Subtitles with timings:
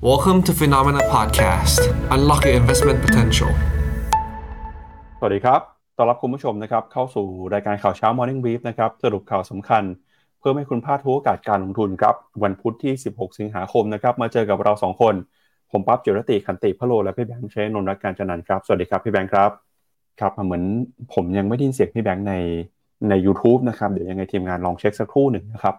[0.00, 1.80] Welcome to Phenomena Podcast.
[2.14, 3.50] Unlock your investment potential.
[5.18, 5.60] สวัสดีครับ
[5.96, 9.82] ต้อนรับคุณผู้ชมนะครับ เข้าสู่รายการข่าวเช้า Morning Brief นะครับ สรุปข่าวสำคัญ
[10.38, 15.14] เพื่อให้คุณพลาดทุกโอกาสการลงทุนครับ วันพุธที่ 16 สิงหาคมนะครับ มาเจอกับเรา 2 คน
[15.72, 19.50] ผมปั๊บจิรติขันติพะโล และพี่แบงค์เชนนท์รักการจันนันครับ สวัสดีครับพี่แบงค์ครับ
[20.20, 20.64] ครับ เหมือน
[21.14, 22.34] ผมยังไม่ได้ยินเสียงพี่แบงค์ใน
[23.08, 25.74] ใน u t u b e นะครับ เดี๋ยวยังไงทีมงานลองเช็คสักครู่หนึ่งนะครับ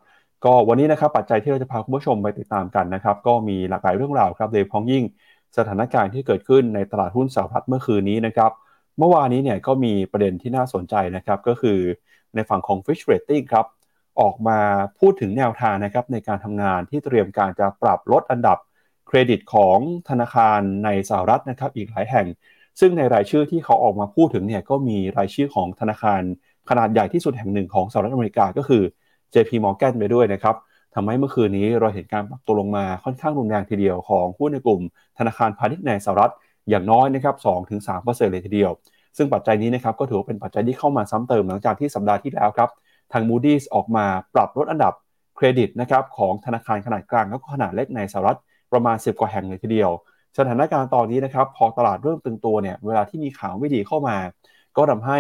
[0.45, 5.04] ก็วันนี้นะครับปัจจัยที่เราจะพาคุณผู้ชมไปติดตามกันนะครับ ก็มีหลากหลายเรื่องราวครับโดยเฉพ้องยิ่ง
[5.57, 8.51] สถานการณ์ที่เกิดขึ้นในตลาดหุ้นสหรัฐเมื่อคืนนี้นะครับ
[8.97, 11.79] เมื่อวานนี้เนี่ยก็มีประเด็นที่น่าสนใจนะครับ ก็คือ
[12.36, 13.65] ในฝั่งของ Fitch Rating ครับ
[14.21, 14.59] ออกมา
[15.00, 18.57] พูดถึงแนวทางนะครับในการทำงานที่เตรียมการจะปรับลดอันดับ
[19.07, 19.78] เครดิตของ
[20.09, 22.28] ธนาคารในสหรัฐนะครับอีกหลายแห่ง
[22.79, 26.21] ซึ่งในรายชื่อที่เขาออกมาพูดถึงเนี่ยก็มีรายชื่อของธนาคาร
[26.69, 28.83] ขนาดใหญ่ที่สุดแห่งหนึ่งของสหรัฐอเมริกาก็คือ
[29.33, 30.56] JP Morgan ไปด้วยนะครับ
[30.96, 34.81] ทำให้เมื่อคืนนี้เราเห็นการปรับตัวลงมาค่อนข้างรุนแรงทีเดียวของหุ้นในกลุ่ม
[35.17, 36.33] ธนาคารพาณิชย์ในสหรัฐ
[36.70, 37.36] อย่างน้อยนะครับ
[37.86, 38.72] 2-3%เลยทีเดียว
[39.18, 42.70] ซึ่งปัจจัยนี้นะครับก็ถือว่าเป็นปัจจัยที่เข้ามาซ้ำเติมหลังจากที่สัปดาห์ที่แล้วครับ
[43.12, 44.94] ทาง Moody's ออกมาปรับลดอันดับ
[45.36, 48.38] เครดิตนะครับของธนาคารขนาดกลางแล้วก็ขนาดเล็กในสหรัฐ
[48.72, 49.92] ประมาณ 10 กว่าแห่งเลยทีเดียว
[50.38, 54.18] สถานการณ์ตอนนี้นะครับพอตลาดเริ่มตึงตัวเนี่ยเวลาที่มีข่าวไม่ดีเข้ามา
[54.78, 55.20] ก็ทำให้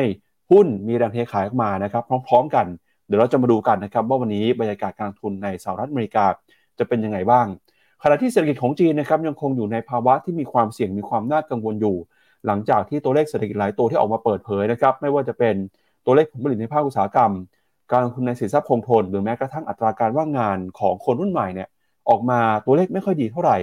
[0.51, 2.65] หุ้นมีแรงเทขายออกมานะครับพร้อม ๆ กัน
[3.09, 6.25] เดี๋ยวเราจะมาดูกันนะครับว่าวันนี้บรรยากาศการลงทุนในสหรัฐอเมริกา
[6.79, 7.45] จะเป็นยังไงบ้าง
[8.03, 11.95] ขณะที่เศรษฐกิจของจีนนะครับยังคงอยู่ในภาวะที่มีความเสี่ยงมีความน่ากังวลอยู่
[12.45, 15.55] หลังจากที่ตัวเลขเศรษฐกิจหลายตัวที่ออกมาเปิดเผยนะครับไม่ว่าจะเป็น
[16.05, 17.31] ตัวเลขผลผลิตในภาคอุตสาหกรรม
[17.91, 21.69] การลงทุนในสินทรัพย์คงทนหรือแม้กระทั่งอัตราการว่างงานของคนรุ่นใหม่เนี่ย
[22.09, 23.57] ออกมาตัวเลขไม่ค่อยดีเท่าไหร่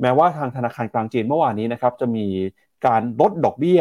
[0.00, 2.26] แม้ว่าทางธนาคารกลางจีนเมื่อวานนี้นะครับจะมี
[2.86, 3.80] การลดดอกเบี้ย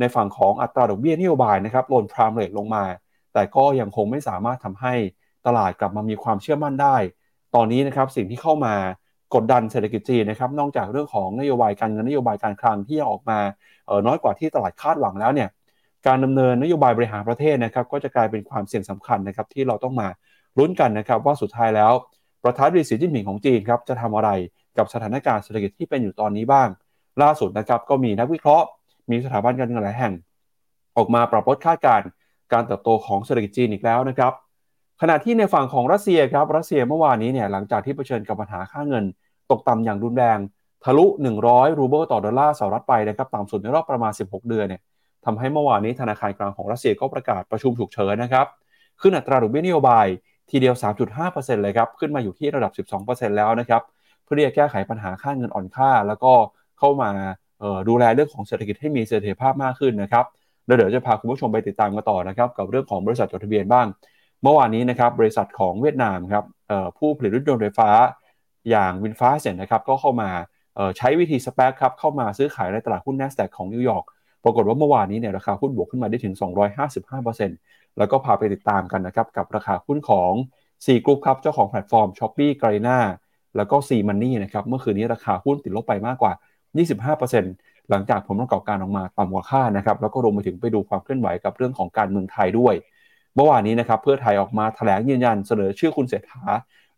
[0.00, 2.84] ในฝั่งของอัตราดอกเบี้ยนโยบายนะครับลดพรามเรทลงมา
[3.32, 4.94] แต่ก็ยังคงไม่สามารถทำให้
[5.46, 6.96] ตลาดกลับมามีความเชื่อมั่นได้
[7.54, 8.74] ตอนนี้นะครับสิ่งที่เข้ามา
[9.34, 13.38] กดดันเศรษฐกิจจีนนะครับ นอกจากเรื่องของนโยบายการเงินนโยบายการคลังที่ออกมา
[13.86, 15.48] เออน้อยกว่าที่ตลาดคาดหวังแล้วเนี่ย
[16.06, 20.08] การดำเนินนโยบายบริหารประเทศนะครับก็จะกลายเป็นความเสี่ยงสำคัญนะครับที่เราต้องมา
[20.58, 21.92] ลุ้นกันนะครับว่าสุดท้ายแล้ว
[22.44, 24.30] ประธานาธิบดีสีจิ้นผิงของจีนครับจะทำอะไร
[24.78, 26.68] กับสถานการณ์เศรษฐกิจที่เป็นอยู่ตอนนี้บ้าง
[27.22, 28.66] ล่าสุดนะครับก็มีนักวิเคราะห์
[29.10, 30.14] มีสถาบันการเงินหลายแห่ง
[30.96, 32.06] ออกมาปรับลดคาดการณ์
[32.52, 34.32] การเติบโตของเศรษฐกิจจีนอีกแล้วนะครับ
[35.00, 39.04] ขณะที่ในฝั่งของรัสเซียครับรัสเซียเมื่อวานนี้เนี่ยหลังจากที่เผชิญกับปัญหาค่าเงิน
[39.50, 40.38] ตกต่ำอย่างรุนแรง
[40.84, 41.06] ทะลุ
[41.42, 44.80] 100 รูเบิลต่อดอลลาร์สหรัฐไปนะครับต่ำสุดในรอบประมาณ 16 เดือนเนี่ย
[45.24, 48.46] ทำให้เมื่อวานนี้ธนาคารกลางของรัสเซียก็ประกาศประชุมฉุกเฉินนะครับ
[49.00, 50.06] ขึ้นอัตราดอกเบี้ยนโยบาย
[50.50, 50.74] ทีเดียว
[51.18, 52.72] 3.5%เลยครับขึ้นมาอยู่ที่ระดับ
[53.06, 53.82] 12%แล้วนะครับ
[54.22, 56.32] เพื่อที่จะแก้ไขปัญหาค่าเงินอ่อนค่า แล้วก็
[56.78, 57.10] เข้ามา
[57.88, 60.24] ดูแลเรื่องของเศรษฐกิจให้มีเสถียรภาพมากขึ้นนะครับ
[60.66, 63.86] แล้วเดี๋ยวจะพาคุณผู้ชมไปติดตามกันต่อนะครับกับเรื่องของบริษัทจดทะเบียนบ้าง
[64.42, 66.44] เมื่อวานนี้นะครับบริษัทของเวียดนามครับ
[66.98, 67.90] ผู้ผลิตรถยนต์ไฟฟ้า
[68.70, 70.30] อย่างวินฟ้าเซ็นนะครับก็เข้ามา
[70.96, 74.04] ใช้วิธีสเปคครับเข้ามาซื้อขายในตลาดหุ้น NASDAQ ของนิวยอร์ก
[74.44, 76.34] ปรากฏว่าเมื่อวานนี้เนี่ยราคาหุ้นบวกขึ้นมาได้ถึง
[76.96, 80.32] 255%แล้วก็พาไปติดตามกันนะครับกับราคาหุ้นของ
[80.70, 82.98] 4กลุ่มครับเจ้าของแพลตฟอร์ม s h อ p e e ก r น่า
[83.56, 86.32] แล้วก็ C Money นะครับเมื่อคืนนี้ราคาหุ้นติดลบไปมากกว่า
[87.16, 92.74] 25% หลังจากผลประกอบการออกมาต่ำกว่าคาดนะครับแล้วก็รวมไปถึงไปดูความเคลื่อนไหวกับเรื่องของการเมืองไทยด้วย
[93.34, 96.42] เมื่อวานนี้นะครับเพื่อไทยออกมาแถลงยืนยันเสนอชื่อคุณเศรษฐา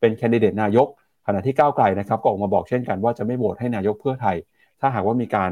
[0.00, 0.88] เป็นแคนดิเดตนายก
[1.26, 4.36] ขณะที่ก้าวไกลนะครับก็ออกมาบอกเช่นกันว่าจะไม่โหวตให้นายกเพื่อไทย
[4.80, 5.50] ถ้าหากว่ามีการ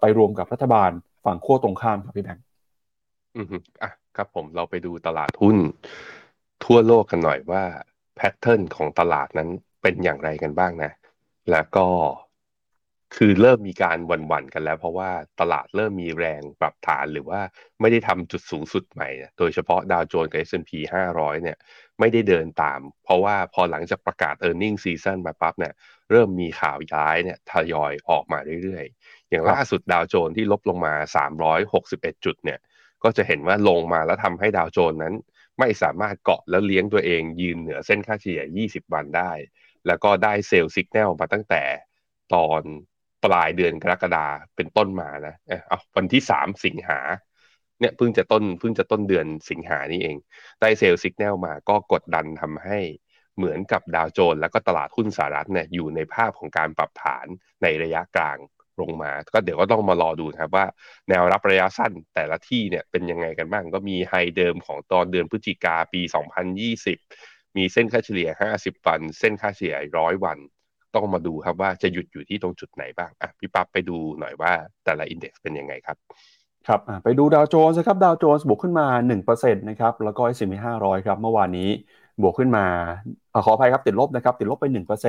[0.00, 0.90] ไปรวมกับรัฐบาล
[1.24, 2.44] ฝั่งขั้วตรงข้ามครับพี่แบงค์
[3.36, 3.46] อืม
[3.82, 5.56] อะครับผมเราไปดูตลาดหุ้น
[6.64, 7.62] ทั่วโลกกันหน่อยว่า
[8.16, 9.48] แพทเทิร์นของตลาดนั้น
[9.82, 10.90] เป็นอย่างไรกันบ้างนะ
[11.50, 11.86] แล้วก็
[13.16, 15.10] คือเริ่มมีการหวั่นๆกันแล้ว เพราะว่า
[15.40, 17.40] ตลาดเริ่มมีแรงปรับฐานหรือว่า
[17.80, 21.58] ไม่ได้ทำจุดสูงสุดใหม่ โดยเฉพาะดาวโจนส์กับ S&P 500 เนี่ย
[21.98, 25.74] ไม่ได้เดินตาม เพราะว่าพอหลังจากประกาศ e a r n i n g ็ season มาปั๊บเนี่ย
[26.10, 32.58] เริ่มมีข่าวย้ายเนี่ยทยอยออกมาเรื่อยๆ อย่างล่าสุดดาวโจนส์ที่ลบลงมา 361 จุดเนี่ย
[33.02, 35.14] ก็จะเห็นว่าลงมาแล้วทำให้ดาวโจนส์นั้น
[35.58, 39.32] ไม่สามารถเกาะแล้วเลี้ยงตัวเองยืนเหนือเส้นค่าเฉลี่ย 20 วันได้
[39.86, 41.62] แล้วก็ได้เซลล์สัญญาณมาตั้งแต่
[42.34, 42.62] ตอน
[43.24, 45.34] ปลายเดือนกรกฎาเป็นต้นมานะ
[45.68, 47.00] เอาวันที่สามสิงหา
[47.80, 50.16] เนี่ยเพิ่งจะต้นเพิ่งจะต้นเดือนสิงหานี่เอง
[50.60, 52.78] ได้เซลล์สัญญาณมาก็กดดันทำให้
[53.36, 57.26] เหมือนกับดาวโจน แล้วก็ตลาดหุ้นสหรัฐเนี่ยอยู่ในภาพของการปรับฐาน
[57.62, 58.38] ในระยะกลาง
[58.80, 60.66] ลงมา ก็เดี๋ยวก็ต้องมารอดูครับว่า
[61.08, 66.02] แนวรับระยะสั้นแต่ละที่เนี่ยเป็นยังไงกันบ้าง ก็มีไฮเดิมของตอนเดือนพฤศจิกาปี
[66.78, 70.38] 2020 มีเส้นค่าเฉลี่ย 50 วัน เส้นค่าเฉลี่ยร้อยวัน
[70.94, 74.52] ต้องมาดูครับว่าจะหยุดอยู่ที่ตรงจุดไหนบ้างอะพี่ปั๊บไปดูหน่อยว่า
[74.84, 75.96] แต่ละอินเด็กซ์เป็นยังไงครับ
[76.68, 78.86] ครับไปดูดาวโจนส์ครับดาวโจนส์บวกขึ้นมา
[79.24, 81.68] 1%นะครับแล้วก็ S&P 500 ครับเมื่อวานนี้
[82.22, 82.64] บวกขึ้นมา
[83.32, 84.66] อขออภัยครับติดลบนะครับติดลบไป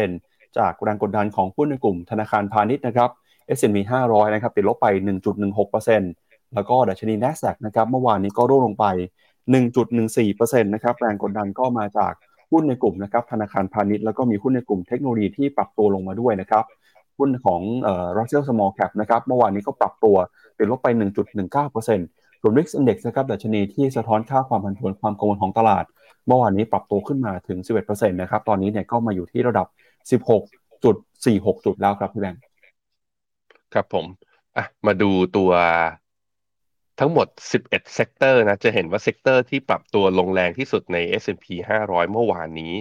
[0.07, 3.09] 1%จากแรงกดดันของหุ้นในกลุ่มธนาคารพาณิชย์นะครับ
[3.57, 4.87] S&P 500 นะครับติดลบไป
[5.51, 8.85] 1.16%แล้วก็ดัชนี NASDAQ นะครับเมื่อวานนี้ก็ร่วงลงไป
[9.55, 12.13] 1.14%นะครับแรงกดดันก็มาจาก
[12.51, 16.65] หุ้นในกลุ่มนะครับธนาคารพาณิชย์แล้วก็มีหุ้นในกลุ่มเทคโนโลยีที่ปรับตัวลงมาด้วยนะครับ
[17.17, 20.15] หุ้นของเอ่อ Russell Small Cap นะครับเมื่อวานนี้ก็ปรับตัว
[20.57, 20.87] ติดลบไป
[21.49, 25.85] 1.19%ส่วน VIX Index นะครับดัชนีที่สะท้อนค่าความผันผวนความกังวลของตลาด
[26.27, 29.67] เมื่อวานนี้ปรับตัวขึ้นมาถึง 11%นะครับตอนนี้เนี่ยก็มาอยู่ที่ระดับ
[30.71, 32.41] 16.46 จุดแล้วครับพี่แบงค์
[33.73, 34.05] ครับผม
[34.57, 35.51] อะมาดูตัว
[37.03, 41.45] ทั้งหมด 11 sector นะ จะเห็นว่า sector ที่ปรับตัวลงแรงที่สุดใน S&P
[41.81, 42.73] 500 เมื่อวานนี้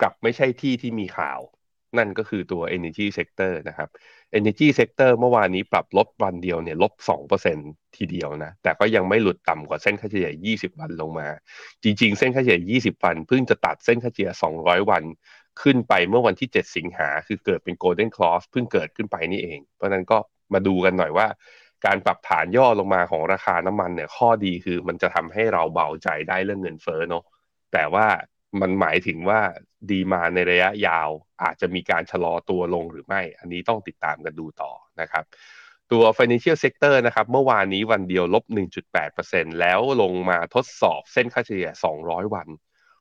[0.00, 1.40] กลับไม่ใช่ที่ที่มีข่าว
[1.98, 3.88] นั่นก็คือตัว Energy Sector นะครับ
[4.38, 6.92] Energy Sector เมื่อวานนี้ปรับลบวันเดียวเนี่ยลบ
[7.44, 11.28] 2%ทีเดียวนะ แต่ก็ยังไม่หลุดต่ำกว่าเส้นค่าเฉลี่ย 20 วันลงมา
[11.82, 14.30] จริงๆ เส้นค่าเฉลี่ย 20 วัน เพิ่งจะตัดเส้นค่าเฉลี่ย
[14.60, 15.04] 200 วัน
[15.62, 20.18] ขึ้นไปเมื่อวันที่ 7 สิงหา คือเกิดเป็น Golden Cross เพิ่งเกิดขึ้นไปนี่เอง เพราะนั้นก็
[20.54, 21.26] มาดูกันหน่อยว่า
[21.86, 27.24] การปรับฐานย่อลงมาของราคาน้ำมันเนี่ยข้อดีคือมันจะทำให้เราเบาใจได้เรื่องเงินเฟ้อเนาะ
[27.72, 28.06] แต่ว่า
[28.60, 29.40] มันหมายถึงว่า
[29.90, 31.08] ดีมาในระยะยาว
[31.42, 35.24] อาจจะมีการชะลอตัวลงหรือไม่ อันนี้ต้องติดตามกันดูต่อนะครับ
[35.92, 38.44] ตัว financial sector นะครับเมื่อวานนี้วันเดียวลบ
[39.02, 41.70] 1.8%แล้วลงมาทดสอบเส้นค่าเฉลี่ย
[42.02, 42.48] 200 วัน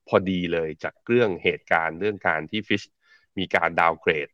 [0.07, 2.83] พอดีเลยจากเรื่องเหตุการณ์เรื่องการที่ฟิช
[3.37, 4.29] มีการดาวเกรด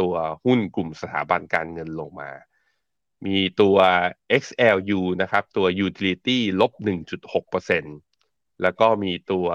[0.00, 0.14] ตัว
[0.44, 2.30] หุ้นกลุ่มสถาบันการเงินลงมา
[3.26, 3.76] มีตัว
[4.42, 8.00] XLU นะครับ ตัว utility ลบ 1.6%
[8.62, 9.46] แล้วก็มีตัว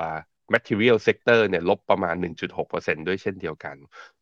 [0.53, 3.75] material sector เนี่ยลบประมาณ 1.6%ด้วยเช่นเดียวกัน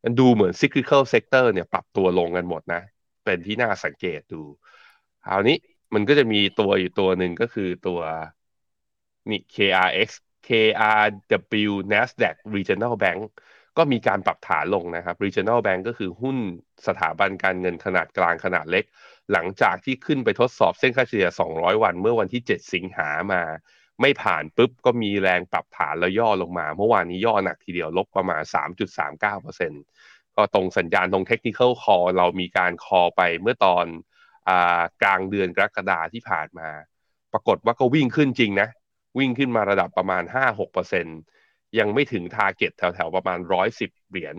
[0.03, 2.81] มันดูเหมือน cyclical sector เนี่ยปรับตัวลงกันหมดนะ
[3.24, 4.41] เป็นที่น่าสังเกตดู
[5.25, 5.57] คราวนี้
[5.94, 8.00] มันก็จะมีตัวอยู่ตัวหนึ่งก็คือตัว
[9.30, 10.09] นี่ KRX
[10.47, 13.21] KRW Nasdaq Regional Bank
[13.77, 16.38] ก็มีการปรับฐานลงนะครับ Regional Bank ก็คือหุ้น
[16.88, 18.86] สถาบันการเงินขนาดกลางขนาดเล็ก
[19.34, 23.44] หลังจากที่ขึ้นไปทดสอบเส้นค่าเฉลี่ย 200 วัน เมื่อวันที่ 7 สิงหามา
[24.02, 28.42] ไม่ผ่านปุ๊บก็มีแรงปรับฐานแล้วย่อลงมา เมื่อวานนี้ย่อหนักทีเดียวลบประมาณ
[29.20, 33.86] 3.39%ก็ตรงสัญญาณตรง Technical Call เรามีการคอไปเมื่อตอน
[35.02, 36.70] กลางเดือนกรกฎาที่ผ่านมา
[37.34, 38.70] ปรากฏว่าก็วิ่งขึ้นจริงนะ
[39.20, 40.24] วิ่งขึ้นมาระดับประมาณ
[41.02, 43.40] 5-6%ยังไม่ถึงทาร์เก็ตแถวๆประมาณ
[43.75, 44.36] 110 เหรียญ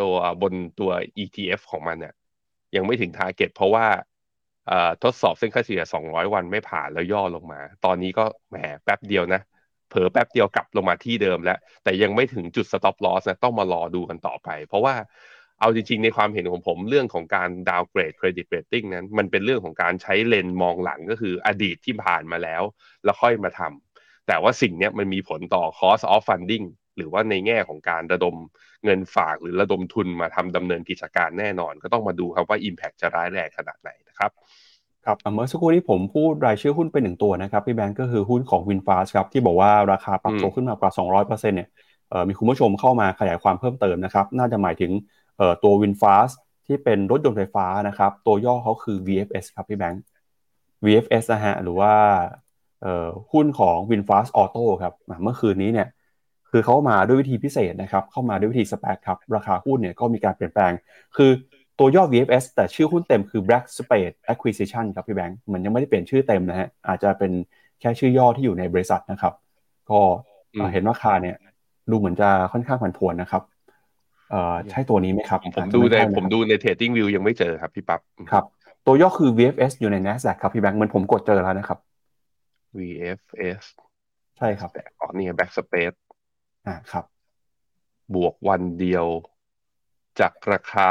[0.00, 0.90] ตัวบนตัว
[1.22, 2.14] ETF ของมันเนี่ย
[2.76, 3.86] ยังไม่ถึง target เพราะว่า
[5.02, 9.40] ทดสอบเส้นค่าเฉลี่ย 200 วันไม่ผ่านแล้วย่อลงมา ตอนนี้ก็แหมแป๊บเดียวนะ
[9.90, 14.94] เผลอแป๊บเดียวกลับลงมาที่เดิมแล้ว แต่ยังไม่ถึงจุด stop loss นะ ต้องมารอดูกันต่อไป เพราะว่า
[15.60, 22.62] เอาจริงๆ ในความเห็นของผมเรื่องของการ downgrade credit rating นั้น มันเป็นเรื่องของการใช้เลนมองหลังก็คืออดีตที่ผ่านมาแล้ว
[23.04, 28.34] แล้วค่อยมาทำแต่ว่าสิ่งนี้มันมีผลต่อ cost of funding หรือว่าในแง่ของการระดม
[28.84, 34.30] เงินฝากหรือระดมทุนมาทำดำเนินกิจการแน่นอน ก็ต้องมาดูครับว่า Impact จะร้ายแรงขนาดไหนนะครับ
[35.04, 40.90] ครับเมื่อสักครู่นี้ผมพูดรายชื่อหุ้นไปหนึ่งตัวนะครับพี่แบงก์ก็คือหุ้นของ WinFast ครับที่บอกว่าราคาปรับตัวขึ้นมากว่า
[41.20, 41.68] 200%เนี่ย
[42.28, 44.92] มีคุณผู้ชมเข้ามาขยายความเพิ่มเติมนะครับน่าจะหมายถึง
[45.62, 46.34] ตัว WinFast
[46.66, 50.02] ที่เป็นรถยนต์ไฟฟ้านะครับตัวย่อเขาคือ VFS ครับพี่แบงก์
[50.84, 51.92] VFS นะฮะหรือว่า
[53.32, 55.88] หุ้นของ WinFast Auto ครับเมื่อคืนนี้เนี่ย
[56.50, 60.72] คือเขามาด้วยวิธีพิเศษนะครับ เข้ามาด้วยวิธีสเปคครับ ราคาหุ้นเนี่ยก็มีการเปลี่ยนแปลง
[61.16, 61.30] คือ
[61.78, 67.32] ตัวย่อ VFS แต่ชื่อหุ้นเต็มคือ Black Spade Acquisition ครับพี่แบงค์ มันยังไม่ได้เปลี่ยนชื่อเต็มนะฮะ อาจจะเป็น
[67.80, 69.34] แค่ชื่อย่อที่อยู่ในบริษัทนะครับ
[69.90, 70.00] ก็
[70.72, 71.36] เห็นว่าคาเนี่ย
[71.90, 73.42] ดูเหมือนจะค่อนข้างผันผวนนะครับ
[74.30, 78.00] เอ่อใช่ตัวนี้ไหมครับ ผมดูในผมดูใน Trading View ยังไม่เจอครับพี่ปั๊บ
[78.32, 78.44] ครับ
[78.86, 81.78] ตัวย่อคือ VFS อยู่ใน NASDAQ ครับพี่แบงค์เหมือนผมกดเจอแล้วนะครับ
[82.78, 83.62] VFS
[84.38, 84.70] ใช่ครับ
[85.00, 85.96] อ๋อนี่ Black Spade
[86.66, 87.04] อ่าครับ
[88.14, 89.06] บวกวันเดียว
[90.20, 90.90] จากราคา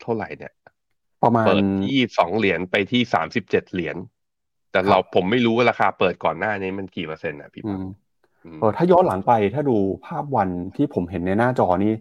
[0.00, 0.52] เท่าไหร่เนี่ย
[1.22, 3.96] ประมาณเปิดที่สองเหรียญไปที่สามสิบเจ็ดเหรียญ
[4.70, 7.80] แต่เราผมไม่รู้ว่าราคาเปิดก่อนหน้านี้มันกี่เปอร์เซ็นต์อะพี่ปั๊บ
[8.60, 11.92] เออถ้าย้อนหลังไปถ้าดูภาพวันที่ผมเห็นในหน้าจอนี้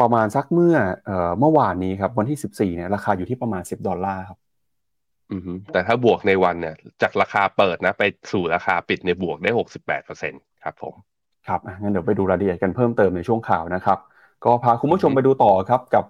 [0.00, 4.38] ประมาณสักเมื่อเอ่อเมื่อวานนี้ครับ วันที่สิบสี่เนี่ยราคาอยู่ที่ประมาณสิบดอลลาร์ครับ
[5.32, 10.94] อืมแต่ถ้าบวกในวันเนี่ย จากราคาเปิดนะ ไปสู่ราคาปิดในบวกได้หกสิบแปดเปอร์เซ็นต์ครับผม
[11.48, 13.98] ครับงั้นเดี๋ยวไปดูรายละเอียดกันเพิ่มเติมในช่วงข่าวนะครับ
[14.44, 16.04] ก็พาคุณผู้ชมไปดูต่อครับกับ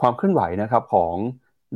[0.00, 1.14] ความเคลื่อนไหวนะครับของ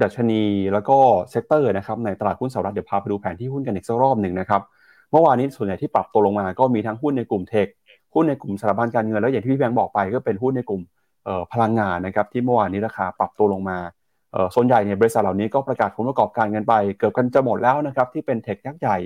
[0.02, 0.96] ดัชนีแล้วก็
[1.30, 4.62] sector นะครับในตลาดหุ้นสหรัฐเดี๋ยวพาไปดูแผนที่หุ้นกันอีกสักรอบหนึ่งนะครับ
[5.10, 7.66] เมื่อวานนี้ส่วนใหญ่ที่ปรับตัวลงมาก็มีทั้งหุ้นในกลุ่ม tech
[8.14, 10.80] หุ้นในกลุ่มสถาบันการเงินแล้วอย่างที่พี่แบงค์บอกไปก็เป็นหุ้นในกลุ่ม
[11.52, 13.78] พลังงานนะครับที่เมื่อวานนี้ราคาปรับตัวลงมา
[14.54, 18.96] ส่วนใหญ่เนี่ยบริษัทเหล่านี้ก็ประกาศผลประกอบการกันไป เกือบกันจะหมดแล้วนะครับที่เป็นเทคยักษ์ใหญ่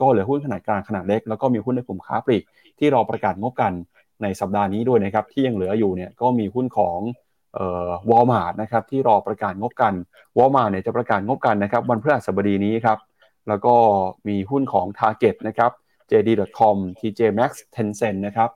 [0.00, 2.42] ก็เหลือหุ้นขนาดกลางขนาดเล็ก แล้วก็มีหุ้นในกลุ่มค้าปลีก
[2.78, 3.72] ที่รอประกาศงบกัน
[4.22, 6.98] ในสัปดาห์นี้ด้วยนะครับที่ยังเหลืออยู่เนี่ยก็มีหุ้นของ
[8.10, 9.94] วอลมาร์ทนะครับที่รอประกาศงบกัน
[10.38, 12.98] วอลมาร์ทเนี่ยจะประกาศงบกันนะครับวันพฤหัสบดีนี้ครับ
[13.48, 13.74] แล้วก็
[14.28, 15.70] มีหุ้นของ Target นะครับ
[16.10, 18.50] JD.com TJ Maxx Tencent นะครับ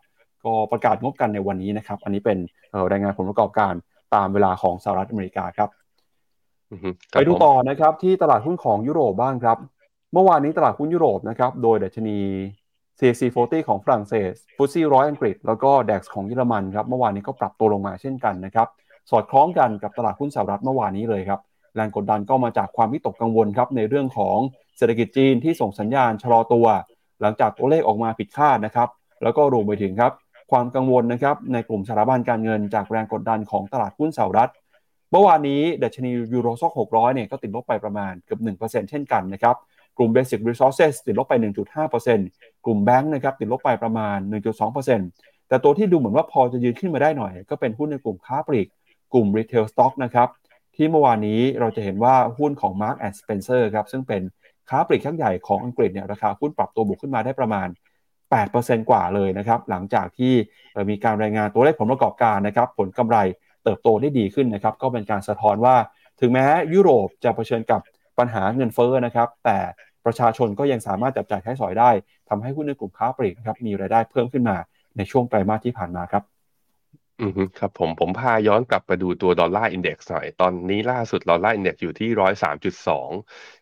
[0.44, 2.38] ก็ประกาศงบกันในวันนี้นะครับอันนี้เป็น
[2.90, 3.72] รายงานผลประกอบการ
[4.14, 5.70] ตามเวลาของสหรัฐอเมริกาครับ
[7.12, 9.58] ไปดูต่อนะครับที่ตลาดหุ้นของยุโรปบ้างครับ
[10.12, 12.18] เมื่อวานนี้ตลาดหุ้นยุโรปนะครับโดยดัชนี
[12.98, 18.68] CAC 40 ของฝรั่งเศสฟุตซี่ร้อยอังกฤษ แล้วก็ DAX ของเยอรมันครับเมื่อวานนี้ก็ปรับตัวลงมาเช่นกันนะครับ
[19.10, 21.40] สอดคล้องกันกับตลาดหุ้นสหรัฐเมื่อวานนี้เลยครับ
[21.76, 24.38] แรงกดดันก็มาจากความวิตกกังวลครับในเรื่องของ
[24.76, 26.66] เศรษฐกิจจีนที่ส่งสัญญาณชะลอตัว
[27.20, 28.88] หลังจากตัวเลขออกมาผิดคาดนะครับ
[29.22, 30.12] แล้วก็รวมไปถึงครับ
[30.50, 34.50] ความกังวลนะครับในกลุ่มสถาบันการเงินจากแรงกดดันของตลาดหุ้นสหรัฐ
[35.12, 39.56] เมื่อวานนี้ดัชนียูโรซ็อก600เนี่ยก็ติดลบไปประมาณเกือบ1%เช่นกันนะครับ
[39.98, 41.34] กลุ่ม Basic Resources ติดลบไป
[41.98, 44.18] 1.5%กลุ่มแบงค์นะครับติดลบไปประมาณ
[44.84, 48.68] 1.2%แต่ตัวที่ดูเหมือนว่าพอจะยืนขึ้นมาได้หน่อย ก็เป็นหุ้นในกลุ่มค้าปลีก
[49.12, 50.28] กลุ่ม Retail Stock นะครับ
[50.76, 54.22] ที่เมื่อวานนี้เราจะเห็นว่าหุ้นของ Mark and Spencer ครับซึ่งเป็น
[54.68, 57.68] ค้าปลีกยักษ์ใหญ่ของอังกฤษเนี่ยราคาหุ้นปรับตัวบวกขึ้นมาได้ประมาณ
[58.28, 60.32] 8%กว่าเลยนะครับหลังจากที่
[60.90, 63.18] มีการรายงานตัวเลขผลประกอบการนะครับผลกำไร
[63.68, 65.76] เติบโตได้ดีขึ้นนะครับ ก็เป็นการสะท้อนว่า
[66.20, 67.80] ถึงแม้ยุโรปจะเผชิญกับ
[68.18, 69.58] ปัญหาเงินเฟ้อนะครับ แต่
[70.04, 71.90] ประชาชนก็ยังสามารถจับจ่ายใช้สอยได้
[72.28, 74.56] ทำให้หุ้นในกลุ่มค้าปลีกครับมีรายได้เพิ่มขึ้นมา
[74.96, 76.22] ในช่วงไตรมาสที่ผ่านมาครับ
[77.20, 83.10] อืมครับผม ผมพาย้อนกลับไปดูตัว Dollar Index หน่อย ตอนนี้ล่าสุด Dollar Index อยู่ที่ร้อยสามจุดสอง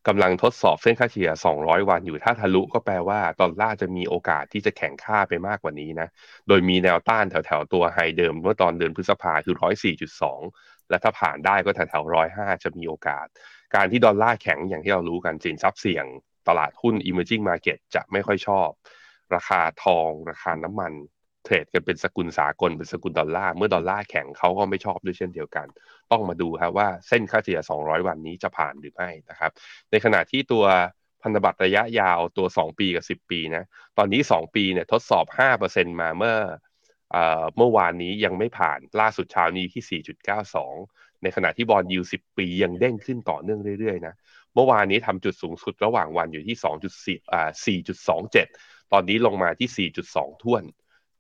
[0.06, 6.08] กำลังทดสอบเส้นค่าเฉลี่ยสองร้อยวันอยู่ถ้าทะลุก็แปลว่าดอลลาร์จะมีโอกาสที่จะแข็งค่าไปมากกว่านี้นะ
[6.48, 10.40] โดยมีแนวต้านแถวๆ ตัว high เดิมเมื่อตอนเดือนพฤษภาคือร้อยสี่จุดสอง
[10.88, 13.26] และถ้าผ่านได้ก็แถวๆร้อยห้าจะมีโอกาส
[13.74, 16.06] การที่ดอลลาร์แข็งอย่างที่เรารู้กันสินทรัพย์เสี่ยง
[16.48, 18.68] ตลาดหุ้น emerging market จะไม่ค่อยชอบ
[19.34, 20.92] ราคาทอง ราคาน้ำมัน
[21.46, 25.66] เทรดกันเป็นสกุลสากลเป็นสกุลดอลลาร์เมื่อดอลลาร์แข็งเขาก็ไม่ชอบด้วยเช่นเดียวกัน
[26.12, 29.50] ต้องมาดูครับว่าเส้นค่าเฉลี่ย 200 วันนี้จะผ่านหรือไม่นะครับ
[29.90, 30.64] ในขณะที่ตัว
[31.22, 33.64] พันธบัตรระยะยาวตัว 2 ปีกับ 10 ปีนะ
[33.98, 35.26] ตอนนี้ 2 ปีเนี่ยทดสอบ
[35.62, 36.36] 5%มาเมื่อ
[37.56, 40.02] เมื่อวานนี้ยังไม่ผ่านล่าสุดเช้านี้ที่
[40.62, 44.14] 4.92 ในขณะที่บอลยู10 ปียังเด้งขึ้นต่อเนื่องเรื่อยๆนะ
[44.54, 46.56] เมื่อวานนี้ทำจุดสูงสุดระหว่างวันอยู่ที่
[46.94, 47.50] 2.4อ่า
[48.16, 50.62] 4.27 ตอนนี้ลงมาที่ 4.2 ถ้วน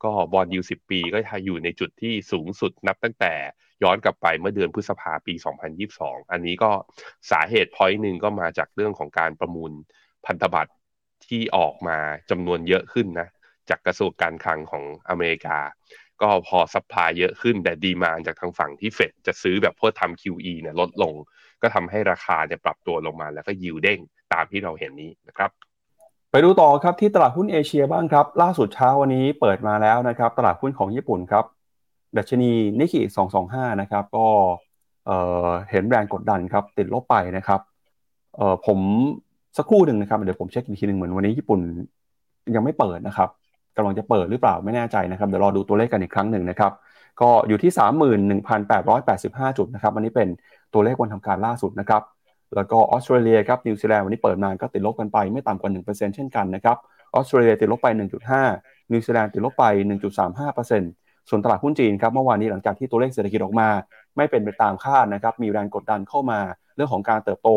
[0.06, 3.34] ก็ bond yield สิบปีก็อยู่ในจุดที่สูงสุดนับตั้งแต่
[3.82, 5.34] ย้อนกลับไปเมื่อเดือนพฤษภาปี
[5.82, 6.70] 2022 อันนี้ก็
[7.30, 9.72] สาเหตุ point หนึ่งก็มาจากเรื่องของการประมูล
[10.26, 10.72] พันธบัตร
[11.26, 11.98] ที่ออกมา
[12.30, 13.28] จำนวนเยอะขึ้นนะ
[13.70, 15.58] จากกระทรวงการคลังของอเมริกา
[16.22, 21.14] ก็พอ supply เยอะขึ้นแต่ demand จากทางฝั่งที่เฟดจะซื้อแบบเพื่อทำ QE เนี่ยลดลง
[21.62, 24.00] ก็ทำให้ราคาเนี่ยปรับตัวลงมาแล้วก็ยิวเด้ง
[24.32, 25.50] ตามที่เราเห็นนี้นะครับ
[26.36, 31.44] ไปดูต่อครับที่ตลาดหุ้นเอเชียบ้างครับ ล่าสุดเช้าวันนี้เปิดมาแล้วนะครับ ตลาดหุ้นของญี่ปุ่นครับ
[32.16, 33.02] ดัชนีนิกเกิ
[33.42, 34.26] 225 นะครับ ก็
[35.06, 37.60] เเห็นแรงกดดันครับ ติดลบไปนะครับ
[38.66, 38.78] ผม
[39.56, 41.60] สักครู่หนึ่งนะครับ เดี๋ยวผมเช็คอีกทีหนึ่งเหมือนวันนี้ญี่ปุ่น
[42.54, 43.28] ยังไม่เปิดนะครับ
[43.76, 46.72] กำลังจะเปิดหรือเปล่าไม่แน่ใจนะครับเดี๋ยวรอดูตัวเลขกันอีกครั้งหนึ่งนะครับ
[47.20, 50.28] ก็อยู่ที่ 31,885 จุดนะครับวันนี้เป็น
[50.72, 52.02] ตัวเลขวันทำการล่าสุดนะครับ
[52.54, 56.76] แล้วก็ออสเตรเลียครับนิวซีแลนด์วันนี้เปิดมาก็ติดลบกันไปไม่ต่ำกว่า 1%เช่นกันนะครับ
[57.14, 57.88] ออสเตรเลียติดลบไป
[58.40, 59.64] 1.5 นิวซีแลนด์ติดลบไป
[60.46, 63.68] 1.35%ส่วนตลาดหุ้นจีนครับเมื่อวานนี้หลังจากที่ตัวเลขเศรษฐกิจออกมา
[64.16, 66.40] ไม่เป็นไปตามคาดนะครับมีแรงกดดันเข้ามา
[66.76, 67.48] เรื่องของการเติบโต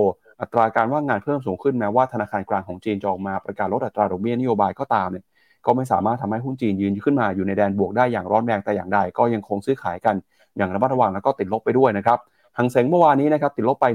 [0.41, 5.25] อัตราการว่างงานเพิ่มสูงขึ้นแม้ว่าธนาคารกลางของจีนจะออกมาประกาศลดอัตราดอกเบี้ยนโยบายก็ตามเนี่ย
[5.65, 10.15] ก็ไม่สามารถทำให้หุ้นจีนยืนขึ้นมาอยู่ในแดนบวกได้อย่างร้อนแรงแต่อย่างใดก็ยังคงซื้อขายกัน
[10.57, 12.19] อย่างระมัดระวังแล้วก็ติดลบไปด้วยนะครับ
[12.57, 13.85] หังเซ็งเมื่อวานนี้นะครับติดลบไป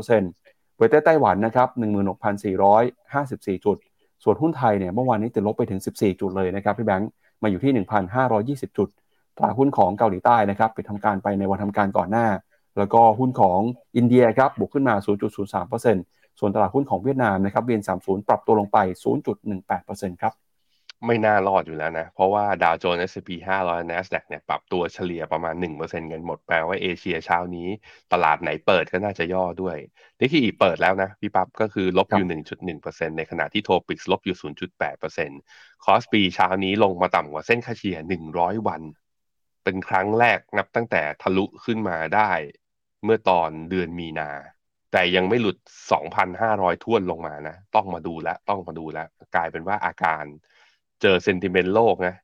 [0.00, 1.68] 1.26%เวทไต้หวันนะครับ
[2.46, 3.76] 16,454 จุด
[4.24, 7.10] ส่วนหุ้นไทยเนี่ยเมื่อวานนี้ติดลบไปถึง 14 จุดเลยนะครับพี่แบงค์
[7.42, 7.72] มาอยู่ที่
[8.66, 8.88] 1,520 จุด
[9.36, 12.26] ตลาดหุ้นของเกาหลีใต้นะครับไปทำการไปในวันทำการก่อนหน้า
[12.78, 13.60] แล้วก็หุ้นของ
[13.96, 14.94] อินเดียครับบวกขึ้นมา
[15.62, 18.78] 0.03%ส่วนตลาดหุ้นของเวียดนามนะครับเวียน30 ปรับตัวลงไป
[19.50, 20.32] 0.18%ครับ
[21.06, 23.30] ไม่น่ารอดอยู่แล้วนะ เพราะว่าดาวโจนส์ S&P
[23.62, 27.68] 500 NASDAQ เนี่ยปรับตัวเฉลี่ยประมาณ 1%กันหมดแปลว่าเอเชียเช้านี้
[28.12, 29.76] ตลาดไหนเปิดก็น่าจะย่อด้วย
[30.20, 32.28] นี่คืออีเปิดแล้วนะ พี่ปั๊บก็คือลบอยู่
[32.74, 34.36] 1.1%ในขณะที่โทปิกลบอยู่
[35.10, 37.98] 0.8%คอสปีเช้านี้ลงมาต่ำกว่าเส้นค่าเฉลี่ย
[38.32, 38.82] 100 วัน
[39.64, 42.32] เป็นครั้งแรกนับตั้งแต่ทะลุขึ้นมาได้
[43.04, 44.30] เมื่อตอนเดือนมีนา
[44.92, 45.56] แต่ยังไม่หลุด
[46.20, 48.98] 2,500 ท่วนลงมานะ ต้องมาดูแลต้องมาดูแล
[49.34, 50.24] กลายเป็นว่าอาการ
[51.02, 52.14] เจอเซนติเมนต์โลกนะ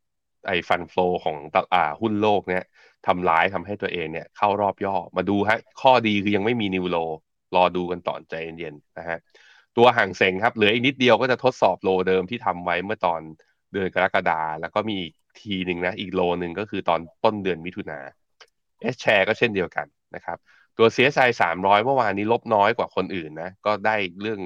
[0.46, 2.62] ไอ้ฟันฟลอของตลาดหุ้นโลกเนี่ย
[3.06, 6.96] ทำร้ายทำให้ตัวเองเนี่ยเข้ารอบย่อมาดูฮะข้อดีคือยังไม่มีนิวโล
[7.56, 9.18] รอดูกันต่อใจเย็นๆนะฮะ
[9.76, 13.20] ตัวห่างเซงครับเหลืออีกนิดเดียวก็จะทดสอบโลเดิมที่ทำไว้เมื่อตอน
[13.72, 17.98] เดือนกรกฎาแล้วก็มีอีกทีหนึ่งนะอีกโลหนึ่งก็คือตอนต้นเดือนมิถุนา
[18.80, 20.38] A-Share ก็เช่นเดียวกันนะครับ
[20.78, 24.40] ตัว CSI 300 เมื่อวานนี้ลบน้อยกว่าคนอื่นนะก็ได้เรื่อง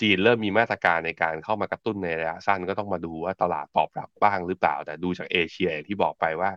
[0.00, 6.50] จีนเริ่มมีมาตรการในการเข้ามากระตุ้นในระยะสั้นก็ต้องมาดูว่าตลาดตอบรับบ้างหรือเปล่า แต่ดูจากเอเชียองที่บอกไปว่า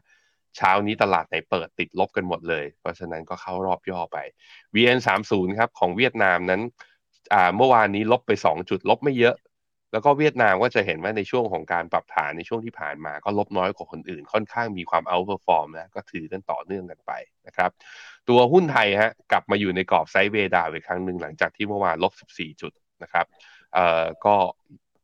[0.57, 4.17] เช้านี้ตลาดไหนเปิดติดลบกันหมดเลย เพราะฉะนั้นก็เข้ารอบย่อไป
[4.75, 6.61] VN30 ครับของเวียดนามนั้น
[7.33, 9.35] อ่าเมื่อวานนี้ลบไป 2 จุดลบไม่เยอะ
[9.91, 17.11] แล้วก็เวียดนามก็จะเห็นว่าในช่วงของการปรับฐานในช่วงที่ผ่านมา ก็ลบน้อยกว่าคนอื่น ค่อนข้างมีความ outperform นะก็ถือกันต่อเนื่องกันไป
[17.47, 17.69] นะครับ
[18.29, 22.71] ตัวหุ้นไทยฮะกลับมาอยู่ในกรอบ sideway down อีกครั้งหนึ่งหลังจากที่เมื่อวานลบ 14 จุด
[23.03, 23.25] นะครับ
[23.73, 24.35] เอ่อก็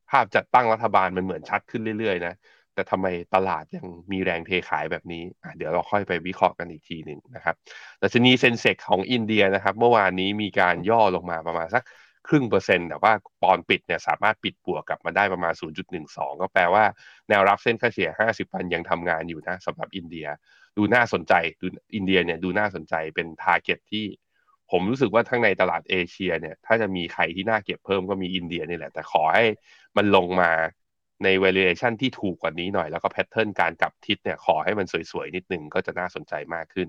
[0.09, 2.35] ภาพจัดตั้งรัฐบาลมันเหมือนชัดขึ้นเรื่อยๆนะ
[2.73, 5.23] แต่ทำไมตลาดยังมีแรงเทขายแบบนี้
[5.57, 7.55] เดี๋ยวเราค่อยไปวิเคราะห์กันอีกทีหนึ่งนะครับ
[7.99, 11.83] ดัชนี Sensex ของอินเดียนะครับ เมื่อวานนี้มีการย่อลงมาประมาณสัก
[12.27, 15.53] ครึ่งเปอร์เซ็นต์แต่ว่าตอนปิดเนี่ยสามารถปิดบวกกลับมาได้ประมาณ
[15.97, 16.83] 0.12 ก็แปลว่า
[17.29, 20.27] แนวรับเส้นค่าเฉลี่ย 50 วันยังทำงานอยู่นะสำหรับอินเดีย
[20.77, 24.05] ดูน่าสนใจดูอินเดียเนี่ยดูน่าสนใจเป็น target ที่
[24.71, 29.45] ผมรู้สึกว่าทั้งในตลาดเอเชียเนี่ย ถ้าจะมีใครที่น่าเก็บเพิ่มก็มีอินเดียนี่แหละ แต่ขอให้
[29.97, 30.51] มันลงมา
[31.23, 36.87] ใน valuation ที่ถูกกว่านี้หน่อย แล้วก็ pattern การกลับทิศเนี่ยขอให้มันสวยๆ นิดนึงก็จะน่าสนใจมากขึ้น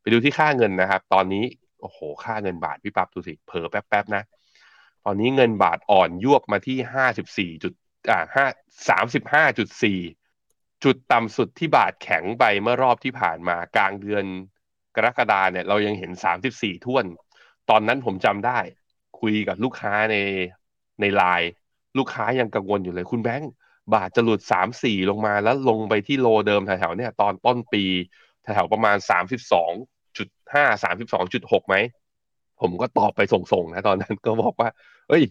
[0.00, 1.44] ไปดูที่ค่าเงินนะครับ ตอนนี้
[1.80, 4.22] โอ้โห ค่าเงินบาทพี่ปั๊บดูสิเผลอแป๊บๆนะ
[5.04, 7.72] ตอนนี้เงินบาทอ่อนยวบมาที่ห้าสิบสี่จุด
[8.10, 8.46] อ่าห้า
[8.88, 10.00] สามสิบห้าจุดสี่
[10.84, 14.24] จุดต่ำสุดที่บาทแข็งไปเมื่อรอบที่ผ่านมากลางเดือน
[14.96, 17.04] กรกฎาเนี่ยเรายังเห็นสามสิบสี่ท่วน
[17.70, 18.58] ตอนนั้นผมจำได้
[19.20, 20.16] คุยกับลูกค้าใน
[21.00, 21.50] ในไลน์
[21.98, 23.50] ลูกค้ายังกังวลอยู่เลยคุณแบงค์
[23.94, 27.84] บาทจะหลุดสามสี่ลงมาแล้วลงไปที่โลเดิมแถวๆเนี่ยตอนต้นปี
[28.42, 29.72] แถวๆประมาณสามสิบสอง
[30.16, 31.76] จุดห้าสามสิบสองจุดหกไหม
[32.60, 34.68] ผมก็ตอบไปส่งๆนะตอนนั้นก็บอกว่า
[35.08, 35.24] เอ้ย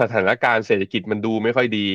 [0.00, 1.86] สถานการณ์เศรษฐกิจมันดูไม่ค่อยดี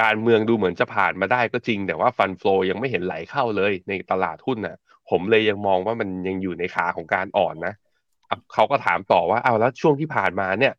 [0.00, 4.76] การเมืองดูเหมือนจะผ่านมาได้ก็จริง แต่ว่าฟันฟลอยังไม่เห็นไหลเข้าเลยในตลาดหุ้นน่ะ
[5.12, 7.74] ผมเลยยังมองว่ามันยังอยู่ในขาของการอ่อนนะ
[8.54, 10.74] เขาก็ถามต่อว่าเอาแล้วช่วงที่ผ่านมาเนี่ย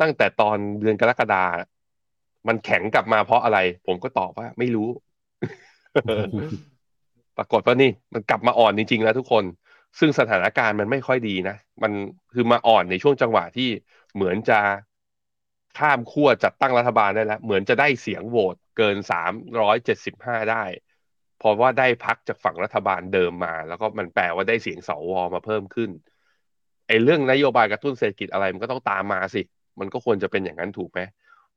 [0.00, 1.44] ตั้งแต่ตอนเดือนกรกฎา
[2.48, 4.88] มันแข็งกลับมาเพราะอะไร ผมก็ตอบว่าไม่รู้
[7.36, 9.44] ปรากฏว่านี่ มันกลับมาอ่อนจริงๆแล้วทุกคน
[9.98, 11.92] ซึ่งสถานการณ์มันไม่ค่อยดีนะมัน
[12.32, 13.68] คือมาอ่อนในช่วงจังหวะที่
[14.14, 14.60] เหมือนจะ
[15.78, 20.62] ข้ามขั้วจัดตั้งรัฐบาลได้แล้ว เหมือนจะได้เสียงโหวตเกินสามร้อยเจ็ดสิบห้าได้
[21.38, 25.90] เพราะว่าได้พักจากฝั่งรัฐบาลเดิมมา แล้วก็มันแปลว่าได้เสียงสวมาเพิ่มขึ้น
[26.88, 29.42] ไอ้เรื่องนโยบายกระตุ้นเศรษฐกิจอะไรมันก็ต้องตามมาสิ
[29.80, 31.00] มันก็ควรจะเป็นอย่างนั้นถูกไหม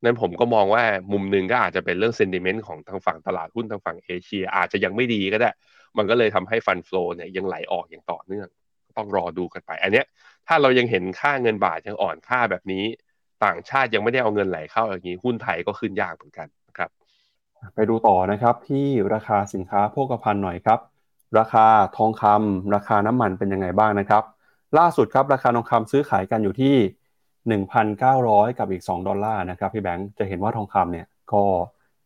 [0.04, 5.52] นั้นผมก็มองว่ามุมหนึ่งก็อาจจะเป็นเรื่องเซนดิเมนต์ของทางฝั่งตลาดหุ้นทางฝั่งเอเชีย อาจจะยังไม่ดีก็ได้
[5.98, 8.48] มันก็เลยทำให้ฟันฟลอเนี่ยยังไหลออกอย่างต่อเนื่อง
[8.98, 10.06] ต้องรอดูกันไป อันเนี้ย
[10.48, 12.84] ถ้าเรายังเห็นค่าเงินบาทยังอ่อนค่าแบบนี้
[13.46, 16.48] ต่างชาติยังไม่ได้เอาเงินไหลเข้าอย่างนี้หุ้นไทยก็ขึ้นยากเหมือนกัน
[17.76, 20.80] ไปดูต่อนะครับที่ราคาสินค้าโภคภัณฑ์หน่อยครับ
[21.40, 21.66] ราคา
[21.98, 24.24] ทองคำราคาน้ำมันเป็นยังไงบ้างนะครับ
[24.78, 26.76] ล่าสุดครับราคาทองคำซื้อขายกันอยู่ที่
[27.66, 31.44] 1,900 กับอีก 2 ดอลลาร์นะครับพี่แบงค์จะเห็นว่าทองคำเนี่ยก็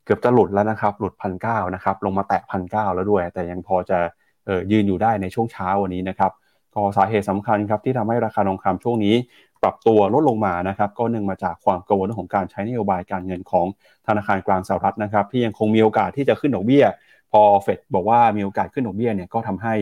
[0.06, 4.00] เกือบจะหลุดแล้วนะครับหลุดพันเนะครับลงมาแตะพันเแล้วด้วย แต่ยังพอจะ
[4.48, 6.32] ออยืนอยู่ได้ในช่วงเช้าวันนี้นะครับ
[6.76, 9.16] ก็สาเหตุสำคัญครับที่ทำให้ราคาทองคำช่วงนี้
[9.63, 13.67] ปรับตัวลดลงมานะครับก็เนื่องมาจากความกังวลเรื่องของการใช้นโยบายการเงินของ
[14.08, 16.86] ธนาคารกลางสหรัฐนะครับ ที่ยังคงมีโอกาสที่จะขึ้นดอกเบี้ย
[17.32, 19.73] พอเฟดบอกว่ามีโอกาสขึ้นดอกเบี้ยเนี่ยก็ทำให้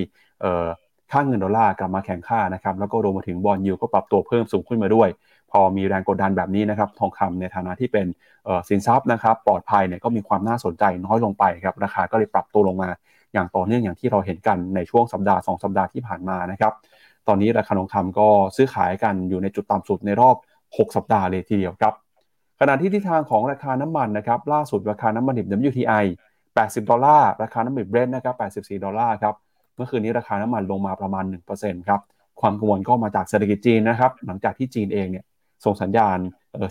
[1.11, 5.09] ค่าเงินดอลลาร์กลับมาแข็งค่านะครับแล้วก็รวมมาถึงบอลยูก็ปรับตัวเพิ่มสูงขึ้นมาด้วย
[5.51, 8.05] พอมีแรงกดดันแบบนี้นะครับทองคำในฐานะที่เป็น
[8.69, 12.89] สินทรัพย์นะครับปลอดภัยเนี่ยก็มีความน่าสนใจน้อยลงไปครับราคาก็เลยปรับตัวลงมา
[13.33, 16.73] อย่างต่อเนื่องอย่างที่เราเห็นกันในช่วงสัปดาห์ 2 สัปดาห์ที่ผ่านมานะครับ
[17.27, 20.35] ตอนนี้ราคาทองคำก็ซื้อขายกันอยู่ในจุดต่ำสุดในรอบ
[20.67, 21.93] 6 สัปดาห์เลยทีเดียวครับ
[22.59, 26.05] ขณะที่ทิศทางของราคาน้ำมันนะครับล่าสุดราคาน้ำมันดิบ WTI
[26.45, 29.35] 80 ดอลลาร์ราคาน้ำมันเบรนท์นะครับ84 ดอลลาร์ครับ
[29.75, 32.01] เมื่อคืนนี้ราคาน้ำมันลงมาประมาณ 1%ครับ
[32.41, 35.25] ความกังวลก็มาจากเศรษฐกิจจีนนะครับหลังจากที่จีนเองเนี่ย
[35.65, 36.17] ส่งสัญญาณ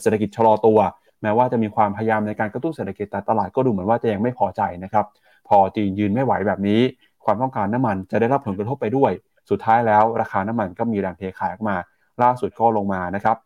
[0.03, 0.79] เศรษฐกิจชะลอตัว
[1.23, 5.07] แม้ว่าจะมีความพยายามในการกระตุ้นเศรษฐกิจแต่ตลาดก็ดูเหมือนว่าจะยังไม่พอใจนะครับ
[5.49, 6.81] พอจีนยืนไม่ไหวแบบนี้
[7.25, 9.13] ความต้องการน้ำมันจะได้รับผลกระทบไปด้วย
[9.51, 11.77] สุดท้ายแล้วราคาน้ำมันก็มีแรงเทขายออกมา
[12.23, 13.37] ล่าสุดก็ลงมานะครับ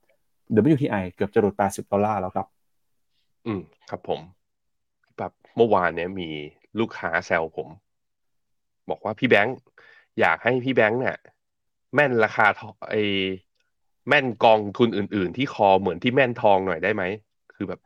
[0.72, 2.46] WTI เกือบจะหลุด 80 ดอลลาร์แล้วครับ
[3.46, 4.20] อืม ครับผม
[5.18, 6.28] แบบเมื่อวานเนี้ยมี
[6.80, 7.68] ลูกค้าแซวผม
[8.90, 9.56] บอกว่าพี่แบงค์
[10.20, 11.16] อยากให้พี่แบงค์เนี่ย
[11.94, 12.96] แม่นราคาทอไอ
[14.08, 17.02] แม่นกองทุนอื่น ๆ ที่คอเหมือนที่แม่นทองหน่อยได้ไหม
[17.54, 17.80] คือแบบ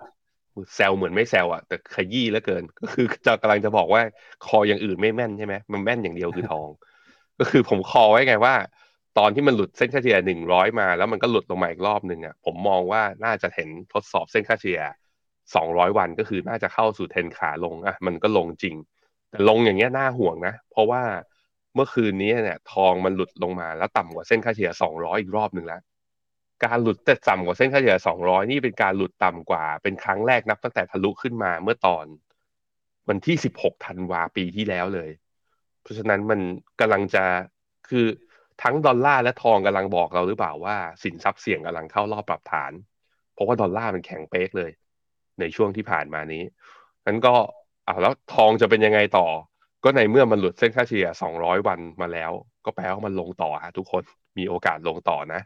[0.75, 4.03] แซวเหมือนไม่แซวอะแต่ขยี้แล้วเกิน ก็คือจะกำลังจะบอกว่า
[4.47, 6.69] คออย่างอื่นไม่แม่นใช่ไหมมันแม่นอย่างเดียวคือทอง
[7.39, 8.55] ก็คือผมคอไว้ไงว่า
[9.19, 14.81] ตอนที่มันหลุดเส้นค่าเฉลี่ยหนึ่งร้อยมา แล้วมันก็หลุดลงมาอีกรอบหนึ่งอะผมมองว่าน่าจะเห็นทดสอบเส้นค่าเฉลี่ย
[15.55, 18.77] สองร้อยวันก็คือน่าจะเข้าสู่เทรนขาลงอะมันก็ลงจริง
[19.31, 21.03] แต่ลงอย่างเงี้ยน่าห่วงนะ เพราะว่า
[21.75, 25.81] เมื่อคืนนี้เนี่ยทองมันหลุดลงมาแล้วต่ำกว่าเส้นค่าเฉลี่ย200อีกรอบหนึ่งแล้ว
[26.65, 32.07] การหลุดแต่ต่ำกว่าเส้นค่าเฉลี่ย200นี่เป็นการหลุดต่ำกว่า เป็นครั้งแรกนับตั้งแต่ทะลุขึ้นมาเมื่อตอน
[33.09, 35.11] วันที่16ธันวาปีที่แล้วเลย
[35.83, 36.41] เพราะฉะนั้นมัน
[36.81, 37.25] กำลังจะ
[37.89, 38.07] คือ
[38.63, 42.73] ทั้งดอลลาร์และทองกำลังบอกเราหรือเปล่าว่าสินทรัพย์เสี่ยงกำลังเข้ารอบปรับฐาน
[43.35, 44.71] เพราะว่าดอลลาร์มันแข็งเป๊กเลย
[45.41, 46.43] ในช่วงที่ผ่านมานี้
[47.07, 47.35] นั้นก็
[47.87, 49.27] อ่าแล้วทองจะเป็นยังไงต่อ
[49.85, 52.31] ก็ในเมื่อมันหลุดเส้นค่าเฉลี่ย 200 วันมาแล้ว
[52.65, 54.03] ก็แปลว่ามันลงต่อฮะทุกคน
[54.39, 55.41] มีโอกาสลงต่อนะ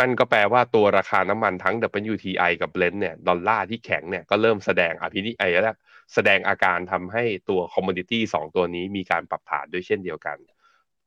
[0.00, 1.74] นั่นก็แปลว่าตัวราคาน้ำมันทั้ง
[2.12, 5.76] WTI กับ Brent เนี่ยดอลลาร์ที่แข็งเนี่ยก็เริ่มแสดงอภินิไอแล้ว
[6.14, 10.38] แสดงอาการทำให้ตัวคอมม o ดิตี้สองตัวนี้มีการปรับฐานด้วยเช่นเดียวกัน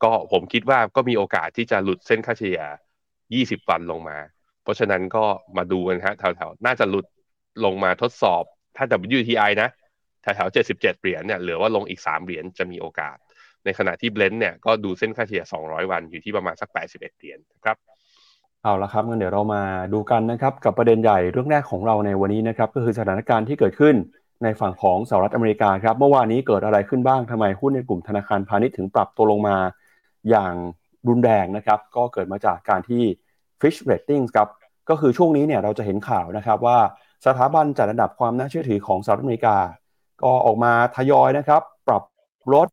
[0.04, 2.62] ก็ผมคิดว่าก็มีโอกาสที่จะหลุดเส้นค่าเฉลี่ย
[3.58, 4.18] 20 วันลงมา
[4.64, 5.26] เพราะฉะนั้นก็
[5.58, 7.06] มาดูกันฮะแถวๆ น่าจะหลุด
[7.66, 8.44] ลงมาทดสอบ
[8.78, 8.86] ถ้า
[9.18, 9.70] WTI นะ
[10.22, 13.18] แถวๆ 77 เหรียญเนี่ยเหลือว่าลงอีก 3 เหรียญจะมีโอกาส
[13.66, 17.78] ในขณะที่เบลนด์เนี่ยก็ดูเส้นค่าเฉลี่ย 200 วันอยู่ที่ประมาณสัก 81 เหรียญครับ
[18.64, 19.62] เอาละครับงั้นเดี๋ยวเรามา
[19.94, 23.96] ดูกันนะครับกับประเด็นใหญ่เรื่องแรกของเราในวันนี้นะครับก็คือสถานการณ์ที่เกิดขึ้น
[24.44, 29.58] ในฝั่งของสหรัฐอเมริกาครับเมื่อวานนี้เกิดอะไรขึ้นบ้างทำไมหุ้นในกลุ่มธนาคารพาณิชย์ถึงปรับตัวลงมา
[30.30, 30.54] อย่าง
[31.08, 33.04] รุนแรงนะครับ ก็เกิดมาจากการที่
[33.62, 34.48] Fish Ratings ครับ
[34.90, 36.78] ก็คือช่วงนี้เนี่ยเราจะเห็นข่าวนะครับว่า
[37.26, 39.58] สถาบันจัดอันดับความน่าเชื่อถือของสหรัฐอเมริกา
[40.24, 42.04] ก็ออกมาทยอยนะครับ ปรับ
[42.54, 42.68] ลด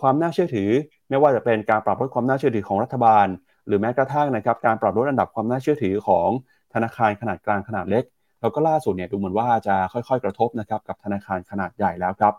[0.00, 0.70] ความน่าเชื่อถือ
[1.08, 3.26] ไม่ว่าจะเป็นการปรับลดความน่าเชื่อถือของรัฐบาล
[3.66, 6.28] หรือแม้กระทั่งนะครับการปรับลดอันดับความน่าเชื่อถือของ
[6.74, 8.04] ธนาคารขนาดกลางขนาดเล็ก
[8.42, 12.34] แล้วก็ล่าสุดเนี่ยดูเหมือนว่าจะค่อยๆ กระทบนะครับกับธนาคารขนาดใหญ่แล้วครับ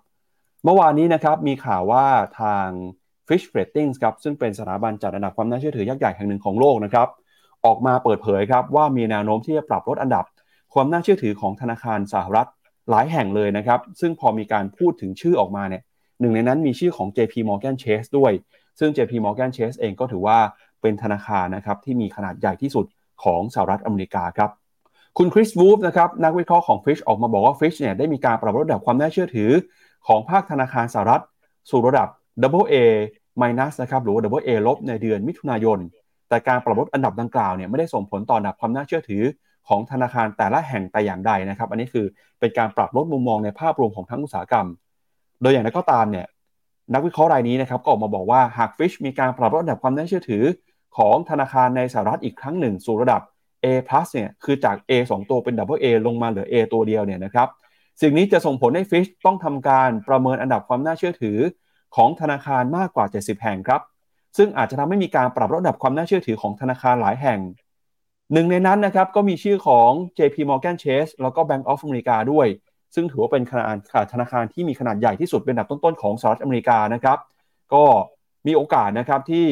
[0.64, 2.06] เมื่อวานนี้นะครับมีข่าวว่า
[2.40, 2.68] ทาง
[3.28, 7.08] Fish Ratings ครับซึ่งเป็นสถาบันจัดอันดับความน่าเชื่อถือยักษ์ใหญ่แห่งหนึ่งของโลกนะครับ
[7.66, 10.26] ออกมาเปิดเผยครับว่ามีแนวโน้มที่จะปรับลดอันดับ
[10.74, 12.48] ความน่าเชื่อถือของธนาคารสหรัฐ
[12.90, 15.84] หลายแห่งเลยนะครับ ซึ่งพอมีการพูดถึงชื่อออกมาเนี่ย
[16.20, 18.32] หนึ่งในนั้นมีชื่อของ JP Morgan Chase ด้วย
[18.80, 20.38] ซึ่ง JP Morgan Chase เองก็ถือว่า
[20.82, 22.86] เป็นธนาคารนะครับที่มีขนาดใหญ่ที่สุด
[23.24, 24.50] ของสหรัฐอเมริกาครับ
[25.18, 29.52] คุณคริสวูฟนะครับนักวิเคราะห์ของ Fish ออกมาบอกว่า Fish เนี่ยได้มีการปรับลดระดับความน่าเชื่อถือ
[30.08, 31.24] ของภาคธนาคารสหรัฐ
[31.70, 32.08] สู่ระดับ
[32.42, 32.76] Double A
[33.42, 35.80] minus นะครับหรือว่า Double A ลบในเดือนมิถุนายน
[36.30, 39.24] แต่การปรับลดอันดับดังกล่าวเนี่ยไม่ได้ส่งผลต่อระดับความน่าเชื่อถือ
[39.68, 42.06] ของธนาคารแต่ละแห่งแต่อย่างใดนะครับ อันนี้คือ
[42.40, 44.68] เป็นการปรับลดมุมมองในภาพรวมของทั้งอุตสาหกรรม
[45.42, 46.26] โดยอย่างไรก็ตามเนี่ย
[46.94, 50.44] นักวิเคราะห์รายนี้นะครับก็ออกมาบอกว่าหากฟิชมีการปรับลดระดับความน่าเชื่อถือ
[50.98, 53.22] ของธนาคารในสหรัฐอีกครั้งหนึ่งสู่ระดับ
[53.64, 53.68] A+
[54.14, 57.48] เนี่ยคือจาก A 2 ตัวเป็น Double A ลงมาเหลือ A ตัวเดียวเนี่ยนะครับ
[58.02, 61.38] สิ่งนี้จะส่งผลให้ฟิชต้องทำการประเมินอันดับความน่าเชื่อถือ
[61.96, 63.82] ของธนาคารมากกว่า 70 แห่งครับ
[64.38, 67.40] ซึ่งอาจจะทำให้มีการปรับระดับความน่าเชื่อถือของธนาคารหลายแห่ง
[68.34, 72.48] หนึ่งในนั้นนะครับก็มีชื่อของ JP Morgan Chase แล้วก็ Bank of America ด้วย
[72.96, 73.64] ซึ่งถือว่าเป็นขนา
[74.04, 77.18] ดธนาคารที่มีขนาดใหญ่ที่สุดเป็นอันดับต้นๆของสหรัฐอเมริกานะครับ
[77.74, 77.84] ก็
[78.48, 79.48] มีโอกาสนะครับที่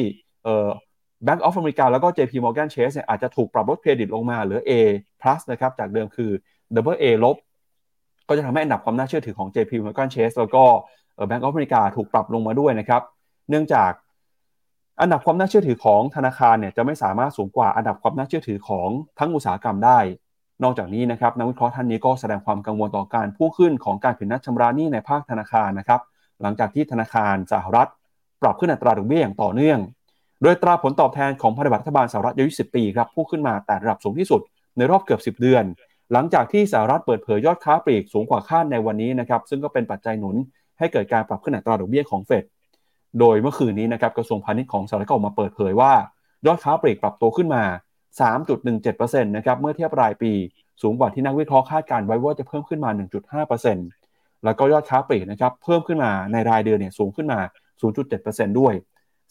[1.26, 4.72] Bank of America แล้วก็ JP Morgan Chase เนี่ยอาจจะถูกปรับลดเครดิตลงมาเหลือ A
[5.20, 6.30] plus นะครับจากเดิมคือ
[6.74, 7.36] Double A ลบ
[8.28, 10.64] ก็จะทำให้อันดับความน่าเชื่อถือของ JP Morgan Chase แล้วก็
[11.28, 13.02] Bank of America ถูกปรับลงมาด้วยนะครับ
[13.50, 13.92] เนื่องจาก
[15.00, 19.98] อันดับความน่าเชื่อถือของธนาคารเนี่ยจะไม่สามารถสูงกว่าอันดับความน่าเชื่อถือของทั้งอุตสาหกรรมได้
[20.62, 26.00] นอกจากนี้นะครับนักวิเคราะห์ท่านนี้ก็แสดงความกังวลต่อการพุ่งขึ้นของการผิดนัดชำระหนี้ในภาคธนาคารนะครับ
[26.42, 27.88] หลังจากที่ธนาคารสหรัฐ
[28.42, 29.78] ปรับขึ้นอัตราดอกเบี้ยอย่างต่อเนื่อง
[30.42, 34.40] โดยตราผลตอบแทนของพันธบัตรรัฐบาลสหรัฐอายุ10 ปีครับพุ่งขึ้นมาแต่ระดับสูงที่สุด
[34.76, 35.64] ในรอบเกือบ 10 เดือน
[36.12, 40.36] หลังจากที่สหรัฐเปิดเผยยอดค้าปลีกสูงกว่าคาดในวันนี้นะครับซึ่งก็เป็นปัจจัยหนุน
[40.78, 42.44] ให้เกิดการปรับขึ้นอัตราดอกเบี้ยของเฟด
[43.20, 45.92] โดยเมื่อคืนนี้นะครับกระทรวงพาณิชย์ของสหรัฐก็ออกมาเปิดเผยว่า
[46.46, 47.62] ยอดค้าปลีกปรับตัวขึ้นมา
[48.42, 50.32] 3.17%นะครับเมื่อเทียบรายปี
[50.82, 52.90] สูงกว่าที่นักวิเคราะห์คาดการไว้ว่าจะเพิ่มขึ้นมา
[53.66, 57.38] 1.5%แล้วก็ยอดค้าปลีกนะครับเพิ่มขึ้นมาในรายเดือนเนี่ยสูงขึ้นมา
[57.98, 58.74] 0.7%ด้วย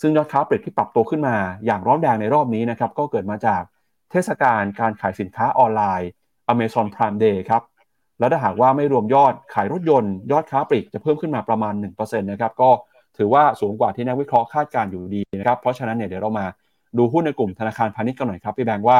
[0.01, 1.35] ซึ่งยอดค้าปลีกที่ปรับตัวขึ้นมา
[1.65, 3.61] อย่างร้อนแรงในรอบนี้นะครับก็เกิดมาจาก
[4.11, 6.09] เทศกาลการขายสินค้าออนไลน์
[6.51, 7.63] Amazon Prime Day ครับ
[8.19, 12.69] แล้วถ้าหากว่าไม่รวมยอดขายรถยนต์ยอดค้าปลีกจะเพิ่มขึ้นมาประมาณ1%นะครับก็
[13.17, 16.45] ถือว่าสูงกว่าที่นักวิเคราะห์คาดการอยู่ดีนะครับเพราะฉะนั้นเนี่ยเดี๋ยวเรามา
[16.97, 18.99] ดูหุ้นในกลุ่มธนาคารพาณิชย์กันหน่อยครับพี่แบงค์ว่า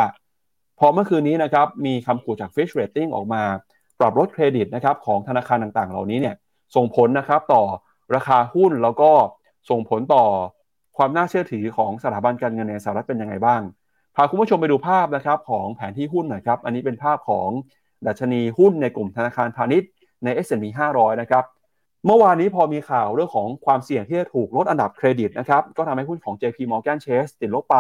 [0.80, 3.44] พอเมื่อคืนนี้นะครับมีคำขู่จาก Fish Rating ออกมา
[4.00, 6.36] ปรับลดเครดิตนะครับของธนาคารต่างๆ เหล่านี้เนี่ย
[6.76, 7.64] ส่งผลนะครับต่อ
[8.16, 9.12] ราคาหุ้นแล้วก็
[9.70, 10.26] ส่งผลต่อ
[10.98, 13.62] ความน่าเชื่อถือของสถาบันการเงินในสหรัฐเป็นยังไงบ้าง
[14.16, 17.50] พาคุณผู้ชมไปดูภาพนะครับของแผนที่หุ้นหน่อยครับ อันนี้เป็นภาพของ
[18.08, 19.90] ดัชนีหุ้นในกลุ่มธนาคารพาณิชย์
[20.24, 21.44] ใน S&P 500 นะครับ
[22.06, 27.78] เมื่อวานนี้พอมีข่าวเรื่องของความเสี่ยงที่จะถูกลดอันดับเครดิตนะครับ ก็ทำให้หุ้นของ JP Morgan Chase ติดลบไป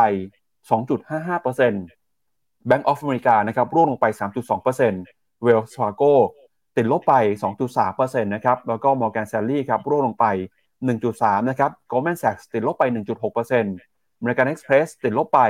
[0.69, 4.05] 2.55% Bank of America นะครับร่วงลงไป
[4.75, 6.13] 3.2% Wells Fargo
[6.77, 7.13] ติดลบไป
[7.71, 10.25] 2.3%นะครับ แล้วก็ Morgan Stanley ครับร่วงลงไป
[10.89, 12.83] 1.3 นะครับ Goldman Sachs ติดลบไป
[13.53, 15.41] 1.6% American Express ติดลบไป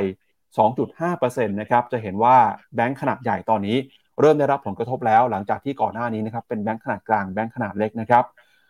[0.60, 2.36] 2.5%นะครับ จะเห็นว่า
[2.76, 3.78] แบงก์ขนาดใหญ่ตอนนี้
[4.20, 8.24] เริ่มได้รับผลกระทบแล้ว หลังจากที่ก่อนหน้านี้นะครับ เป็นแบงก์ขนาดกลาง แบงก์ขนาดเล็กนะครับ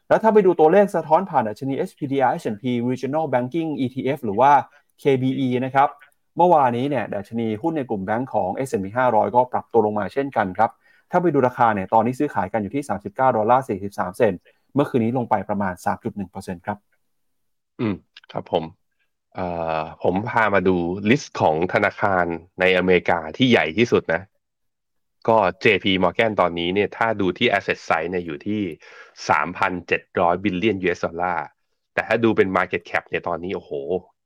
[0.08, 4.52] แล้วถ้าไปดูตัวเลขสะท้อนผ่านดัชนี SPDR S&P Regional Banking ETF หรือว่า
[5.02, 5.90] KBE นะครับ
[6.38, 10.72] เมื่อวานนี้เนี่ยดัชนีหุ้นในกลุ่มแบงก์ของ S&P 500 ก็ปรับตัวลงมาเช่นกันครับ
[11.12, 14.40] ถ้าไปดูราคาเนี่ย ตอนนี้ซื้อขายกันอยู่ที่ 39 ดอลลาร์ 43 เซนต์
[14.76, 15.74] เมื่อคืนนี้ลงไปประมาณ
[16.20, 16.78] 3.1%ครับ
[17.80, 17.96] อืม
[18.32, 18.64] ครับผม
[19.36, 19.48] เอ่
[19.80, 20.76] อผมพามาดู
[21.10, 22.26] list ของธนาคาร
[22.60, 24.22] ในอเมริกาที่ใหญ่ที่สุดนะ
[25.30, 28.62] ก็ JP Morgan ตอนนี้เนี่ยถ้าดูที่ asset size เนี่ยอยู่ที่
[29.68, 31.46] 3,700 billion US dollar
[31.94, 33.72] แต่ถ้าดูเป็น market cap เนี่ยตอนนี้โอ้โห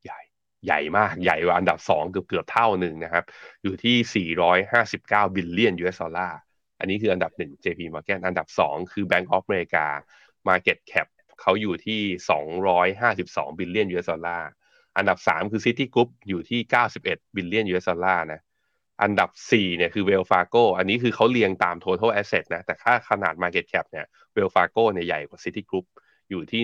[0.03, 0.19] ใหญ่
[0.65, 3.23] ใหญ่มากใหญ่กว่าอันดับ 2 เกือบเกือบเท่าหนึ่งนะครับ
[3.63, 4.27] อยู่ที่
[4.65, 6.39] 459 billion US ดอลลาร์
[6.79, 9.85] อันนี้คืออันดับ 1 JP Morgan อันดับ 2 คือ Bank of America
[10.49, 11.07] market cap
[11.41, 12.01] เขาอยู่ที่
[12.79, 14.49] 252 billion US ดอลลาร์
[14.97, 16.59] อันดับ 3 คือ Citigroup อยู่ที่
[16.97, 18.41] 91 billion US ดอลลาร์นะ
[19.01, 24.05] อันดับ 4 เนี่ยคือ Wells Fargo อันนี้คือเขาเรียงตาม total asset นะ แต่ค่าขนาด market cap เนี่ย
[24.35, 25.85] Wells Fargo เนี่ยใหญ่กว่า City Group
[26.29, 26.61] อยู่ที่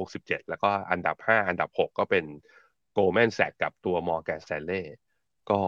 [0.00, 2.24] 167 แล้วก็อันดับ 5 อันดับ 6 ก็เป็น
[2.96, 4.84] Goldman Sachs กับตัว Morgan Stanley
[5.50, 5.60] ก็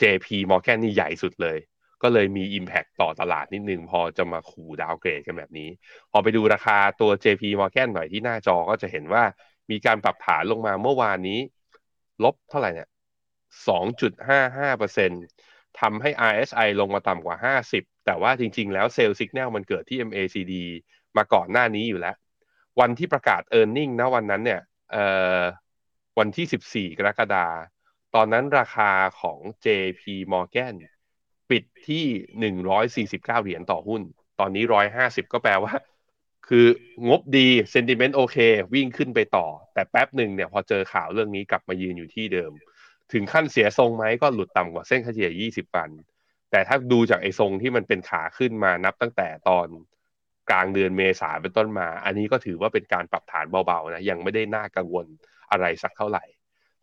[0.00, 1.58] JP Morgan นี่ใหญ่สุดเลย
[2.02, 5.68] ก็เลยมี Impact ต่อตลาดนิดนึง พอจะมาขู่ดาวเกรดกันแบบนี้
[6.10, 9.22] พอไปดูราคาตัว JP Morgan หน่อยที่หน้าจอก็จะเห็นว่า
[9.70, 11.38] มีการปรับฐานลงมาเมื่อวานนี้
[12.24, 12.88] ลบเท่าไหร่เนี่ย
[13.68, 15.24] 2.55%
[15.80, 20.54] ทำให้ RSI ลงมาต่ำกว่า 50 แต่ว่าจริง ๆ แล้วเซลล์สัญญาณมันเกิดที่ MACD
[21.16, 22.16] มาก่อนหน้านี้อยู่แล้ว
[22.80, 24.60] วันที่ประกาศ e a r n i n g นะวันนั้นเนี่ย
[24.92, 25.04] เอ่
[25.40, 25.42] อ
[26.18, 27.54] วันที่ 14 กรกฎาคม
[28.14, 30.74] ตอนนั้นราคาของ JP Morgan
[31.50, 32.04] ปิดที่
[33.16, 34.02] 149เหรียญต่อหุ้น
[34.40, 34.64] ตอนนี้
[34.98, 35.74] 150ก็แปลว่า
[36.48, 36.66] คือ
[37.08, 38.36] งบดีเซนติเมนต์โอเค
[38.74, 42.52] วิ่งขึ้นไปต่อ แต่แป๊บหนึ่งเนี่ยพอเจอข่าวเรื่องนี้กลับมายืนอยู่ที่เดิม
[43.12, 45.90] ถึงขั้นเสียทรงไหมก็หลุดต่ำกว่าเส้นเฉลี่ย20วัน
[46.50, 49.66] แต่ถ้าดูจากไอ้ทรงที่มันเป็นขาขึ้นมานับตั้งแต่ตอน
[50.50, 55.06] กลางเดือนเมษาเป็นต้นมา อันนี้ก็ถือว่าเป็นการปรับฐานเบาๆนะยังไม่ได้น่ากังวล
[55.50, 56.24] อะไรสักเท่าไหร่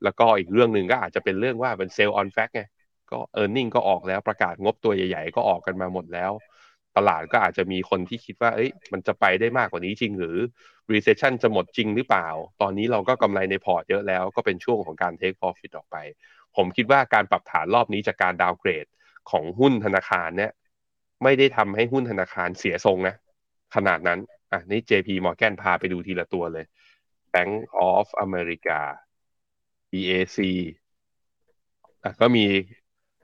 [0.04, 2.64] แล้วก็อีกเรื่องหนึ่งก็อาจจะเป็นเรื่องว่าเป็น sell on fact ไง
[3.12, 6.32] ก็ earning ก็ออกแล้วประกาศงบตัวใหญ่ ๆ ก็ออกกันมาหมดแล้ว
[6.98, 10.38] ตลาดก็อาจจะมีคนที่คิดว่า เอ้ย มันจะไปได้มากกว่านี้จริงหรือ
[10.94, 12.28] recession จะหมดจริงหรือเปล่า
[12.62, 15.98] ตอนนี้เราก็กำไรในพอร์ตเยอะแล้วก็เป็นช่วงของการ take profit ออกไป
[16.56, 18.86] ผมคิดว่าการปรับฐานรอบนี้จากการดาวเกรด
[19.32, 20.52] ของหุ้นธนาคารเนี่ย
[21.24, 23.16] ไม่ได้ทำให้หุ้นธนาคารเสียทรงนะ
[23.76, 24.20] ขนาดนั้น
[24.52, 26.66] อะนี่ JP Morgan พาไปดูทีละตัวเลย
[27.34, 27.54] Bank
[27.90, 28.80] of America
[29.92, 30.38] BAC
[32.04, 32.46] อะก็มี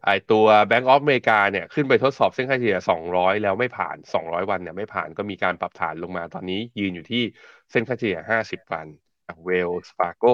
[0.06, 7.24] ไอตัว Bank of America เนี่ยขึ้นไปทดสอบเส้นค่าเฉลี่ย 200 แล้วไม่ผ่าน 200 วันเนี่ยไม่ผ่านก็มีการปรับฐานลงมาตอนนี้ยืนอยู่ที่
[7.72, 8.88] เส้นค่าเฉลี่ย 50 วัน
[9.46, 10.26] Wells Fargo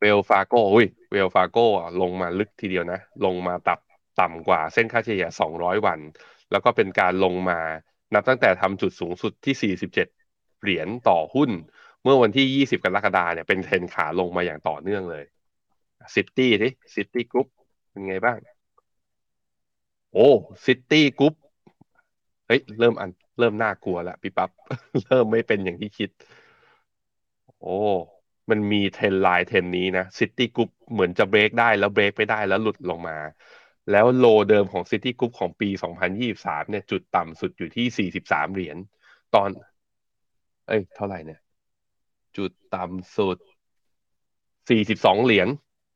[0.00, 1.58] Wells Fargo อุ้ย Wells Fargo
[2.00, 3.80] ลงมาลึกทีเดียวนะ ลงมาตับ
[4.20, 6.00] ต่ำกว่าเส้นค่าเฉลี่ย 200 วัน
[6.50, 7.60] แล้วก็เป็นการลงมา
[8.14, 11.50] นับตั้งแต่ทำจุดสูงสุดที่ 47 เหรียญต่อหุ้น
[12.02, 15.24] เมื่อวันที่ 20 กรกฎาเนี่ยเป็นเทรนขาลงมาอย่างต่อเนื่องเลย
[16.14, 17.48] Citi ดิ Citigroup
[17.96, 18.38] เป็นไงบ้าง
[20.12, 20.28] โอ้
[20.66, 21.34] Citigroup
[22.46, 24.50] เฮ้ย เริ่มอันเริ่มน่ากลัวแล้วพี่ปั๊บ
[25.06, 26.10] เริ่มไม่เป็นอย่างที่คิด
[27.60, 27.76] โอ้
[28.50, 33.18] มันมี trend line trend นี้นะ Citigroup เหมือนจะเบรกได้แล้วเบรกไม่ได้แล้วหลุดลงมา
[33.90, 35.68] แล้ว low เดิมของ Citigroup ของปี
[36.20, 38.76] 2023 เนี่ย จุดต่ำสุดอยู่ที่ 43 เหรียญ
[39.34, 39.48] ตอน
[40.68, 41.40] เอ้ย เท่าไหร่เนี่ย
[42.36, 43.38] จุดต่ำสุด
[44.68, 45.48] 42 เหรียญ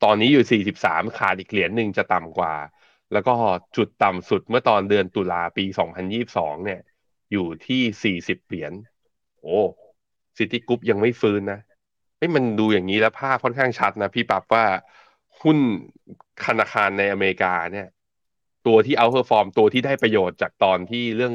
[0.05, 2.55] ตอนนี้อยู่ 43 ขาดอีกเหรียญหนึ่งจะต่ำกว่า
[3.13, 3.35] แล้วก็
[3.77, 5.65] จุดต่ำสุดเมื่อตอนเดือนตุลาปี
[6.17, 6.81] 2022 เนี่ย
[7.33, 8.73] อยู่ที่ 40 เหรียญ
[9.41, 9.59] โอ้
[10.39, 11.61] Citigroup ยังไม่ฟื้นนะ
[12.17, 14.65] เฮ้ยมันดูอย่างนี้แล้วภาพค่อนข้างชัดนะพี่ปั๊บว่า
[15.43, 15.59] หุ้น
[16.45, 17.87] ธนาคารในอเมริกาเนี่ย
[18.67, 21.35] ตัวที่ outperform ตัวที่ได้ประโยชน์จากตอนที่เรื่อง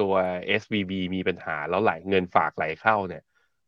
[0.00, 0.14] ตัว
[0.60, 3.22] SVB มีปัญหาแล้วไหลเงินฝากไหลเข้าเนี่ย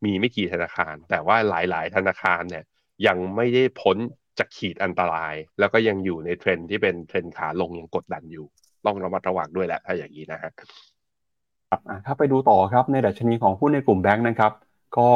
[0.05, 2.64] มีไม่กี่ธนาคาร แต่ว่าหลาย ๆ ธนาคารเนี่ย
[3.07, 3.96] ยังไม่ได้พ้น
[4.38, 8.46] จากขีดอันตราย แล้วก็ยังอยู่ในเทรนที่เป็นเทรนขาลงยังกดดันอยู่
[8.87, 14.53] ต้องระมัดระวังด้วยแหละถ้าอย่างนี้นะฮะครับอะถ้าไปดูต่อครับในดัชนีของหุ้นในกลุ่มแบงค์นะครับ
[14.96, 15.09] ก็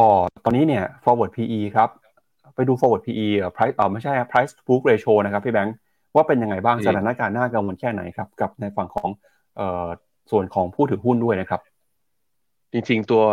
[0.44, 1.88] ตอนนี้เนี่ย forward PE ครับ
[2.54, 5.76] ไปดู forward PE เอ่อ price เอ่อไม่ใช่ price book ratio นะครับพี่แบงค์
[6.14, 9.08] ว่าเป็นยังไงบ้างอืมสถานการณ์น่ากังวลแค่ไหนครับ กับในฝั่งของ
[9.56, 9.86] เอ่อ
[10.30, 11.60] ส่วนของผู้ถือหุ้นด้วยนะครับ
[12.72, 13.24] จริงๆตัว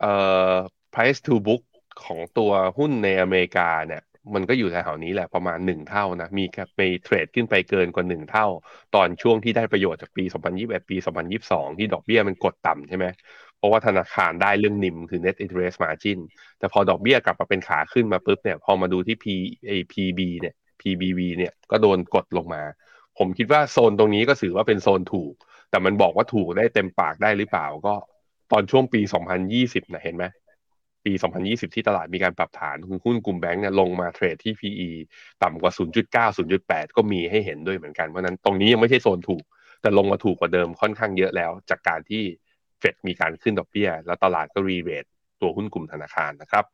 [0.00, 0.12] เอ่
[0.50, 0.52] อ
[0.94, 1.62] price to book
[2.04, 4.02] ของตัวหุ้นในอเมริกาเนี่ย
[4.34, 8.46] มันก็อยู่แถวๆนี้แหละประมาณหนึ่งเท่านะมีแค่ไปเทรดขึ้นไปเกินกว่าหนึ่งเท่า
[8.94, 10.96] ตอนช่วงที่ได้ประโยชน์จากปี 2021 ปี
[11.38, 13.06] 2022 ที่ดอกเบี้ยมันกดต่ำใช่ไหม
[13.58, 16.18] เพราะว่าธนาคารได้เรื่องนิมคือ net interest margin
[16.58, 19.26] แต่พอดอกเบี้ยกลับมาเป็นขาขึ้นมาปุ๊บเนี่ยพอมาดูที่ P
[19.68, 22.62] A PB เนี่ย PBV เนี่ยก็โดนกดลงมา
[23.18, 25.32] ผมคิดว่าโซนตรงนี้ก็ถือว่าเป็นโซนถูก
[25.70, 27.94] แต่มันบอกว่าถูกได้เต็มปากได้หรือเปล่าก็
[28.52, 29.00] ตอนช่วงปี
[29.46, 30.24] 2020นะเห็นไหม
[31.08, 34.90] ปี 2020 ที่ตลาดมีการปรับฐานหุ้นกลุ่มแบงก์เนี่ยลงมาเทรดที่ PE
[35.42, 39.44] ต่ำกว่า 0.9 0.8 ก็มีให้เห็นด้วยเหมือนกัน เพราะนั้นตรงนี้ยังไม่ใช่โซนถูก
[39.82, 42.22] แต่ลงมาถูกกว่าเดิมค่อนข้างเยอะแล้ว จากการที่
[42.78, 45.04] เฟดมีการขึ้นดอกเบี้ย แล้วตลาดก็รีเรท
[45.40, 46.64] ตัวหุ้นกลุ่มธนาคารนะครับ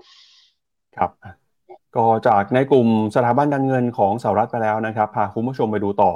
[0.96, 1.10] ครับ
[1.96, 6.12] ก็จากในกลุ่มสถาบันการเงินของสหรัฐไปแล้วนะครับ พาคุณผู้ชมไปดูต่อ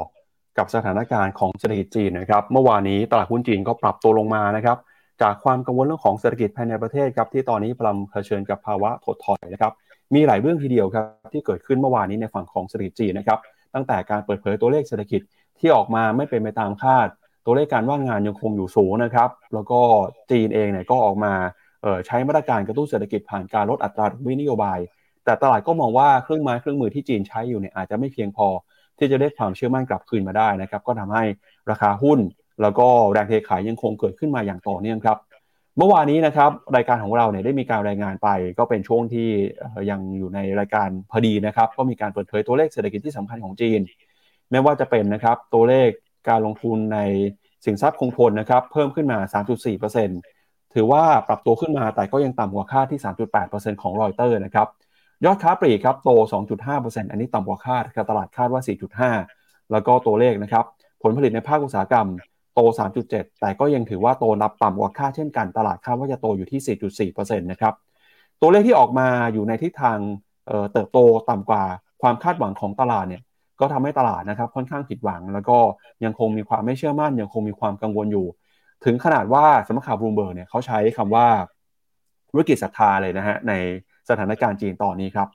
[0.58, 4.78] กับสถานการณ์ของเศรษฐกิจจีนนะครับ เมื่อวานนี้ตลาดหุ้นจีนก็ปรับตัวลงมานะครับ
[5.22, 9.72] จากความกังวลเรื่องของเศรษฐกิจภายในประเทศครับที่ตอนนี้กำลังเผชิญกับภาวะถดถอยนะครับ
[10.14, 13.38] มีหลายเรื่องทีเดียวครับที่เกิดขึ้นเมื่อวานนี้ในฝั่งของเศรษฐกิจจีนนะครับ
[13.74, 15.20] ตั้งแต่การเปิดเผยตัวเลขเศรษฐกิจ
[15.58, 17.08] ที่ออกมาไม่เป็นไปตามคาด
[17.46, 19.80] ตัวเลขการว่างงานยังคงอยู่สูงนะครับแล้วก็
[20.30, 21.32] จีนเองเนี่ยก็ออกมา
[22.06, 24.78] ใช้มาตรการกระตุ้นเศรษฐกิจผ่านการลดอัตราดอกเบี้ยนโยบาย
[25.24, 28.48] แต่ตลาดก็มองว่าเครื่องไม้เครื่องมือที่จีนใช้อยู่เนี่ยอาจจะไม่เพียงพอ
[28.98, 31.24] ที่จะได้ความเชื่อมั่นกลับคืนมาได้นะครับก็ทำให้
[31.70, 32.18] ราคาหุ้น
[32.62, 35.18] แล้วก็แรงเทขายยังคงเกิดขึ้นมาอย่างต่อเนื่องครับ
[35.78, 39.28] เมื่อวานนี้นะครับรายการของเราเนี่ยได้มีการรายงานไปก็เป็นช่วงที่
[39.90, 43.80] ยังอยู่ในรายการพอดีนะครับก็มีการเปิดเผยตัวเลขเศรษฐกิจที่สำคัญของจีน
[44.50, 45.88] ไม่ว่าจะเป็นนะครับตัวเลข
[46.28, 46.98] การลงทุนใน
[47.64, 49.18] สินทรัพย์คงทนนะครับเพิ่มขึ้นมา
[49.96, 53.00] 3.4%ถือว่าปรับตัวขึ้นมาแต่ก็ยังต่ำกว่าคาดที่
[53.40, 54.68] 3.8%ของรอยเตอร์นะครับ
[55.24, 56.10] ยอดค้าปลีกครับโต
[56.60, 58.62] 2.5%อันนี้ต่ำกว่าคาดตลาดคาดว่า
[59.16, 60.64] 4.5 แล้วก็ตัวเลขนะครับ
[61.02, 62.06] ผลผลิตในภาคอุตสาหกรรม
[62.58, 62.64] โต
[63.04, 67.74] 3.7 แต่ก็ยังถือว่าโตนะครับต่ำกว่าคาดเช่นกัน ตลาดคาดว่าจะโตอยู่ที่ 4.4%นะครับ
[68.40, 69.98] ตัวเลขที่ออกมาอยู่ในทิศทาง
[70.72, 70.98] เติบโต
[71.30, 71.62] ต่ำกว่า
[72.02, 73.22] ความคาดหวังของตลาดเนี่ย
[73.60, 75.58] ก็ทำให้ตลาดนะครับค่อนข้างผิดหวัง แล้วก็
[76.04, 78.26] ยังคงมีความไม่เชื่อมั่น ยังคงมีความกังวลอยู่
[78.84, 81.26] ถึงขนาดว่าสำนักข่าวบลูเบิร์กเนี่ยเขาใช้คำว่า
[82.36, 83.52] วิกฤตศรัทธาเลยนะฮะใน
[84.08, 85.28] สถานการณ์จีนตอนนี้ครับ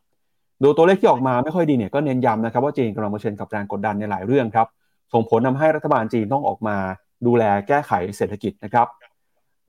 [0.64, 4.68] ดูตัวเลขที่ออกมาไม่ค่อยดีเนี่ยก็เน้นย้ำนะครับว่าจีนกำลังเผชิญกับแรงกดดันในหลายเรื่องครับ
[5.14, 6.78] ส่งผลทาให้รัฐบาลจีนต้องออกมา
[7.26, 8.88] ดูแลแก้ไขเศรษฐกิจนะครับ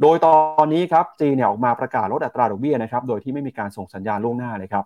[0.03, 4.85] โดยตอนนี้ครับจีนเนี่ยออกมาประกาศลดอัตราดอกเบี้ยนะครับ โดยที่ไม่มีการส่งสัญญาณล่วงหน้าเลยครับ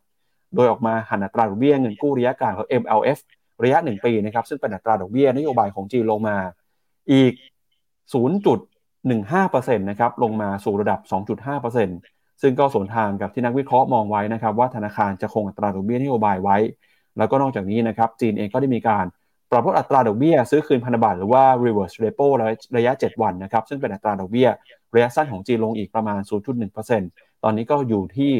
[0.55, 3.19] โดยออกมาหันอัตราดอกเบี้ยเงินกู้ระยะกลางหรือ MLF
[3.65, 6.37] ระยะ 1 ปีนะครับ ซึ่งเป็นอัตราดอกเบี้ยนโยบายของจีนลงมา
[7.13, 7.33] อีก
[8.15, 11.01] 0.15%นะครับ ลงมาสู่ระดับ
[11.67, 16.57] 2.5%ซึ่งก็สวนทางกับที่นักวิเคราะห์มองไว้นะครับ ว่าธนาคารจะคงอัตราดอกเบี้ยนโยบายไว้
[17.19, 19.05] แล้วก็นอกจากนี้นะครับ จีนเองก็ได้มีการ
[19.51, 22.27] ปรับลดอัตราดอกเบี้ยซื้อคืนพันธบัตรหรือว่า reverse repo
[22.77, 24.49] ระยะ 7 วันนะครับ ซึ่งเป็นอัตราดอกเบี้ย
[24.95, 26.21] ระยะสั้นของจีนลงอีกประมาณ
[26.83, 28.33] 0.1%ตอนนี้ก็อยู่ที่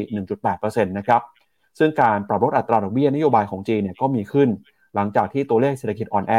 [0.45, 1.21] 1.8%นะครับ
[1.79, 4.49] ซึ่งการปรับลดอัตราดอกเบี้ยนโยบายของจีนเนี่ยก็มีขึ้น
[4.95, 6.33] หลังจากที่ตัวเลขเศรษฐกิจอ่อนแอ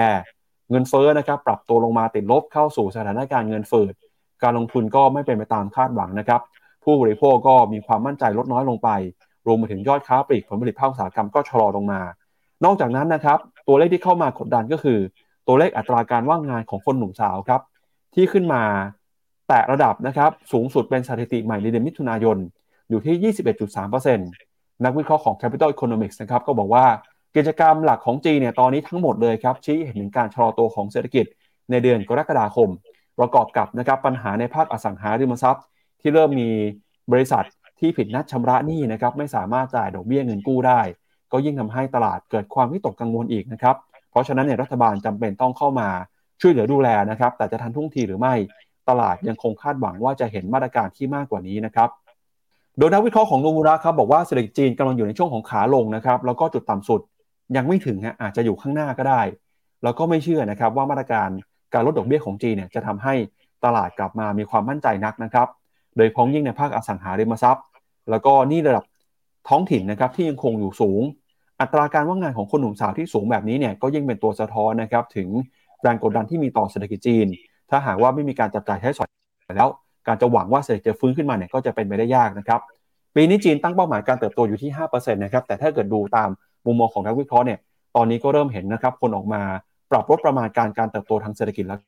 [0.71, 3.95] เงินเฟ้อนะครับปรับตัวลงมาติดลบเข้าสู่สถานการณ์เงินฝืด
[4.43, 6.41] การลงทุนก็ไม่เป็นไปตามคาดหวังนะครับ
[6.85, 8.91] ผู้บริโภคก็มีความมั่นใจลดน้อยลงไป
[9.47, 12.01] รวมไปถึงยอดค้าปลีกผลผลิตภาคอุตสาหกรรมก็ชะลอลงมา
[12.65, 14.99] นอกจากนั้นนะครับ ตัวเลขที่เข้ามากดดันก็คือ
[15.47, 17.61] ตัวเลขอัตราการว่างงานของคนหนุ่มสาวครับ
[18.15, 18.63] ที่ขึ้นมา
[19.49, 22.37] แตะระดับนะครับสูงสุดเป็นสถิติใหม่ในเดือนมิถุนายน
[22.89, 23.35] อยู่ที่
[23.87, 26.87] 21.3%นักวิเคราะห์ของ Capital Economics นะครับก็บอกว่า
[27.37, 31.27] กิจกรรมหลักของจีนเนี่ยตอนนี้ทั้งหมดเลยครับชี้เห็นถึงการชะลอตัวของเศรษฐกิจ
[31.71, 32.69] ในเดือนกรกฎาคม
[33.19, 35.65] ประกอบกับนะครับปัญหาในภาคอสังหาริมทรัพย์
[36.01, 36.51] ที่เริ่มมี
[37.13, 37.45] บริษัท
[37.79, 40.81] ที่ผิดนัดชำระหนี้นะครับไม่สามารถจ่ายดอกเบี้ยเงินกู้ได้
[41.33, 43.77] ก็ยิ่งทำให้ตลาดเกิดความวิตกกังวลอีกนะครับ
[44.11, 45.89] เพราะฉะนั้นเนี่ยรัฐบาลจำเป็นต้องเข้ามา
[46.41, 48.35] ช่วยเหลือดูแลนะครับ แต่จะทันท่วงทีหรือไม่
[48.89, 51.89] ตลาดยังคงคาดหวังว่าจะเห็นมาตรการที่มากกว่านี้นะครับ
[52.79, 57.01] โดยนักวิเคราะห์ของโนมูระครับบอกว่าเศรษฐกิจจีนกำลังอยู่ในช่วงของขาลงนะครับ แล้วก็จุดต่ำสุด
[57.57, 59.23] ยังไม่ถึงฮะอาจจะอยู่ข้างหน้าก็ได้
[59.83, 61.29] แล้วก็ไม่เชื่อนะครับว่ามาตรการ
[61.75, 63.15] การลดดอกเบี้ยของจีนเนี่ยจะทำให้
[63.65, 65.49] ตลาดกลับมามีความมั่นใจนักนะครับ
[65.97, 67.65] โดยพ้องยิ่งในภาคอสังหาริมทรัพย์
[68.11, 68.85] แล้วก็นี่ระดับ
[69.49, 71.03] ท้องถิ่นนะครับที่ยังคงอยู่สูง
[71.61, 75.29] อัตราการว่างงานของคนหนุ่มสาวที่สูงแบบนี้เนี่ยก็ยิ่งเป็นตัวสะท้อนนะครับถึง
[75.83, 77.27] แรงกดดันที่มีต่อเศรษฐกิจจีน
[77.71, 79.09] ถ้าหากว่าไม่มีการจับจ่ายใช้สอย
[79.57, 79.69] แล้ว
[80.07, 82.61] การจะหวังว่าเศรษฐกิจจะฟื้นขึ้นมาเนี่ยก็จะเป็นไปได้ยากนะครับ
[83.17, 86.29] ปีนี้จีนตั้งเป้าหมายการเติบโตอยู่ที่5%นะครับแต่ถ้าเกิดดูตาม
[86.67, 87.59] มุมมองของนักวิเคราะห์เนี่ย
[87.97, 89.43] ตอนนี้ก็เริ่มเห็นนะครับคนออกมา
[89.91, 91.79] ปรับลดประมาณการการเติบโตทางเศรษฐกิจแล้ว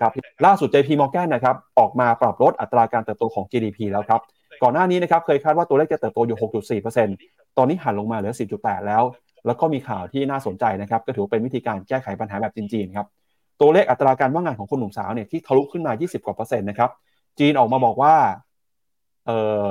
[0.00, 0.12] ครับ
[0.44, 4.20] ล่าสุด JP Morgan นะครับออกมาปรับลดอัตราการเติบโตของ GDP แล้วครับ
[4.62, 6.38] ก่อนหน้านี้นะครับเคยคาดว่าตัวเลขจะเติบโตอยู่
[6.82, 9.02] 6.4%ตอนนี้หันลงมาเหลือ 4.8 แล้ว
[9.46, 13.06] แล้วก็มีข่าวที่น่าสนใจนะครับก็ถือเป็นวิธีการแก้ไขปัญหาแบบจีนๆครับ
[13.60, 16.90] ตัวเลขอัตราการว่างงานของคนหนุ่มสาวเนี่ยที่ทะลุขึ้นมา 20 กว่าเปอร์เซ็นต์นะครับ
[17.38, 18.14] จีนออกมาบอกว่า
[19.26, 19.68] เอ่อ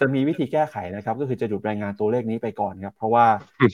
[0.00, 3.24] จะมีวิธีแก้ไขนะครับ ก็คือจะหยุดรายงานตัวเลขนี้ไปก่อนครับ เพราะว่า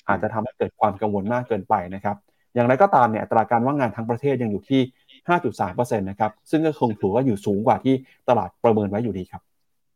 [0.08, 2.16] อาจจะทำให้เกิดความกังวลมากเกินไปนะครับ
[2.54, 4.80] อย่างไรก็ตามเนี่ยตราการว่างงานทั้งประเทศยังอยู่ที่
[5.28, 7.94] 5.3%นะครับ ซึ่งก็คงถือว่าอยู่สูงกว่าที่
[8.28, 9.42] ตลาดประเมินไว้อยู่ดีครับ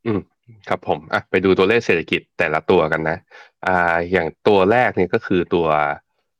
[0.06, 0.20] อืม
[0.68, 3.18] ครับผมอะไปดูตัวเลขเศรษฐกิจแต่ละตัวกันนะ
[3.66, 5.66] อ่าอย่างตัวแรกเนี่ยก็คือตัว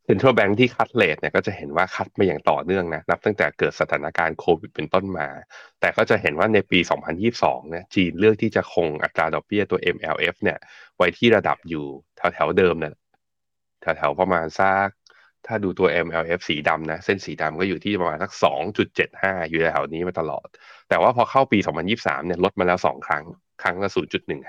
[0.05, 5.29] เซ็นทรัลแบงค์ที่คัดเลทเนี่ยก็จะเห็นว่าคัดมาอย่างต่อเนื่องนะนับตั้งแต่เกิดสถานการณ์โควิดเป็นต้นมา
[5.81, 6.79] แต่ก็จะเห็นว่าในปี
[7.25, 10.59] 2022เนี่ยจีนเลือกที่จะคงอัตราดอกเบี้ยตัว MLF เนี่ย
[10.97, 11.85] ไว้ที่ระดับอยู่
[12.17, 12.95] แถวแถวเดิมเนี่ย
[13.81, 14.89] แถวแถวประมาณสัก
[15.47, 18.31] ถ้าดูตัว MLF สีดำนะ เส้นสีดำก็อยู่ที่ประมาณสัก
[18.91, 20.47] 2.75 อยู่แถวนี้มาตลอด
[20.89, 21.59] แต่ว่าพอเข้าปี
[21.93, 23.25] 2023เนี่ยลดมาแล้ว 2 ครั้ง
[23.63, 23.91] ครั้งละ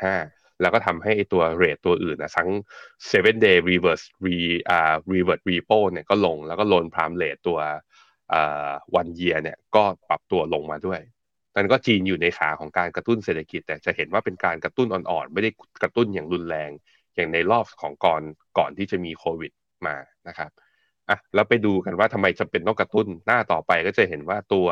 [0.02, 2.50] 0.15 แล้วก็ทำให้ตัวเรทตัวอื่นนะทั้ง
[3.12, 4.38] seven day reverse re
[4.70, 7.60] อ่า reverse repo เนี่ยก็ลงแล้วก็โลนพรามเรทตัว
[8.34, 11.02] อ่า one year เนี่ยก็ปรับตัวลงมาด้วย
[11.56, 15.50] นั่นก็จีนอยู่ในขาของการกระตุ้นเศรษฐกิจ แต่จะเห็นว่าเป็นการกระตุ้นอ่อนๆ ไม่ได้
[15.84, 16.70] กระตุ้นอย่างรุนแรง
[17.16, 18.22] อย่างในรอบของก่อน
[18.58, 19.52] ก่อนที่จะมีโควิด
[19.88, 19.96] มา
[20.28, 20.52] นะครับ
[21.10, 24.68] อะแล้วไปดูกันว่าทำไมจำเป็นต้องกระตุ้นหน้าต่อไปก็จะเห็นว่าตัว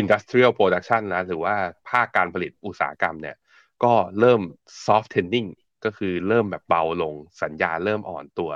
[0.00, 1.54] industrial production นะหรือว่า
[1.90, 3.36] ภาคการผลิตอุตสาหกรรมเนี่ย
[3.84, 4.40] ก็เริ่ม
[4.84, 5.50] soft tending
[5.84, 8.50] ก็คือเริ่มแบบเบาลงสัญญาเริ่มอ่อนตัว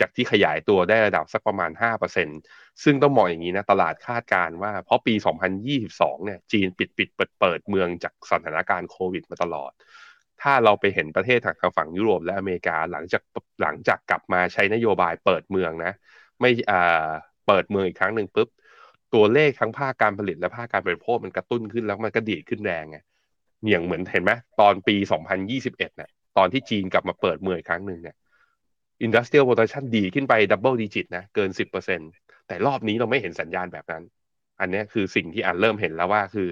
[0.00, 2.38] จากที่ขยายตัวได้ระดับสักประมาณ 5%
[2.82, 5.14] ซึ่งต้องมองอย่างนี้นะ ตลาดคาดการว่าเพราะปี
[5.68, 9.72] 2022 เนี่ยจีนปิดปิดเปิดเปิดเมืองจากสถานการณ์โควิดมาตลอด
[10.42, 13.22] ถ้าเราไปเห็นประเทศทางฝั่งยุโรปและอเมริกาหลังจาก
[13.62, 15.92] หลังจากกลับมาใช้นโยบายเปิดเมืองนะ
[16.40, 17.08] ไม่อ่า
[17.46, 18.48] เปิดเมืองอีกครั้งหนึ่งปุ๊บ
[19.14, 22.98] ตัวเลขทั้งภาคการผลิตและภาคการบริโภคมันกระตุ้นขึ้นแล้วมันก็ดีดขึ้นแรงไง
[23.70, 24.96] อย่างเหมือนเห็นไหมตอนปี
[25.40, 28.16] 2021เนี่ยตอนที่จีนกลับมาเปิดเมืองอีกครั้งหนึ่งเนี่ย
[29.06, 32.10] industrial production ดีขึ้นไป double digit นะเกิน 10%
[32.48, 34.04] แต่รอบนี้เราไม่เห็นสัญญาณแบบนั้น
[34.60, 36.48] อันนี้คือสิ่งที่อันเริ่มเห็นแล้วว่าคือ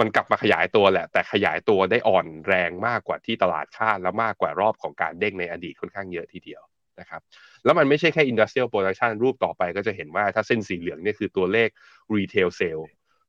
[0.00, 6.62] มันกลับมาขยายตัวแหละ แต่ขยายตัวได้อ่อนแรงมากกว่าที่ตลาดคาดและมากกว่ารอบของการเด้งในอดีตค่อนข้างเยอะทีเดียว
[7.00, 7.20] นะครับ
[7.64, 11.68] แล้วมันไม่ใช่แค่ industrial production รูปต่อไปก็จะเห็นว่าถ้าเส้นสีเหลืองเนี่ยคือตัวเลข
[12.14, 12.84] retail sale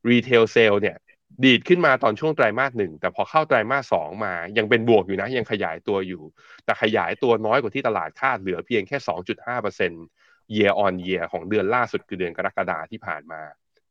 [0.10, 0.98] retail sale เนี่ย
[1.44, 6.24] ดีดขึ้นมาตอนช่วงไตรมาสหนึ่งแต่พอเข้าไตรมาสสองมา ยังเป็นบวกอยู่นะ ยังขยายตัวอยู่
[6.66, 8.98] แต่ขยายตัวน้อยกว่าที่ตลาดคาดเหลือเพียงแค่
[9.78, 13.42] 2.5% year on year ของเดือนล่าสุดคือเดือนกรกฎาที่ผ่านมา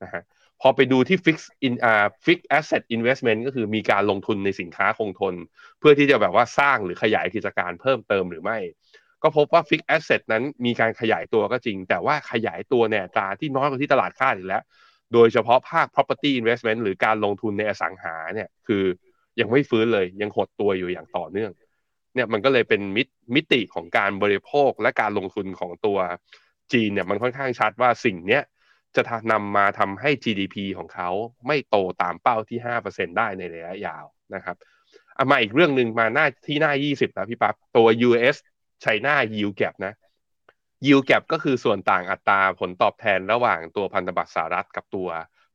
[0.02, 0.22] นะฮะ
[0.60, 1.36] พอไปดูที่ fix
[1.66, 5.34] in อ่า fix asset investment ก็คือมีการลงทุนในสินค้าคงทน
[5.78, 8.58] เพื่อที่จะแบบว่าสร้างหรือขยายกิจการเพิ่มเติมหรือไม่
[9.22, 14.62] ก็พบว่า fix asset นั้นมีการขยายตัวก็จริง แต่ว่าขยายตัวในอัตราที่น้อยกว่าที่ตลาดคาดอีกแล้ว
[15.12, 18.84] โดยเฉพาะภาค property investment หรือการลงทุนในอสังหาเนี่ยคือ
[19.40, 21.52] ยังไม่ฟื้นเลยยังหดตัวอยู่อย่างต่อเนื่อง
[22.14, 23.02] เนี่ยมันก็เลยเป็นมิ
[23.34, 25.98] มติของการบริโภคและการลงทุนของตัว
[26.72, 28.42] จีนเนี่ยมันค่อนข้างชัดว่าสิ่งเนี้ย
[28.96, 29.02] จะ
[29.32, 31.10] นำมาทำให้ GDP ของเขา
[31.46, 32.58] ไม่โตตามเป้าที่
[32.88, 34.04] 5%ได้ในระยะยาว
[34.34, 34.56] นะครับ
[35.14, 38.36] เอามาอีกเรื่องหนึ่งมาหน้าที่หน้า 20 นะพี่ปั๊บตัว US
[38.84, 39.92] China Yield Gap นะ
[40.86, 45.08] Yield Gap ก็คือส่วนต่างอัตราผลตอบแทนระหว่างตัวพันธบัตรสหรัฐกับตัว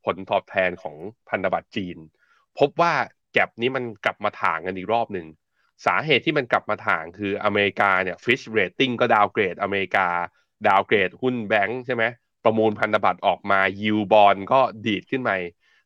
[0.05, 0.95] ผลตอบแทนของ
[1.29, 1.97] พันธบัตรจีน
[2.59, 2.93] พบว่า
[3.33, 5.27] แกลบนี้มันกลับมาถ่างกันอีกรอบหนึ่ง
[5.85, 10.07] สาเหตุที่มันกลับมาถ่างคืออเมริกาเนี่ย Fitch Rating ก็ดาวเกรดอเมริกา
[10.67, 12.03] ดาวเกรดหุ้นแบงค์ใช่ไหม
[12.43, 15.35] ประมูลพันธบัตรออกมายิวบอลก็ดีดขึ้นมา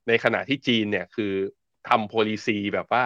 [0.08, 1.34] ในขณะที่จีนเนี่ยคือ
[1.90, 3.06] ทำ policy แบบว่า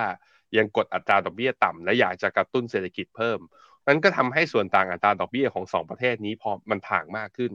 [0.58, 3.40] ยังกดอัตราดอกเบี้ยต่ำและอยากจะกระตุ้นเศรษฐกิจเพิ่ม
[3.88, 7.52] นั้นก็ทำให้ส่วนต่างอัตราดอกเบี้ยของสองประเทศนี้พอมันถ่างมากขึ้น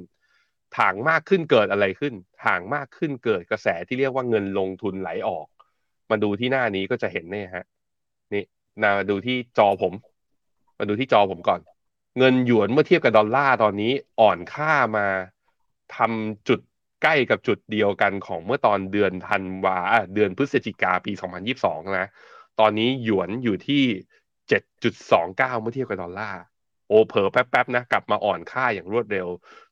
[0.79, 2.15] ถ่างมากขึ้นเกิดอะไรขึ้น
[2.45, 5.47] ถ่างมากขึ้นเกิดกระแสที่เรียกว่าเงินลงทุนไหลออก
[6.11, 7.65] มาดูที่หน้านี้ก็จะเห็นเนี่ยฮะ
[8.35, 8.45] นี่
[8.83, 9.93] นาดูที่จอผม
[10.79, 11.61] มาดูที่จอผมก่อน
[12.19, 15.07] เงินหยวนเมื่อเทียบกับดอลลาร์ตอนนี้อ่อนค่ามา
[15.97, 16.61] ทำจุด
[17.03, 19.79] ใกล้กับจุดเดียวกันของเมื่อตอนเดือนธันวา
[20.15, 21.13] เดือนพฤศจิกาปี
[21.55, 22.09] 2022 นะ
[22.61, 23.85] ตอนนี้หยวนอยู่ที่
[24.51, 26.43] 7.29 เมื่อเทียบกับดอลลาร์
[26.89, 29.29] โอ้เผลอแป๊บๆนะกลับมาอ่อนค่าอย่างรวดเร็ว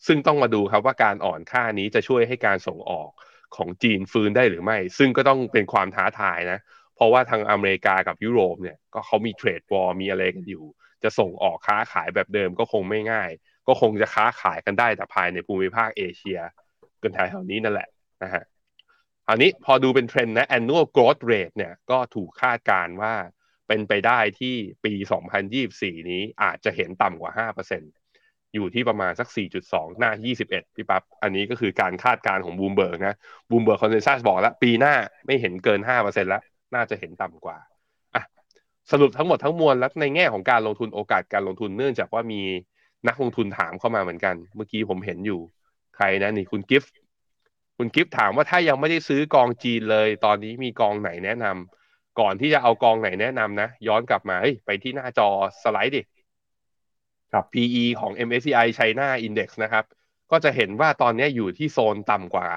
[0.07, 3.11] ซึ่งต้องมาดูครับว่าการอ่อนค่านี้จะช่วยให้การส่งออก
[3.57, 6.59] ของจีนฟื้นได้หรือไม่ ซึ่งก็ต้องเป็นความท้าทายนะ
[6.97, 10.64] เพราะว่าทางอเมริกากับยุโรปเนี่ยก็เขามี trade war มีอะไรกันอยู่
[11.03, 13.31] จะส่งออกค้าขายแบบเดิมก็คงไม่ง่าย
[13.68, 16.39] ก็คงจะค้าขายกันได้แต่ภายในภูมิภาคเอเชีย
[17.03, 17.89] กันแถวๆนี้นั่นแหละ
[18.22, 18.45] นะฮะ
[19.29, 23.14] อันนี้พอดูเป็นเทรนด์นะ annual growth rate เนี่ยก็ถูกคาดการณ์ว่า
[23.69, 24.55] เป็นไปได้ที่
[24.85, 24.93] ปี
[25.53, 29.29] 2024 นี้อาจจะเห็นต่ำกว่า 5%อยู่ที่ประมาณสัก
[29.64, 30.11] 4.2 หน้า
[30.45, 33.16] 21 พี่ปั๊บ อันนี้ก็คือการคาดการณ์ของบูมเบิร์กนะ
[33.51, 34.95] Bloomberg consensus บอกแล้ว ปีหน้า
[35.27, 36.43] ไม่เห็นเกิน 5%แล้ว
[36.75, 37.59] น่าจะเห็นต่ำกว่า
[38.14, 38.23] อะ
[38.91, 42.43] สรุปทั้งหมดทั้งมวลแล้วในแง่ของการลงทุนโอกาสการลงทุนเนื่องจากว่ามี
[43.09, 45.41] นักลงทุนถามเข้ามาเหมือนกัน เมื่อกี้ผมเห็นอยู่
[45.97, 46.93] ใครนะนี่คุณกิฟต์
[47.79, 51.78] คุณกิฟต์ถามว่าถ้ายังไม่ได้ซื้อกองจีนเลย ตอนนี้มีกองไหนแนะนำ
[52.21, 55.29] ก่อนที่จะเอากองไหนแนะนำนะ ย้อนกลับมาเฮ้ยไปที่หน้าจอ
[55.62, 56.03] สไลด์ดิ
[57.33, 59.85] ครับ PE ของ MSCI China Index นะครับ
[60.31, 62.49] ก็จะเห็นว่าตอนนี้อยู่ที่โซนต่ำกว่า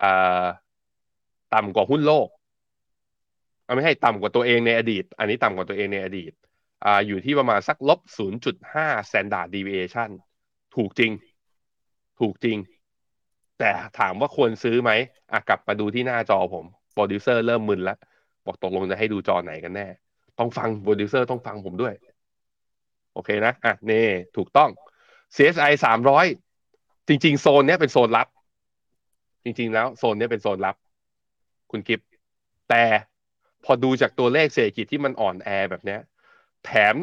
[0.00, 0.44] เอ่อ
[1.54, 2.28] ต่ำกว่าหุ้นโลก
[3.64, 6.32] เอาไม่ให้ต่ำกว่าตัวเองในอดีต อันนี้ต่ำกว่าตัวเองในอดีต
[6.84, 8.00] อ่าอยู่ที่ประมาณสักลบ
[8.54, 10.10] 0.5 standard deviation
[10.74, 11.12] ถูกจริง
[12.20, 12.58] ถูกจริง
[13.58, 14.90] แต่ถามว่าควรซื้อไหม
[15.32, 17.98] อะกลับมาดูที่หน้าจอผม โปรดิวเซอร์เริ่มมึนแล้ว
[18.46, 19.86] บอกตกลงจะให้ดูจอไหนกันแน่
[20.38, 21.94] ต้องฟังโปรดิวเซอร์ต้องฟังผมด้วย
[23.12, 24.02] โอเคนะ อะเน่
[24.36, 24.70] ถูกต้อง
[25.36, 26.26] CSI สามร้อย
[27.08, 28.28] จริง ๆ โซนเนี้ยเป็นโซนลับ
[29.44, 30.76] จริง ๆ แล้วโซนเนี้ยเป็นโซนลับ
[31.70, 32.00] คุณกิฟ
[32.70, 32.84] แต่
[33.64, 36.00] พอดูจากตัวเลขเศรษฐกิจที่มันอ่อนแอแบบเนี้ย
[36.64, 36.94] แถม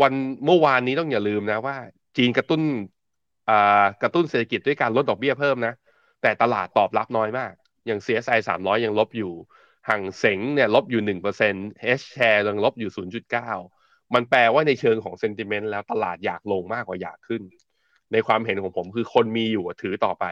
[0.00, 0.12] วัน
[0.44, 1.76] เมื่อวานนี้ต้องอย่าลืมนะว่า
[2.16, 2.62] จีนกระตุ้น
[3.50, 5.74] อ่ากระตุ้นเศรษฐกิจด้วยการลดดอกเบี้ยเพิ่มนะ
[6.22, 7.52] แต่ตลาดตอบรับน้อยมาก
[7.86, 9.32] อย่าง CSI 300 ยังลบอยู่
[9.88, 11.66] ห่างเสงเนี่ยลบอยู่1%
[12.00, 12.90] H share ยังลบอยู่
[13.52, 17.42] 0.9มันแปลว่าในเชิงของ sentiment แล้วตลาดอยากลงมากกว่าอยากขึ้น
[18.12, 20.24] ในความเห็นของผมคือคนมีอยู่ถือต่อไป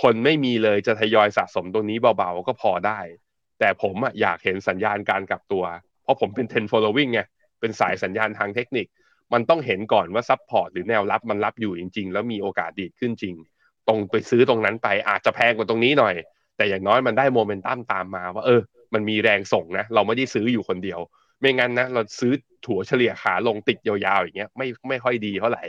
[0.00, 3.00] คนไม่มีเลยจะทยอยสะสมตรงนี้เบาๆ ก็พอได้
[3.58, 5.64] แต่ผมอะอยากเห็นสัญญาณการกลับตัว
[6.02, 7.20] เพราะผมเป็น10 following ไง
[7.60, 8.86] เป็นสายสัญญาณทางเทคนิค
[9.32, 13.34] มันต้องเห็นก่อนว่า support หรือแนวรับมันรับอยู่จริง ๆ แล้วมีโอกาสดีดขึ้นจริง
[13.88, 16.14] ตรงไปซื้อตรงนั้นไปอาจจะแพงกว่าตรงนี้หน่อย
[16.56, 18.60] แต่อย่างน้อยมันได้โมเมนตัมตามมาว่าเออ
[18.94, 21.00] มันมีแรงส่งนะ เราไม่ได้ซื้ออยู่คนเดียว
[21.40, 22.32] ไม่งั้นนะ เราซื้อ
[22.66, 25.64] ถั่วเฉลี่ยขาลงติดยาวๆอย่างเงี้ยไม่ไม่ค่อยดีเท่าไหร่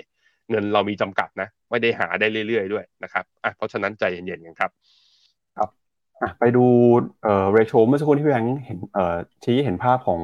[0.49, 4.71] เงินเรามีจำกัดนะ ไม่ได้หาได้เรื่อยๆด้วยนะครับอะเพราะฉะนั้นใจเย็นๆกันครับ
[6.21, 6.65] อะไปดู
[7.23, 10.21] เอ่อเรโชเมื่อสักครู่ที่พี่แบงค์เห็นเอ่อชี้เห็นภาพของ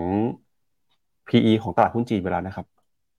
[1.30, 2.66] PE ของตลาดหุ้นจีนไปแล้วนะครับ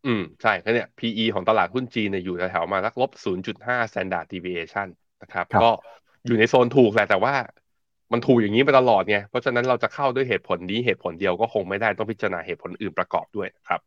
[0.06, 4.88] อืมใช่ก็เนี่ย PE ของตลาดหุ้นจีนเนี่ยอยู่แถวๆมาสักลบ 0.5 standard deviation
[5.22, 5.70] นะครับครับก็
[6.26, 7.34] อยู่ในโซนถูกแหละแต่ว่า
[8.12, 13.80] มันถูกอย่างนี้ไปตลอดไงเพราะฉะนั้นเราจะเข้าด้วยเหตุผลนี้เหตุผลเดียวก็คงไม่ได้ต้องพิจารณาเหตุผลอื่นประกอบด้วยครับ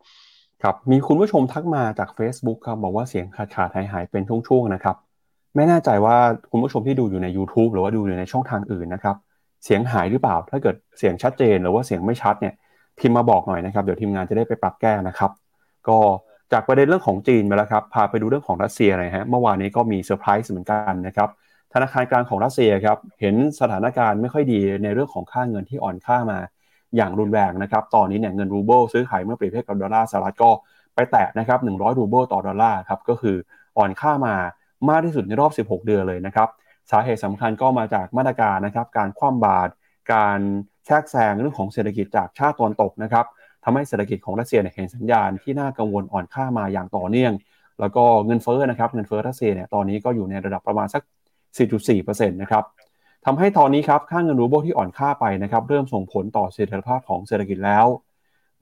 [0.64, 4.96] ครับมีคุณผู้ชมทักมาจาก Facebook ครับบอกว่าเสียงขาดขาดหายหายเป็นช่วงๆนะครับ
[5.56, 6.18] ไม่แน่ใจว่า
[6.52, 9.16] คุณผู้ชมที่ดูอยู่ใน YouTube หรือว่าดูอยู่ในช่องทางอื่นนะครับ
[9.66, 12.54] เสียงหายหรือเปล่า ถ้าเกิดเสียงชัดเจนหรือว่าเสียงไม่ชัดเนี่ย
[13.00, 15.32] พิมพ์มาบอกหน่อยนะครับ เดี๋ยวทีมงานจะได้ไปปรับแก้นะครับ
[15.88, 15.98] ก็
[16.54, 21.30] จากประเด็นเรื่องของจีนไปแล้วครับ พาไปดูเรื่องของรัสเซียหน่อยฮะเมื่อวานนี้ก็มีเซอร์ไพรส์เหมือนกันนะครับ
[21.74, 26.40] ธนาคารกลางของรัสเซียครับเห็นสถานการณ์ไม่ค่อยดีในเรื่องของค่าเงินที่อ่อนค่ามา
[26.96, 30.52] อย่างรุนแรงนะครับตอนนี้เนี่ยเงินรูเบิลซื้อขายเมื่อเปรียบเทียบกับดอลลาร์สหรัฐก็
[30.96, 33.36] ไปแตะนะครับ100 รูเบิลต่อดอลลาร์ครับก็คือ
[33.78, 34.36] อ่อนค่ามา
[34.90, 36.50] มากที่สุดในรอบ 16 เดือนเลยนะครับ
[36.92, 39.72] สาเหตุสำคัญก็มาจากมาตรการนะครับการคว่ำบาตร
[40.14, 40.40] การ
[40.86, 43.26] แทรกแซงเรื่องของเศรษฐกิจจากชาติตะวันตกนะครับ
[43.64, 47.34] ทำให้เศรษฐกิจของรัสเซียเนี่ยเห็นสัญญาณที่น่ากังวลอ่อนค่ามาอย่างต่อเนื่อง
[47.80, 51.02] แล้วก็เงินเฟ้อนะครับเงินเฟ้อรัสเซียเนี่ยตอนนี้ก็อยู่ในระดับประมาณสัก
[51.58, 52.64] 4.4%นะครับ
[53.26, 57.86] ทำให้ตอนนี้ครับค่าเงินรูเบิลที่อ่อนค่าไปนะครับเริ่มส่งผลต่อเสถียรภาพของเศรษฐกิจแล้ว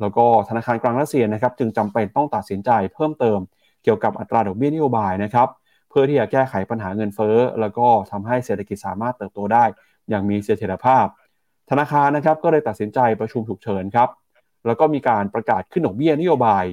[0.01, 3.39] แล้วก็ธนาคารกลางรัสเซียนะครับจึงจำเป็นต้องตัดสินใจเพิ่มเติม
[3.83, 5.47] เกี่ยวกับอัตราดอกเบี้ยนโยบายนะครับ
[5.89, 9.63] เพื่อที่จะแก้ไขปัญหาเงินเฟ้อ แล้วก็ทำให้เศรษฐกิจสามารถเติบโตได้
[10.09, 11.05] อย่างมีเสถียรภาพ
[11.69, 14.09] ธนาคารนะครับก็เลยตัดสินใจประชุมฉุกเฉินครับ
[14.65, 16.63] แล้วก็มีการประกาศขึ้นดอกเบี้ยนโยบาย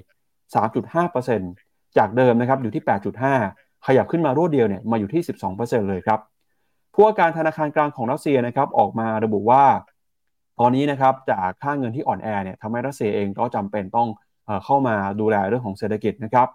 [1.14, 5.22] 3.5%จากเดิมนะครับอยู่ที่ 8.5 ขยับขึ้นมารวดเดียวเนี่ยมาอยู่ที่
[5.56, 6.20] 12%เลยครับ
[6.94, 9.64] ผู้ว่าการธนาคารกลางของรัสเซียนะครับออกมาระบุว่า
[10.60, 14.08] ตอนนี้นะครับจากค่าเงินที่อ่อนแอเนี่ยทำให้รัสเซียเองก็จำเป็นต้อง
[14.46, 16.48] เอ่อเข้ามาดูแลเรื่องของเศรษฐกิจนะครับ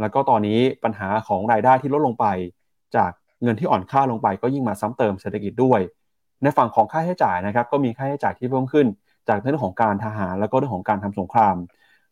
[0.00, 2.26] แล้วก็ตอนนี้ปัญหาของรายได้ที่ลดลงไป
[2.96, 3.10] จาก
[3.42, 5.80] เงินที่อ่อนค่าลงไป ก็ยิ่งมาซ้ำเติมเศรษฐกิจด้วย
[6.42, 8.86] ในฝั่งของค่าใช้จ่ายนะครับก็มีค่าใช้จ่ายที่เพิ่มขึ้น
[9.28, 11.54] จากเรื่องของการทหารแล้วก็เรื่องของการทำสงคราม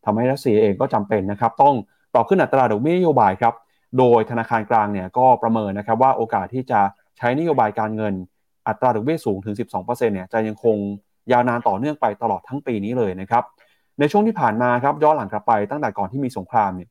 [0.05, 1.75] ทำให้รัสเซียเองก็จำเป็นนะครับต้อง
[2.13, 3.53] ปรับขึ้นอัตราดอกเบี้ยนโยบายครับ
[3.97, 6.81] โดยธนาคารกลางเนี่ยก็ประเมินนะครับว่าโอกาสที่จะ
[7.17, 8.13] ใช้นโยบายการเงิน
[8.67, 10.77] อัตราดอกเบี้ยสูงถึง 12%เนี่ยจะยังคง
[11.31, 13.43] ยาวนานต่อเนื่องไปตลอดทั้งปีนี้เลยนะครับ
[13.99, 16.89] ในช่วงที่ผ่านมาครับย้อนหลังกลับไปตั้งแต่ก่อนที่มีสงครามเนี่ย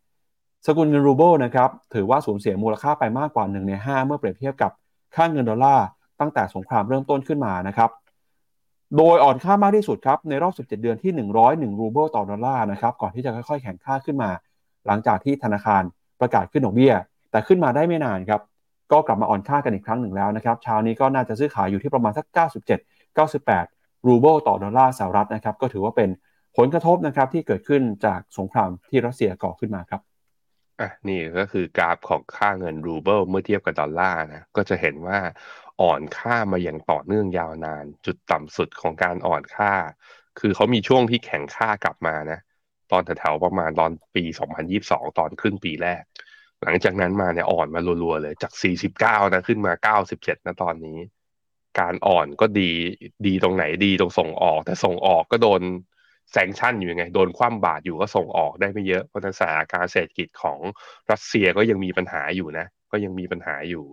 [0.66, 4.70] สกุลเงินรูเบิลนะครับถือว่าสูญเสียมูลค่าไปมากกว่า1ใน5เมื่อเปรียบเทียบกับ
[5.14, 5.86] ค่าเงินดอลลาร์
[6.20, 7.90] ตั้งแต่สงครามเริ่มต้นขึ้นมานะครับ
[8.96, 11.12] โดยอ่อนค่ามากที่สุดครับในรอบ 17 เดือนที่
[11.46, 14.30] 101 รูเบิลต่อดอลลาร์นะครับก่อนที่จะค่อยๆ แข็งค่าขึ้นมา
[14.86, 15.82] หลังจากที่ธนาคาร
[16.20, 16.92] ประกาศขึ้นดอกเบี้ย
[17.30, 18.40] แต่ขึ้นมาได้ไม่นานครับ
[18.92, 22.26] ก็กลับมาอ่อนค่ากันอีกครั้งหนึ่งแล้วนะครับเช้านี้ก็น่าจะซื้อขายอยู่ที่ประมาณสัก
[22.66, 26.10] 97 98 รูเบิลต่อดอลลาร์สหรัฐนะครับก็ถือว่าเป็น
[26.56, 30.00] ผลกระทบนะครับที่เกิดขึ้นจากสงครามที่รัสเซียก่อขึ้นมาครับ
[30.80, 35.18] อะนี่ก็คือกราฟของค่าเงินรูเบิลเมื่อเทียบกับดอลลาร์นะก็จะเห็นว่า
[35.82, 39.72] อ่อนค่ามาอย่างต่อเนื่องยาวนาน จุดต่ำสุดของการอ่อนค่า
[40.38, 42.38] คือเขามีช่วงที่แข็งค่ากลับมานะ
[42.92, 44.24] ตอนแถวๆประมาณตอนปี
[44.70, 46.02] 2022 ตอนครึ่งปีแรก
[46.62, 48.52] หลังจากนั้นมาเนี่ยอ่อนมารัวๆเลยจาก
[48.92, 49.72] 49 นะขึ้นมา
[50.10, 50.98] 97 นะตอนนี้
[51.80, 52.70] การอ่อนก็ดี
[53.26, 55.62] ดีตรงไหนดีตรงส่งออก แต่ส่งออกก็โดน
[56.32, 60.58] แซงชั่นอยู่ยังไง โดนคว่ำบาตรอยู่ก็ส่งออกได้ไม่เยอะเพราะนั้นสถานการณ์เศรษฐกิจของ
[61.10, 63.84] รัสเซียก็ยังมีปัญหาอยู่นะ ก็ยังมีปัญหาอยู่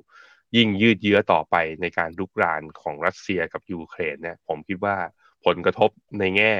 [0.56, 4.96] ยิ่งยืดเยื้อต่อไปในการลุกรานของรัสเซียกับยูเครนเนี่ยผมคิดว่า
[5.46, 5.90] ผลกระทบ
[6.20, 6.54] ในแง่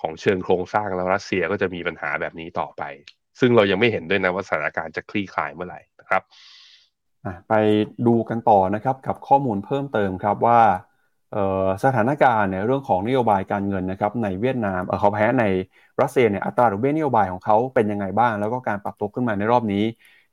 [0.00, 2.82] ของเชิงโครงสร้างแล้วรัสเซียก็จะมีปัญหาแบบนี้ต่อไป
[3.40, 6.22] ซึ่งเรายังไม่เห็นด้วยนะว่าสถานการณ์จะคลี่คลายเมื่อไหร่นะครับ
[7.48, 7.54] ไป
[8.06, 10.60] ดูกันต่อนะครับกับข้อมูลเพิ่มเติมครับว่า
[11.84, 15.44] สถานการณ์ในเรื่องของนโยบายการเงินนะครับในเวียดนามเขาแพ้ใน
[16.00, 19.84] รัสเซียเนี่ยอัตราดอกเบี้ยนโยบายของเขาเป็นยังไงบ้าง แล้วก็การปรับตัวขึ้นมาในรอบนี้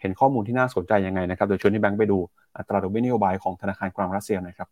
[0.02, 2.18] เห็นข้อมูลที่น่าสนใจยังไงนะครับโดยชวนที่แบงค์ไปดู
[2.58, 4.68] อัตราดอกเบี้ยนโยบายของธนาคารกลางรัสเซียนะครับ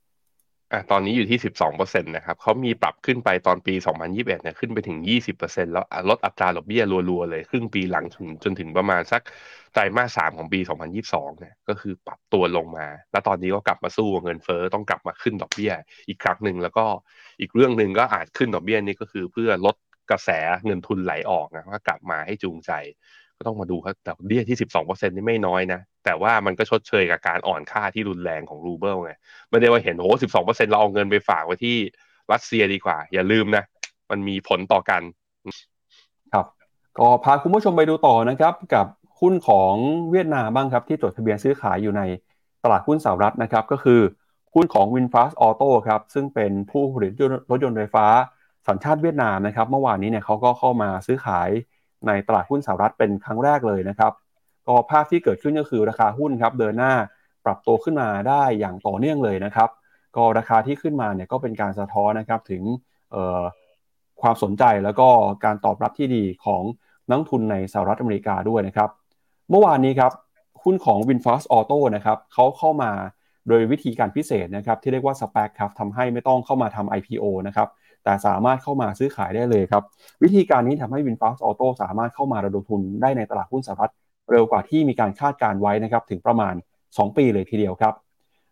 [0.71, 9.21] อะตอนนี้อยู่ที่สิบสองเปอร์เซ็นตนะครับเขามีปรับขึ้นไปตอนปีสองพันยิบเอ็ดเนี่ยขึ้นไปถึงยี่สิบเปอร์เซ็นแล้วลดอัตราดอกเบี้ยรัวๆเลย ครึ่งปีหลังถึงจนถึงประมาณสัก
[9.73, 15.71] ไตรมาสสามของปีสองพันยิบสองเนี่ยก็คือปรับตัวลงมา แล้วตอนนี้ก็กลับมาสู้เงินเฟ้อต้องกลับมาขึ้นดอกเบี้ย
[16.07, 16.85] อีกครั้งหนึ่งแล้วก็
[17.39, 19.75] อีกเรื่องหนึ่งก็อาจขึ้นดอกเบี้ยนี้ก็คือเพื่อลด
[20.11, 20.29] กระแส
[20.65, 22.71] เงินทุนไหลออกนะว่ากลับมาให้จูงใจ
[23.47, 29.11] ต้องมาดูครับดอกเบี้ยที่สิบสองเปอร์เซ็นนี่ไม่น้อยนะ แต่ว่ามันก็ชดเชยกับการอ่อนค่าที่รุนแรงของรูเบิลไง
[29.49, 31.77] ไม่ได้ว่าเห็นโอ้สิบสองเปอร์เซ็นเราเอาเงินไปฝากไว้ที่
[32.31, 33.63] รัสเซียดีกว่า อย่าลืมนะ
[34.11, 35.01] มันมีผลต่อกัน
[36.33, 36.45] ครับ
[36.97, 38.87] ก็พาคุณผู้ชมไปดูต่อนะครับ กับ
[39.21, 39.73] หุ้นของ
[40.11, 42.01] เวียดนามบ้างครับที่จดทะเบียนซื้อขายอยู่ใน
[42.63, 44.01] ตลาดหุ้นสหรัฐนะครับ ก็คือ
[44.53, 47.11] หุ้นของ VinFast Auto ครับซึ่งเป็นผู้ผลิต
[47.51, 48.05] รถยนต์ไฟฟ้า
[48.67, 51.49] สัญชาติเวียดนามนะครับ เมื่อวานนี้เนี่ยเขาก็เข้ามาซื้อขาย
[52.07, 54.13] ในตลาดหุ้นสหรัฐเป็นครั้งแรกเลยนะครับ
[54.67, 56.93] ก็ภาพที่เกิดขึ้นก็คือราคาหุ้นครับเดินหน้า
[57.45, 59.69] ปรับตัวขึ้นมาได้อย่างต่อเนื่องเลยนะครับ
[60.15, 62.63] ก็ราคาที่ขึ้นมาเนี่ยก็เป็นการสะท้อนนะครับถึง
[64.21, 65.07] ความสนใจแล้วก็
[65.45, 66.63] การตอบรับที่ดีของ
[67.09, 68.89] นักทุนในสหรัฐอเมริกาด้วยนะครับ
[69.49, 70.11] เมื่อวานนี้ครับ
[70.63, 72.91] หุ้นของ VinFast Auto นะครับเขาเข้ามา
[73.47, 77.67] โดยวิธีการพิเศษนะครับที่เรียกว่า SPAC ครับทำให้ไม่ต้องเข้ามาทำ IPO นะครับ
[78.03, 79.83] แต่สามารถเข้ามาซื้อขายได้เลยครับ
[80.23, 83.91] วิธีการนี้ทำให้ VinFast Auto สามารถเข้ามาระดมทุนได้ในตลาดหุ้นสหรัฐ
[84.31, 86.53] เร็วกว่าที่มีการคาดการไว้นะครับถึงประมาณ
[86.85, 87.93] 2 ปีเลยทีเดียวครับ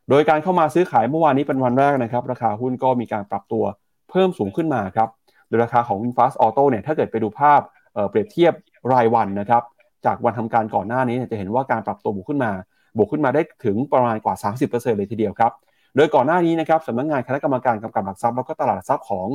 [0.09, 3.63] โดยการเข้ามาซื้อขายเมื่อวานนี้เป็นวันแรกนะครับราคาหุ้นก็มีการปรับตัว
[4.09, 5.09] เพิ่มสูงขึ้นมาครับ
[5.47, 7.61] โดยราคาของ Infast Auto เนี่ยถ้าเกิดไปดูภาพ
[8.09, 8.53] เปรียบเทียบ
[8.93, 9.63] รายวันนะครับ
[10.05, 12.51] จากวันทำการก่อนหน้านี้จะเห็นว่าการปรับตัวบวกขึ้นมา
[12.97, 14.35] บวกขึ้นมาได้ถึงประมาณกว่า
[14.67, 15.51] 30%เลยทีเดียวครับ
[15.95, 19.27] โดยก่อนหน้านี้นะครับสำนักงงานคณะกรรมการกำกับหลักทรัพย์แล้วก็ตลาดทรัพย์ของ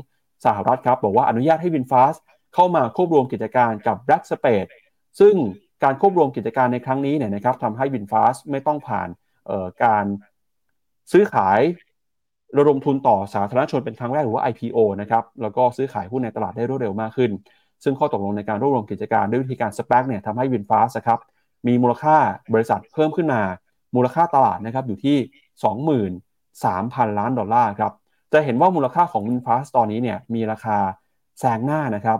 [0.45, 2.19] สหรัฐครับบอกว่าอนุญาตให้ Winfast
[2.55, 4.69] เข้ามาควบรวมกิจการกับ Black Spade
[5.21, 5.35] ซึ่ง
[5.85, 9.09] การควบรวมกิจการในครั้งนี้เนี่ยนะครับทำให้วินฟาสไม่ต้องผ่าน
[9.85, 10.05] การ
[11.13, 11.61] ซื้อขาย
[12.59, 17.31] ระดมทุนต่อสาธารณชนเป็นครั้งแรกหรือว่า IPO นะครับแล้วก็ซื้อขายหุ้นในตลาดได้รวดเร็วมากขึ้น
[17.85, 21.19] ซึ่งข้อตกลงในการรวบรวมกิจการด้วยวิธีการสเปกเนี่ยทำให้วินฟาสครับ
[21.67, 22.17] มีมูลค่า
[22.55, 23.41] บริษัทเพิ่มขึ้นมา
[23.97, 25.17] มูลค่าตลาดนะครับอยู่ที่
[26.65, 27.93] 3,000 ล้านดอลลาร์ครับ
[28.33, 30.79] จะเห็นว่ามูลค่าของวินฟาสตอนนี้เนี่ยมีราคา
[31.41, 32.19] แซงหน้านะครับ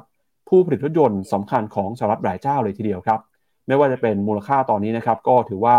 [0.49, 3.21] ผู้ผลิตรถยนต์สำคัญของสหรัฐหลายเจ้าเลยทีเดียวครับ
[3.67, 5.77] ไม่ว่าจะเป็นมูลค่าตอนนี้นะครับก็ถือว่า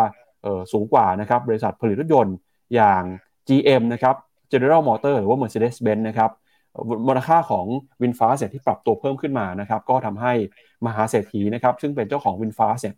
[0.72, 2.36] สูงกว่านะครับบริษัทผลิตรถยนต์
[2.76, 3.02] อย่าง
[3.48, 4.16] GM นะครับ
[4.52, 6.32] General Motors หรือว่า Mercedes-Benz นะครับ
[7.08, 7.66] มูลค่าของ
[8.02, 10.34] VinFast เนี่ยที่ปรับตัวเพิ่มขึ้นมานะครับก็ทำให้
[10.86, 12.96] มหาเศรษฐีนะครับซึ่งเป็นเจ้าของ VinFast เนี่ย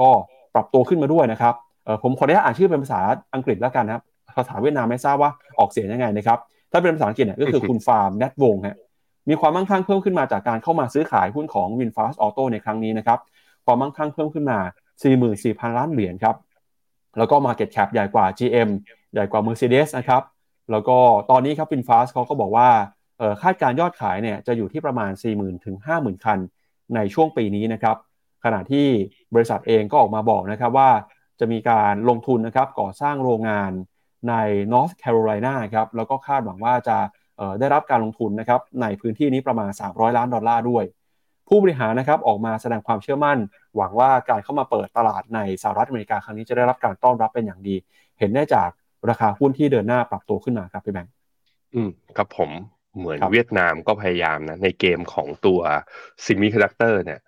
[0.00, 0.08] ก็
[0.54, 1.54] ปรับตัวขึ้นมาด้วยนะครับ
[2.02, 3.00] ผมขออนุญาตอ่านชื่อเป็นภาษา
[3.34, 4.02] อังกฤษแล้วกันนะครับ
[4.36, 6.38] ภาษาเวียดนามไม่ทราบว่าออกเสียงยังไงนะครับ
[6.72, 8.78] ถ้าเป็นภาษาอังกฤษเนี่ยก็คือคุณฟาร์มแนทวงฮะ
[9.28, 13.18] มีความมั่งคั่งเพิ่มขึ้นมาจากการเข้ามาซื้อขายหุ้นของ VinFast Auto ในครั้งนี้นะครับ
[13.66, 14.58] ความมั่งคั่งเพิ่มขึ้นมา
[15.18, 16.36] 44,000 ล้านเหรียญครับ
[17.18, 18.68] แล้วก็ Market Cap ใหญ่กว่า GM
[19.12, 20.22] ใหญ่กว่า Mercedes นะครับ
[20.70, 20.98] แล้วก็
[21.30, 22.68] ตอนนี้ครับ Finfast เขาก็บอกว่า
[23.42, 26.38] คาดการยอดขายเนี่ยจะอยู่ที่ประมาณ 40,000ถึง50,000 คัน
[26.94, 27.96] ในช่วงปีนี้นะครับ
[28.44, 28.86] ขณะที่
[29.34, 30.90] บริษัทเองก็ออกมาบอกนะครับว่า
[31.40, 33.72] จะมีการลงทุนนะครับก่อสร้างโรงงาน
[34.28, 34.34] ใน
[34.72, 36.98] North Carolina ครับแล้วก็คาดหวังว่าจะ
[37.60, 40.84] ได้รับการลงทุนนะครับในพื้นที่นี้ประมาณ 300 ล้านดอลลาร์ด้วย
[41.48, 43.38] ผู้บริหารนะครับออกมาแสดงความเชื่อมั่น
[43.76, 47.76] หวังว่าการเข้ามาเปิดตลาดในสหรัฐอเมริกาครั้งนี้จะได้รับการต้อนรับเป็นอย่างดี
[48.18, 48.70] เห็นได้จาก
[49.10, 51.12] ราคาหุ้นที่เดินหน้าปรับตัวขึ้นมาครับพี่แบงค์
[51.74, 52.50] อืมครับผม
[52.98, 55.60] เหมือนเวียดนามก็พยายามนะในเกมของตัว
[56.24, 57.20] semiconductor เนี่ย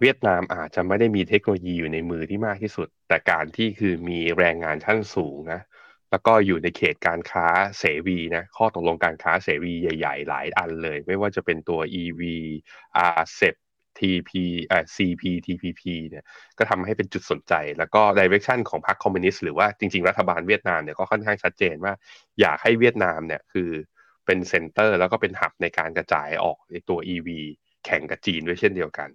[0.00, 5.60] เวียดนามอาจจะไม่ได้มีเทคโนโลยีอยู่ในมือที่มากที่สุด แต่การที่คือมีแรงงานชั้นสูงนะ
[6.16, 7.46] แล้วก็อยู่ในเขตการค้า
[7.78, 12.20] เสรีนะข้อตกลงการค้าเสรีใหญ่ ๆ หลายอันเลย ไม่ว่าจะเป็นตัว EV
[13.20, 13.56] RCEP
[13.98, 14.30] TP
[14.70, 16.24] อ่า CPTPP เนี่ย
[16.58, 21.92] ก็ทำให้เป็นจุดสนใจ แล้วก็ direction ของพรรคคอมมิวนิสต์หรือว่าจริง ๆ รัฐบาลเวียดนามเนี่ยก็ค่อนข้างชัดเจนว่า
[22.40, 23.70] อยากให้เวียดนามเนี่ยคือ
[24.26, 27.28] เป็น center แล้วก็เป็น hub ในการกระจายออกในตัว EV
[27.84, 29.08] แข่งกับจีนด้วยเช่นเดียวกัน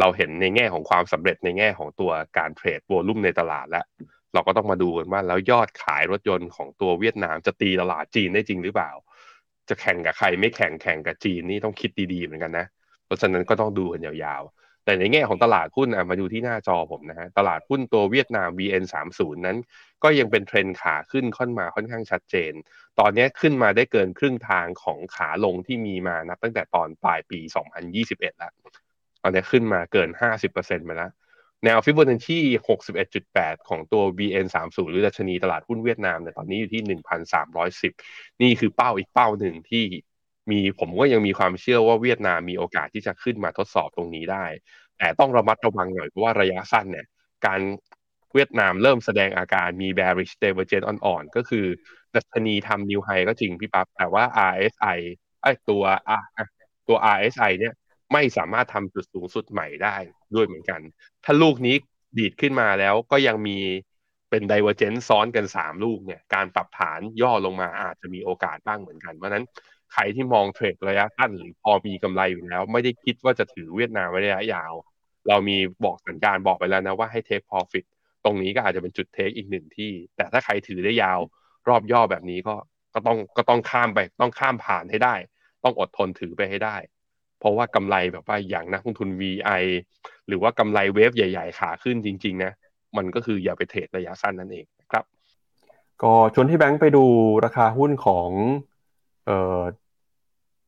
[0.00, 3.82] เราเห็นในแง่ของความสำเร็จในแง่ของตัวการ trade volume ในตลาดและ
[4.34, 8.92] เราก็ต้องมาดูกันว่าแล้วยอดขายรถยนต์ของตัวเวียดนามจะตีตลาดจีนได้จริงหรือเปล่า
[9.68, 12.66] จะแข่งกับใครไม่แข่งแข่งกับจีนนี่ต้องคิดดีๆเหมือนกันนะ
[13.06, 19.56] เพราะฉะนั้นก็ต้องดูกันยาวๆ แต่ในแง่ของตลาดหุ้นอะมาดูที่หน้าจอผมนะฮะตลาดหุ้นตัวเวียดนาม VN30 นั้น
[20.02, 22.52] ก็ยังเป็นเทรนขาขึ้นค่อนมาค่อนข้างชัดเจน
[23.00, 27.40] ตอนนี้ขึ้นมาได้เกินครึ่งทางของขาลงที่มีมานับตั้งแต่ตอนปลายปี
[27.90, 28.52] 2021 แล้ว
[29.22, 30.08] ตอนนี้ขึ้นมาเกิน
[30.48, 31.10] 50%มาแล้ว
[31.64, 32.40] แนวฟิบ o นัชชี
[33.04, 36.82] 61.8 ของตัว VN30 หรือดัชนีตลาดหุ้นเวียดนามเนี่ยตอนนี้อยู่ที่
[37.62, 39.84] 1,310 นี่คือเป้าอีกเป้าหนึ่งที่
[40.50, 44.44] มีผมก็ยังมีความเชื่อว่าเวียดนามมีโอกาสที่จะขึ้นมาทดสอบตรงนี้ได้
[44.98, 47.06] แต่ต้องระมัดระวังหน่อยเพราะว่าระยะสั้นเนี่ย
[47.46, 47.60] การ
[48.34, 51.66] เวียดนามเริ่มแสดงอาการมี bearish divergence อ่อนๆ ก็คือ
[52.14, 54.98] ดัชนีทำนิวไฮก็จริงพี่ปั๊บแต่ว่า RSI
[55.42, 56.18] ไอตัวอะ
[56.88, 57.74] ตัว RSI เนี่ย
[58.12, 59.96] ไม่สามารถทำจุดสูงสุดใหม่ได้
[60.34, 60.80] ด้วยเหมือนกัน
[61.24, 61.76] ถ้าลูกนี้
[62.18, 63.58] ดีดขึ้นมาแล้วก็ยังมี
[64.30, 69.44] เป็น divergence ซ้อนกัน 3 ลูกเนี่ยการปรับฐานย่อลงมาอาจจะมีโอกาสบ้างเหมือนกันเพราะนั้น
[69.92, 74.72] ใครที่มองเทรดระยะสั้นหรือพอมีกำไรอยู่แล้ว ไม่ได้คิดว่าจะถือเวียดนามไว้ระยะยาว
[75.28, 77.84] เรามีบอกสัญญาณบอกไปแล้วนะว่าให้ take profit
[78.24, 81.20] ตรงนี้ก็อาจจะเป็นจุดเทคอีกหนึ่งที่ แต่ถ้าใครถือได้ยาว
[81.68, 82.54] รอบย่อแบบนี้ก็
[82.94, 85.14] ก็ต้องก็ต้องข้ามไปต้องข้ามผ่านให้ได้
[85.64, 86.76] ต้องอดทนถือไปให้ได้
[87.44, 89.62] เพราะว่ากำไรแบบว่าอย่างนักลงทุน VI
[90.28, 92.52] หรือว่ากำไรเวฟใหญ่ ๆ ขาขึ้นจริง ๆ นะ
[92.96, 95.04] มันก็คืออย่าไปเทรดระยะสั้นนั่นเองนะครับ
[96.02, 97.04] ก็ชวนที่แบงค์ไปดู
[97.44, 98.30] ราคาหุ้นของ
[99.26, 99.62] เอ่อ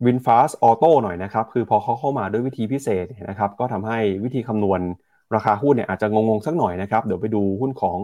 [0.05, 4.81] วินฟาสออโต้หน่อยนะครับ คือพอเขาเข้ามาด้วยวิธีพิเศษนะครับ ก็ทำให้วิธีคำนวณ
[5.35, 7.99] ราคาหุ้นเนี่ยอาจจะงงๆสักหน่อยนะครับ เดี๋ยวไปดูหุ้นของ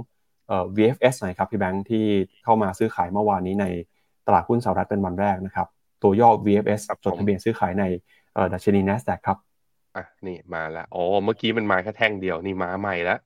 [0.48, 2.04] เอ่อ VFS หน่อยครับพี่แบงค์ที่
[2.44, 3.66] เข้ามาซื้อขายเมื่อวานนี้ใน
[4.26, 5.68] ตลาดหุ้นสหรัฐเป็นวันแรกนะครับ
[6.02, 7.84] ตัวย่อ VFS จดทะเบียนซื้อขายใน
[8.34, 9.38] เอ่อดัชนี NASDAQ ครับ
[9.96, 13.20] อะนี่มาแล้วอ๋อเมื่อกี้มันมาแค่แท่งเดียวนี่มาใหม่แล้ว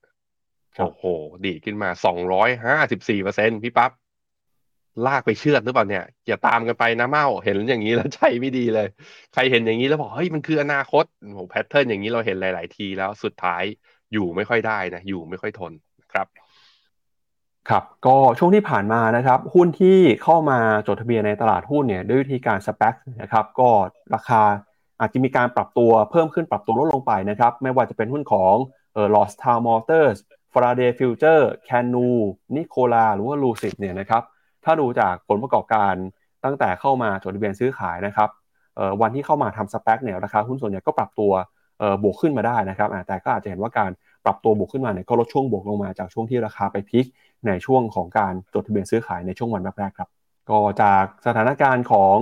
[0.76, 1.04] ครับโอ้โห
[1.44, 3.90] ดีดขึ้นมาสองร้อยห้าสิบสี่เปอร์เซ็นพี่ปั๊บ
[5.06, 8.88] ลากไปเชือดหรือเปล่าเนี่ย อย่าตามกันไปนะเมาเห็นอย่างนี้แล้วใจไม่ดีเลย
[9.34, 13.62] ใครเห็นอย่างนี้แล้วบอกเฮ้ยมันคืออนาคตโอ้โหแพทเทิร์นอย่างนี้เราเห็นหลาย ๆ ทีแล้วสุดท้าย
[14.12, 16.26] อยู่ไม่ค่อยได้นะ อยู่ไม่ค่อยทนนะครับ
[17.68, 23.68] ครับ ก็ช่วงที่ผ่านมานะครับ หุ้นที่เข้ามาจดทะเบียนในตลาดหุ้นเนี่ยด้วยวิธีการสเป c นะครับ ก็
[24.14, 24.42] ราคา
[25.00, 28.54] อาจจะมีการปรับตัวเพิ่มขึ้นปรับตัวลดลงไปนะครับ ไม่ว่าจะเป็นหุ้นของ
[28.94, 30.16] เอ่อ Lost Town Motors
[30.52, 32.08] Faraday Future Canu
[32.54, 34.22] Nikola หรือว่า Lucid เนี่ยนะครับ
[34.64, 35.94] ถ้าดูจากผลประกอบการ
[36.44, 38.28] ตั้งแต่เข้ามาจดทะเบียนซื้อขายนะครับ
[38.76, 41.32] เออวันที่เข้ามาทำสเป c เนี่ยราคาหุ้นส่วนใหญ่ก็ปรับตัว
[41.78, 43.90] เออบวกขึ้นมาได้นะครับ แต่ก็อาจจะเห็นว่าการ
[44.24, 47.06] ปรับตัวบวกขึ้นมาเนี่ยก็ลดช่วงบวกลงมาจากช่วงที่ราคาไปพีค
[47.46, 50.08] ในช่วงของการจดทะเบียนซื้อขายในช่วงวันแรกๆครับ
[50.50, 52.16] ก็จากสถานการณ์ของ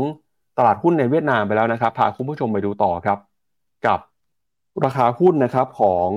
[0.58, 3.18] ตลาดหุ้นในเวียดนามไปแล้วนะครับ พาคุณผู้ชมไปดูต่อครับ
[3.86, 3.98] กับ
[4.84, 6.08] ราคาหุ้นนะครับของ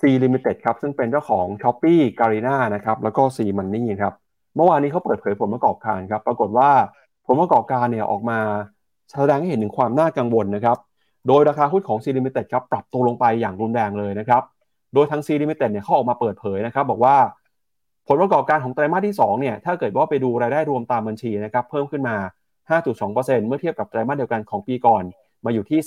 [0.00, 3.84] C Limited ครับ ซึ่งเป็นเจ้าของ s h อ p e e Garena นะครับ แล้วก็ C Money
[4.02, 4.14] ครับ
[4.56, 6.70] เมื่อวานนี้เขาเปิดเผยผลประกอบการครับ ปรากฏว่า
[7.26, 8.38] ผลประกอบการเนี่ยออกมา
[9.10, 10.78] แสดงให้เห็นถึงความน่ากังวลนะครับ
[11.28, 14.42] โดยราคาหุ้นของ C Limited ครับปรับตัวลงไปอย่างรุนแรงเลยนะครับ
[14.94, 17.16] โดยทาง C Limited เนี่ยเขาออกมาเปิดเผยนะครับ บอกว่า
[18.08, 22.16] ผลประกอบการของไตรมาสที่2เนี่ยถ้าเกิดว่าไปดูรายได้รวมตามบัญชีนะครับเพิ่มขึ้นมา
[22.70, 25.04] 5.2%เมื่อเทียบกับไตรมาสเดียวกันของปีก่อน
[25.44, 25.80] มาอยู่ที่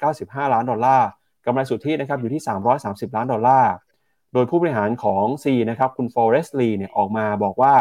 [0.00, 1.08] 3,095 ล้านดอลลาร์
[1.46, 2.42] กำไรสุทธินะครับอยู่ที่
[2.78, 3.72] 330 ล้านดอลลาร์
[4.32, 7.74] โดยผู้บริหารของ C นะครับคุณฟอเรสลีเนี่ยออกมาบอกว่า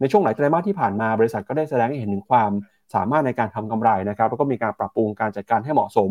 [0.00, 2.50] ในช่วงหลายไตรมาสที่ผ่านมาบริษัทก็ได้แสดงให้เห็นถึงความ
[2.94, 6.10] สามารถในการทำกำไรนะครับแล้วก็มีการปรับปรุงการจัดการให้เหมาะสม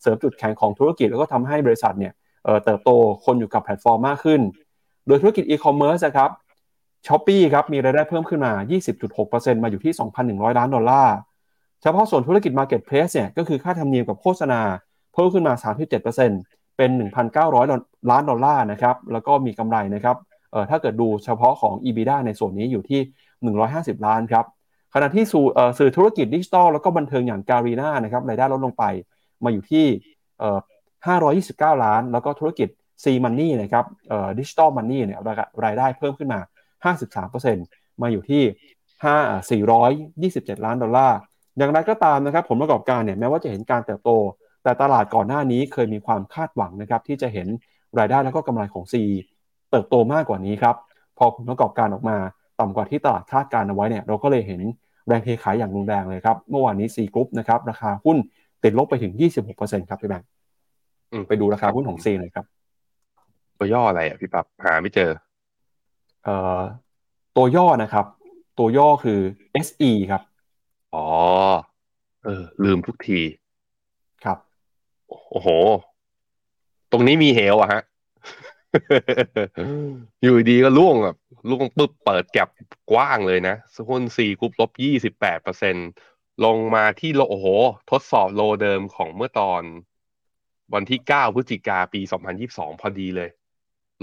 [0.00, 2.12] เสริมจุดแข็งของธุรกิจแล้วก็ทำให้บริษัทเนี่ย
[2.44, 2.90] เติบโต
[3.24, 4.40] คนอยู่กับแพลตฟอร์มมากขึ้น
[5.06, 6.30] โดยธุรกิจอีคอมเมิร์ซนะครับ
[7.06, 8.52] Shopee ครับมีรายได้เพิ่มขึ้นมา
[9.08, 9.92] 20.6%มาอยู่ที่
[10.26, 11.16] 2,100 ล้านดอลลาร์
[11.82, 14.60] เฉพาะส่วนธุรกิจ Marketplace เนี่ยก็คือค่าธรรมเนียมกับโฆษณา
[15.14, 15.54] เพิ่มขึ้นมา
[16.16, 16.90] 37%เป็น
[17.30, 20.16] 1,900 ล้านดอลลาร์นะครับแล้วก็มีกำไรนะครับ
[20.52, 23.00] เอ่อถ้าเกิดดูเฉพาะของ EBITDA ในส่วนนี้อยู่ที่
[23.98, 24.44] 150 ล้านครับ
[24.94, 25.46] ขณะที่สื่อ
[25.78, 28.84] สื่อธุรกิจดิจิทัลแล้วก็บันเทิงอย่างการีนานะครับรายได้ลดลงไป
[29.44, 29.84] มาอยู่ที่
[30.38, 30.58] เอ่อ
[31.76, 32.68] 529 ล้าน แล้วก็ธุรกิจ
[33.02, 35.20] C Money นะครับเอ่อดิจิทัลมันนี่เนี่ย
[35.64, 36.40] รายได้เพิ่มขึ้นมา
[36.84, 38.42] 53%มาอยู่ที่
[39.02, 41.18] 5 427 ล้านดอลลาร์
[41.58, 44.10] อย่างไรก็ตามนะครับผลประกอบการเนี่ยแม้ว่าจะเห็นการเติบโต
[44.62, 47.48] แต่ตลาดก่อนหน้านี้เคยมีความคาดหวังนะครับที่จะเห็น
[47.98, 48.94] รายได้แล้วก็กำไรของ C
[49.70, 50.76] เติบโตมากกว่านี้ครับ
[51.18, 52.16] พอผลประกอบการออกมา
[52.60, 54.60] ต่ำกว่าที่ตลาดคาดการเอาไว้เนี่ยเราก็เลยเห็น
[55.06, 58.16] แรงเทขายอย่างรุนแรงเลยครับเมื่อวานนี้ C Group นะครับราคาหุ้น
[58.64, 59.12] ติดลบไปถึง
[59.50, 60.28] 26%ครับพี่แบงค์
[61.12, 62.46] อืมไปดูราคาหุ้นของ C หน่อยครับ
[63.58, 65.25] ตัวย่ออะไรอะพี่ปั๊บหาไม่เจอเอ่อ
[67.36, 68.06] ตัวย่อนะครับ
[68.58, 69.20] ตัวย่อคือ
[69.66, 70.22] SE ครับ
[70.94, 71.06] อ๋อ
[72.24, 73.20] เออ ลืมทุกที
[74.24, 74.38] ครับ
[75.30, 75.48] โอ้โห
[76.90, 77.82] ตรงนี้มีเหวอะฮะ
[80.22, 81.16] อยู่ดีก็ล่วงแบบ
[81.50, 82.48] ล่วงปุ๊บเปิดแก็บ
[82.92, 83.54] กว้างเลยนะ
[83.88, 85.76] หุ้นสี่กรุ๊ปลบยี่สิบแปดเปอร์เซ็น
[86.44, 87.46] ลงมาที่โลโอ้โห
[87.90, 89.62] ทดสอบโลเดิมของเมื่อตอน
[90.74, 93.30] วันที่เก้าพฤศจิกาปีสองพันยิบสองพอดีเลย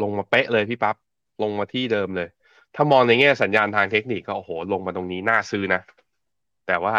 [0.01, 0.95] ลงมาเป๊ะเลยพี่ปับ๊บ
[1.41, 2.29] ลงมาที่เดิมเลย
[2.75, 5.81] ถ้ามองในแง่สัญญาณทางเทคนิคก็โอ้โห ลงมาตรงนี้น่าซื้อนะ
[6.67, 6.95] แต่ว่า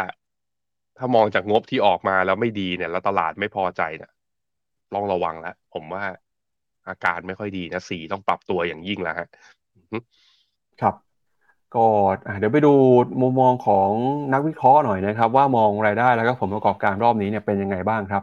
[0.98, 4.10] ถ้ามองจากงบที่ออกมาแล้วไม่ดีเนี่ย แล้วตลาดไม่พอใจเนี่ย
[4.94, 6.02] ลองระวังแล้วผมว่า
[6.88, 9.28] อาการไม่ค่อยดีนะสีต้องปรับตัวอย่างยิ่งแล้วฮะ
[10.80, 10.94] ครับ
[11.74, 11.86] ก็
[12.38, 12.72] เดี๋ยวไปดู
[13.22, 13.90] มุมมองของ
[14.32, 18.22] นักวิเคราะห์หน่อยนะครับ ว่ามองรายได้แล้วก็ผลประกอบการรอบนี้เนี่ยเป็นยังไงบ้างครับ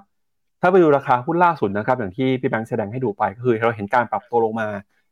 [0.61, 4.67] ถ้าไปดูราคาหุ้นล่าสุดนะครับ อย่างที่พี่แบงค์แสดงให้ดูไปก็คือเราเห็นการปรับตัวลงมา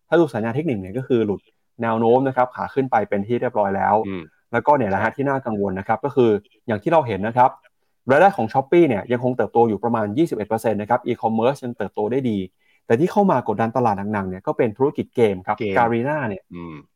[0.10, 1.42] ถ้าดูสัญญาณเทคนิคเนี่ยก็คือหลุด
[1.82, 3.96] แนวโน้มนะครับขาขึ้นไปเป็นที่เรียบร้อยแล้ว
[4.52, 6.30] แล้วก็เนี่ยแหละฮะที่น่ากังวลนะครับก็คือ
[6.68, 7.50] อย่างที่เราเห็นนะครับ
[8.12, 10.06] รายได้ของ Shopee เนี่ยยังคงเติบโตอยู่ประมาณ
[10.40, 12.38] 21%นะครับอีคอมเมิร์ซยังเติบโตได้ดี
[12.86, 16.44] แต่ที่เข้ามากดดันตลาดหนักๆเนี่ยก็เป็นธุรกิจเกมครับ Garena เนี่ย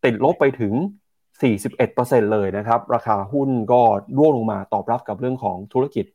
[0.03, 0.74] ติดลบไปถึง
[1.53, 3.82] 41%เลยนะครับ ราคาหุ้นก็
[4.18, 6.05] ร่วงลงมาตอบรับกับเรื่องของธุรกิจ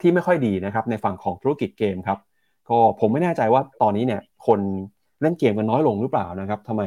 [0.00, 2.18] ที่ไม่ค่อยดีนะครับในฝั่งของธุรกิจเกมครับ
[2.68, 4.60] ก็ผมไม่แน่ใจว่าตอนนี้เนี่ยคน
[5.22, 6.82] เล่นเกมกันน้อยลงหรือเปล่านะครับทำไม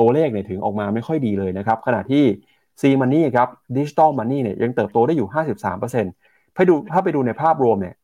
[0.00, 2.24] ตัวเลขเนี่ยถึงออกมาไม่ค่อยดีเลยนะครับ ขณะที่
[2.80, 5.28] Sea Money ครับ digital money เนี่ยยังเติบโตได้อยู่
[5.92, 7.94] 53%ถ้าดูถ้าไปดูในภาพรวมเนี่ย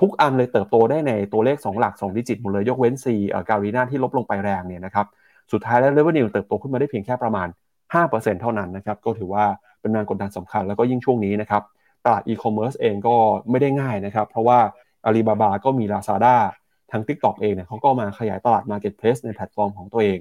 [0.00, 5.06] ทุกอันเลยเติบโตได้ในตัวเลข 2 หลัก 2 digit หมดเลย ยกเว้น C เอ่อการีนาที่ลบลงไปแรงเนี่ยนะครับ
[5.52, 7.48] สุดท้ายแล้ว revenue เติบโตขึ้นมาได้เพียงแค่ประมาณ
[7.94, 9.44] 5%เท่านั้นนะครับก็ถือว่า
[9.80, 11.62] เป็นแรงกดดันสำคัญแล้วก็ยิ่งช่วงนี้นะครับ
[12.04, 13.16] ตลาดอีคอมเมิร์ซเองก็
[13.50, 14.58] ไม่ได้ง่ายนะครับ เพราะว่า
[15.04, 16.36] อาลีบาบาก็มี Lazada
[16.92, 20.18] ทาง TikTok เองเนี่ยเขาก็มาขยายตลาด Marketplace ในแพลตฟอร์มของตัวเอง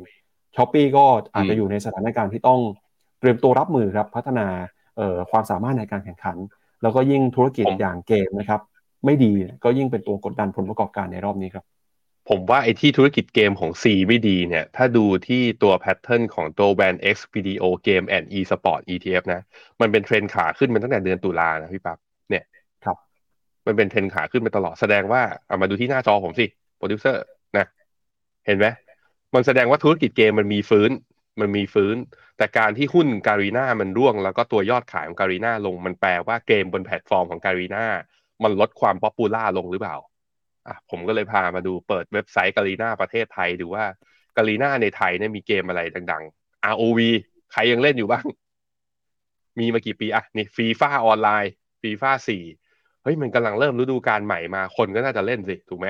[0.55, 2.59] Shopee ก็อาจจะอยู่ในสถานการณ์ที่ต้อง
[3.19, 4.47] เตรียมตัวรับมือครับพัฒนา
[5.31, 6.37] ความสามารถในการแข่งขัน
[6.81, 8.61] แล้วก็ยิ่งธุรกิจอย่างเกมนะครับ
[9.05, 9.31] ไม่ดี
[9.63, 11.65] ก็ยิ่งเป็นตัวกดดันผลประกอบการในรอบนี้ครับ
[12.29, 19.41] ผมว่าไอ้ที่ธุรกิจเกมของ C ไม่ดีเนี่ย ถ้าดูที่ตัว pattern ของตัวแบรนด์ X Video Game and E Sport ETF นะ
[19.81, 21.97] มันเป็นเทรนขาขึ้นมาตั้งแต่เดือนตุลานะพี่ปั๊บ
[22.29, 22.43] เนี่ย
[22.85, 22.97] ครับ
[23.67, 26.45] มันเป็นเทรนขาขึ้นมาตลอดแสดงว่าเอามาดูที่หน้าจอผมสิ
[26.79, 27.23] โปรดิวเซอร์
[27.57, 27.65] นะ
[28.45, 28.67] เห็นไหม
[29.35, 30.91] มันแสดงว่าธุรกิจเกมมันมีฟื้น
[31.39, 31.95] มันมีฟื้น
[32.37, 37.85] แต่การที่หุ้น Garena มันร่วง แล้วก็ตัวยอดขายของ Garena ลง มันแปลว่าเกมบนแพลตฟอร์มของ Garena
[38.43, 39.97] มันลดความ popular ลงหรือเปล่า
[40.67, 43.85] อะผมก็เลยพามาดูเปิดเว็บไซต์ Garena ประเทศไทยดูว่า
[44.37, 46.99] Garena ในไทยเนี่ยมีเกมอะไรดัง ๆ ROV
[47.51, 48.25] ใครยังเล่นอยู่บ้าง
[49.59, 52.43] มีมากี่ปีอะนี่ FIFA Online FIFA สี่
[53.03, 55.87] เฮ้ยมันกำลังเริ่มฤดูกาลใหม่มาคนก็น่าจะเล่นสิ ถูกไหม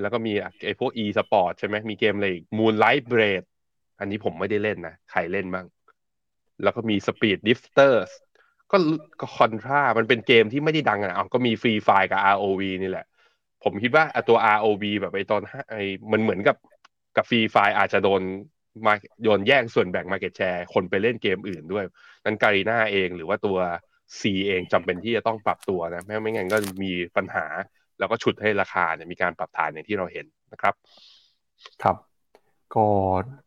[0.00, 0.32] แล้วก็มี
[0.64, 3.46] ไอ้พวก e สปอร์ตใช่ไหมมีเกมอะไรอีก Moonlight Blade
[3.98, 5.66] อันนี้ผมไม่ได้เล่นนะ ใครเล่นบ้าง
[6.62, 8.10] แล้วก็มี Speed Drifters
[8.70, 8.76] ก็
[9.20, 13.06] ก็ Contra มันเป็นเกมที่ไม่ได้ดังอะเอาก็มี Free Fire กับ ROV นี่แหละ
[13.64, 15.82] ผมคิดว่าตัว ROV แบบไอ้ตอนไอ้
[16.12, 16.56] มันเหมือนกับ
[17.16, 18.22] กับ Free Fire อาจจะโดน
[18.86, 21.84] มาโยนแย่งส่วนแบ่ง market share คนไปเล่นเกมอื่นด้วย
[22.24, 23.58] นั้น Garena เองหรือว่าตัว
[24.20, 27.46] C เองจำเป็นที่จะต้องปรับตัวนะ ไม่ไม่งั้นก็มีปัญหา
[28.02, 30.74] แล้วก็ฉุดให้ราคาเนี่ยมีการปรับฐานอย่างที่เราเห็นนะครับ
[31.82, 31.96] ครับ
[32.74, 32.86] ก็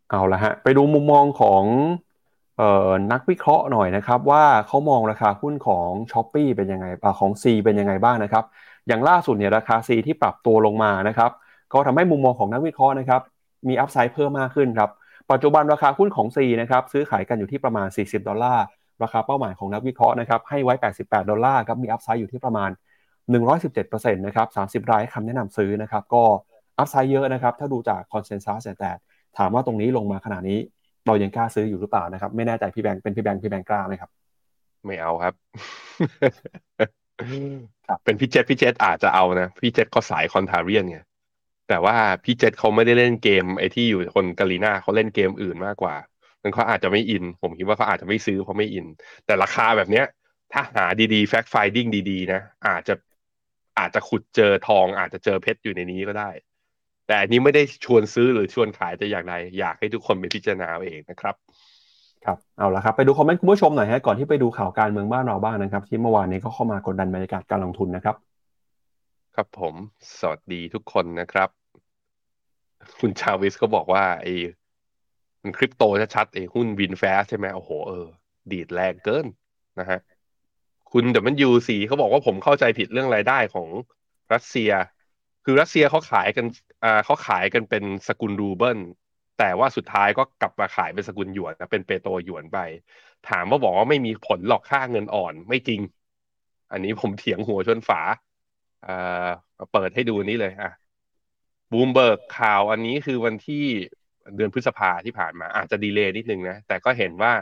[0.10, 1.64] เอาละฮะไปดูมุมมองของ
[2.62, 8.43] ออนักวิเคราะห์หน่อยนะครับ ว่าเขามองราคาหุ้นของ Shopee เป็นยังไงอของ C เป็นยังไงบ้างนะครับ
[8.88, 11.32] อย่างล่าสุดเนี่ยราคา C ที่ปรับตัวลงมานะครับ
[11.74, 13.22] ก็ทำให้มุมมองของนักวิเคราะห์นะครับ
[13.68, 14.89] มี upside เพิ่มมากขึ้นครับ
[15.32, 18.66] ปัจจุบันราคาหุ้นของ C นะครับซื้อขายกันอยู่ที่ประมาณ 40 ดอลลาร์
[19.03, 22.70] ราคาเป้าหมายของนักวิเคราะห์นะครับให้ไว้ 88 ดอลลาร์ครับมี upside อยู่ที่ประมาณ
[23.34, 24.48] 117%นะครับ
[24.84, 26.24] 30 รายคำแนะนำซื้อนะครับ ก็
[26.78, 28.92] upside เยอะนะครับ ถ้าดูจาก consensus แต่
[29.38, 30.60] ถามว่าตรงนี้ลงมาขนาดนี้
[31.08, 34.10] เรายังกล้าซื้ออยู่หรือเปล่านะครับ ไม่แน่ใจพี่แบงค์เป็นพี่แบงค์พี่แบงค์กล้าไหมครับ
[34.86, 35.34] ไม่เอาครับ
[38.04, 41.00] เป็นพี่เจษพี่เจษอาจจะเอานะพี่เจษเขาสาย contrarian ไง
[41.70, 45.96] แต่ว่าพี่เจษเขาไม่ได้เล่นเกมไอที่อยู่คนกาลีนาเขาเล่นเกมอื่นมากกว่า
[46.42, 48.86] นั้นเขาอาจจะไม่อิน ผมคิดว่าเขาอาจจะไม่ซื้อเพราะไม่อิน
[49.26, 50.06] แต่ราคาแบบเนี้ย
[50.54, 52.94] ถ้าหาดีๆ fact finding ดีๆ นะ อาจจะ
[53.80, 56.30] อาจจะขุดเจอทอง อาจจะเจอเพชรอยู่ในนี้ก็ได้
[57.08, 61.36] แต่อันนี้ไม่ได้ชวนซื้อหรือชวนขายแต่อย่างไรอยากให้ทุกคนไปพิจารณาเองนะครับ
[62.26, 68.16] ครับเอาละครับไปดูคอมเมนต์คุณผู้ชมหน่อยฮะก่อนที่ไปดูข่าวการเมืองบ้านเราบ้างนะครับ ที่เมื่อวานนี้ก็เข้ามากดดันบรรยากาศการลงทุนนะครับ
[69.36, 69.74] ครับผม
[70.20, 71.50] สวัสดีทุกคนนะครับ
[73.00, 74.34] คุณชาวิสก็บอกว่าไอ้
[75.42, 75.84] มันคริปโต
[76.16, 78.06] ชัดๆไอ้หุ้นวินแฟสใช่ไหมโอ้โหเออ
[78.52, 79.26] ดีดแรงเกิน
[79.80, 80.00] นะฮะ
[80.98, 83.68] คุณเดมันยูสีเขาบอกว่าผมเข้าใจผิดเรื่องรายได้ของ
[84.34, 84.72] รัสเซีย
[85.46, 86.46] คือรัสเซียเขาขายกัน
[86.84, 88.80] อ่าเขาขายกันเป็นสกุลรูเบิล
[89.39, 92.60] แต่ว่าสุดท้ายก็กลับมาขายเป็นสกุลหยวนนะเป็น petro หยวนไป
[93.30, 95.82] ถามว่าบอกว่าไม่มีผลหรอกค่าเงินอ่อนไม่จริง
[96.72, 98.02] อันนี้ผมเถียงหัวชนฝา
[98.86, 99.28] อ่า
[99.74, 100.72] เปิดให้ดูนี้เลยอะ
[101.72, 103.64] บูมเบิร์กข่าวอันนี้คือวันที่
[104.36, 107.34] เดือนพฤษภาที่ผ่านมาอาจจะ delay นิดนึงนะ แต่ก็เห็นว่า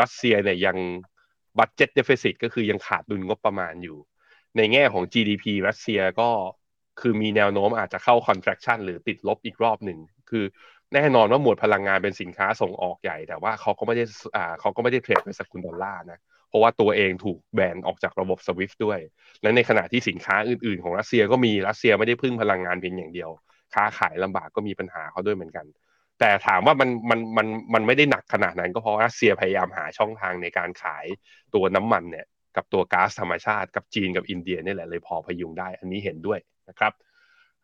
[0.00, 0.76] รัสเซียเนี่ยยัง
[1.58, 3.98] budget deficit ก็คือยังขาดดุลงบประมาณอยู่
[4.56, 6.30] ในแง่ของ GDP รัสเซียก็
[7.00, 9.98] คือมีแนวโน้มอาจจะเข้า contraction หรือติดลบอีกรอบหนึ่ง
[10.30, 10.44] คือ
[10.94, 14.04] แน่นอนว่าหมวดพลังงานเป็นสินค้าส่งออกใหญ่ แต่ว่าเขาก็ไม่ได้
[14.36, 18.98] อ่าเขาก็ไม่ได้เทรดในสกุลดอลลาร์นะ เพราะว่าตัวเองถูกแบนออกจากระบบ SWIFT ด้วย
[19.42, 23.30] และในขณะที่สินค้าอื่นๆ ของรัสเซียก็มีรัสเซียไม่ได้พึ่งพลังงานเพียงอย่างเดียว
[23.74, 25.66] ค้าขายลำบากก็มีปัญหาเขาด้วยเหมือนกัน
[26.20, 31.06] แต่ถามว่ามันมันมันมันไม่ได้หนักขนาดนั้น ก็เพราะรัสเซียพยายามหาช่องทางในการขาย
[31.54, 36.38] ตัวน้ำมันเนี่ยกับตัวก๊าซธรรมชาติกับจีนกับอินเดียนี่แหละเลยพอพยุงได้ อันนี้เห็นด้วย
[36.68, 36.92] นะครับ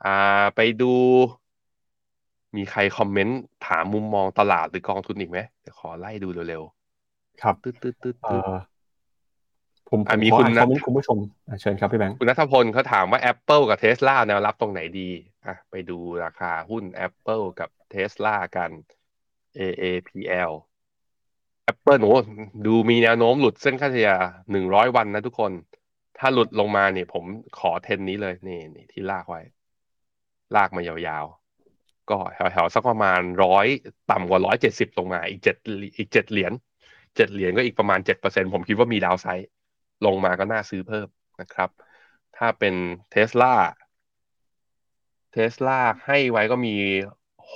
[0.04, 0.94] อ่าไปดู
[2.56, 6.62] มีใครคอมเมนต์ถามมุมมองตลาดหรือกองทุนอีกไหมเดี๋ยวขอไล่ดูเร็ว
[7.42, 8.54] ครับๆตึ๊ดตึ๊ดตึ๊ดเอ่ตึ๊ดอ
[9.88, 15.10] ผมผอะมมีขอคุณอ่านนะคอมเมนต์คุณผู้ชมอะเชิญครับพี่แบงค์คุณนัทพลเขาถามว่า Apple กับ Tesla แนวรับตรงไหนดี
[15.46, 18.70] อะไปดูราคาหุ้น Apple กับ Tesla กัน
[19.58, 20.52] AAPL
[21.70, 22.16] Apple โอ้
[22.66, 24.10] ดูมีแนวโน้มหลุดเส้นค่าเฉลี่ย
[24.50, 25.52] หนึ่งร้อยวันนะทุกคน
[26.18, 27.24] ถ้าหลุดลงมาเนี่ยผม
[27.58, 29.40] ขอเทนนี้เลยนี่นี่ที่ลากไว้
[30.56, 32.18] ลากมายาวๆ ก็
[32.52, 33.66] แถวๆ สักประมาณร้อย
[34.10, 35.56] ต่ำกว่าร้อยเจ็ดสิบลงมา อีกเจ็ด
[35.98, 36.52] อีกเจ็ดเหรียญ
[37.16, 39.48] เจ็ดเหรียญก็อีกประมาณเจ็ดเปอร์เซ็นผมคิดว่ามีดาวไซด์
[40.06, 41.08] ลงมาก็น่าซื้อเพิ่ม
[41.40, 41.70] นะครับ
[42.36, 42.74] ถ้าเป็น
[43.10, 43.54] เทสลา
[45.32, 46.74] เทสลาให้ไว้ก็มี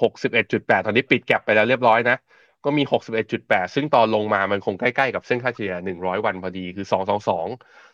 [0.03, 2.16] หกสิบเอ็ดจุดแปดตอนนี้ปิดแก็บไปแล้วเรียบร้อยนะ
[2.64, 7.47] ก็มีหกสิบเอ็ดจุดแปดซึ่งตอนลงมามันคงใกล้ๆกับเส้นค่าเฉลี่ยหนึ่งร้อยวันพอดีคือสองสองสอง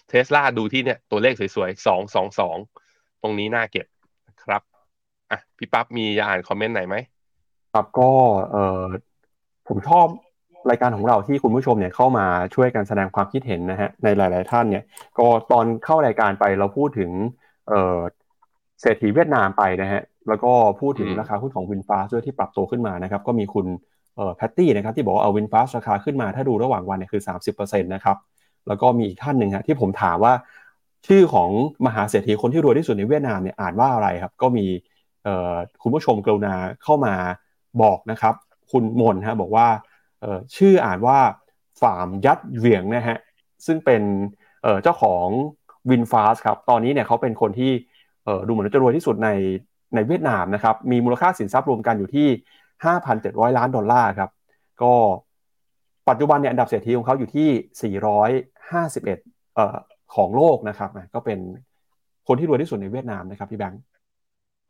[0.09, 2.57] เทสลาดูที่เนี่ยตัวเลขสวยๆสองสองสอง
[3.23, 3.87] ตรงนี้น่าเก็บ
[4.45, 4.63] ครับ
[5.31, 6.97] อะพี่ปั๊บมีจะอ่านคอมเมนต์ไหนไหม
[7.73, 8.11] ครับก็
[8.53, 8.83] เออ
[9.69, 10.07] ผมชอบ
[10.71, 14.85] รายการของเราที่คุณผู้ชมเนี่ยเข้ามาช่วยกันแสดงความคิดเห็นนะฮะในหลาย ๆ ท่านเนี่ย
[15.19, 17.11] ก็ตอนเข้ารายการไปเราพูดถึง
[17.69, 17.99] เออ
[18.81, 23.67] เศรษฐีเวียดนามไปนะฮะ แล้วก็พูดถึงอืมราคาหุ้นของวินฟ้าด้วยที่ปรับตัวขึ้นมานะครับ ก็มีคุณ
[24.17, 27.23] เอ่อแพตตี้นะครับที่บอกว่าเอาวินฟ้าราคาขึ้นมาถ้าดูระหว่างวันเนี่ยคือ
[27.57, 28.17] 30%นะครับ
[28.69, 30.33] แล้วก็มีอีกท่านหนึ่งฮะที่ผมถามว่า
[31.07, 31.51] ชื่อของ
[31.87, 34.67] มหาเศรษฐีคนที่รวยที่สุดในเวียดนามเนี่ยอ่านว่าอะไรครับ ก็มี
[35.25, 37.15] เอ่อคุณผู้ชมกรุณาเข้ามา
[37.83, 38.35] บอกนะครับ
[38.71, 39.67] คุณมนฮะบอกว่า
[40.21, 41.19] เอ่อชื่ออ่านว่า
[41.81, 43.19] ฟาร์มยัดเหวียงนะฮะ
[43.67, 44.03] ซึ่งเป็น
[44.63, 45.27] เอ่อเจ้าของ
[45.91, 47.71] วินฟาสครับตอนนี้เนี่ยเขาเป็นคนที่
[48.25, 49.29] เอ่อดูเหมือนจะรวยที่สุดใน
[49.95, 52.29] ในเวียดนามนะครับมีมูลค่าสินทรัพย์รวมกันอยู่ที่
[52.93, 54.31] 5,700 ล้านดอลลาร์ครับ
[54.83, 54.93] ก็
[56.09, 59.05] ปัจจุบันเนี่ยอันดับเศรษฐีของเขาอยู่ที่ 451
[59.55, 59.77] เอ่อ
[60.15, 61.39] ของโลกนะครับอะก็เป็น
[62.27, 63.81] คนที่รวยที่สุดในเวียดนามนะครับพี่แบงค์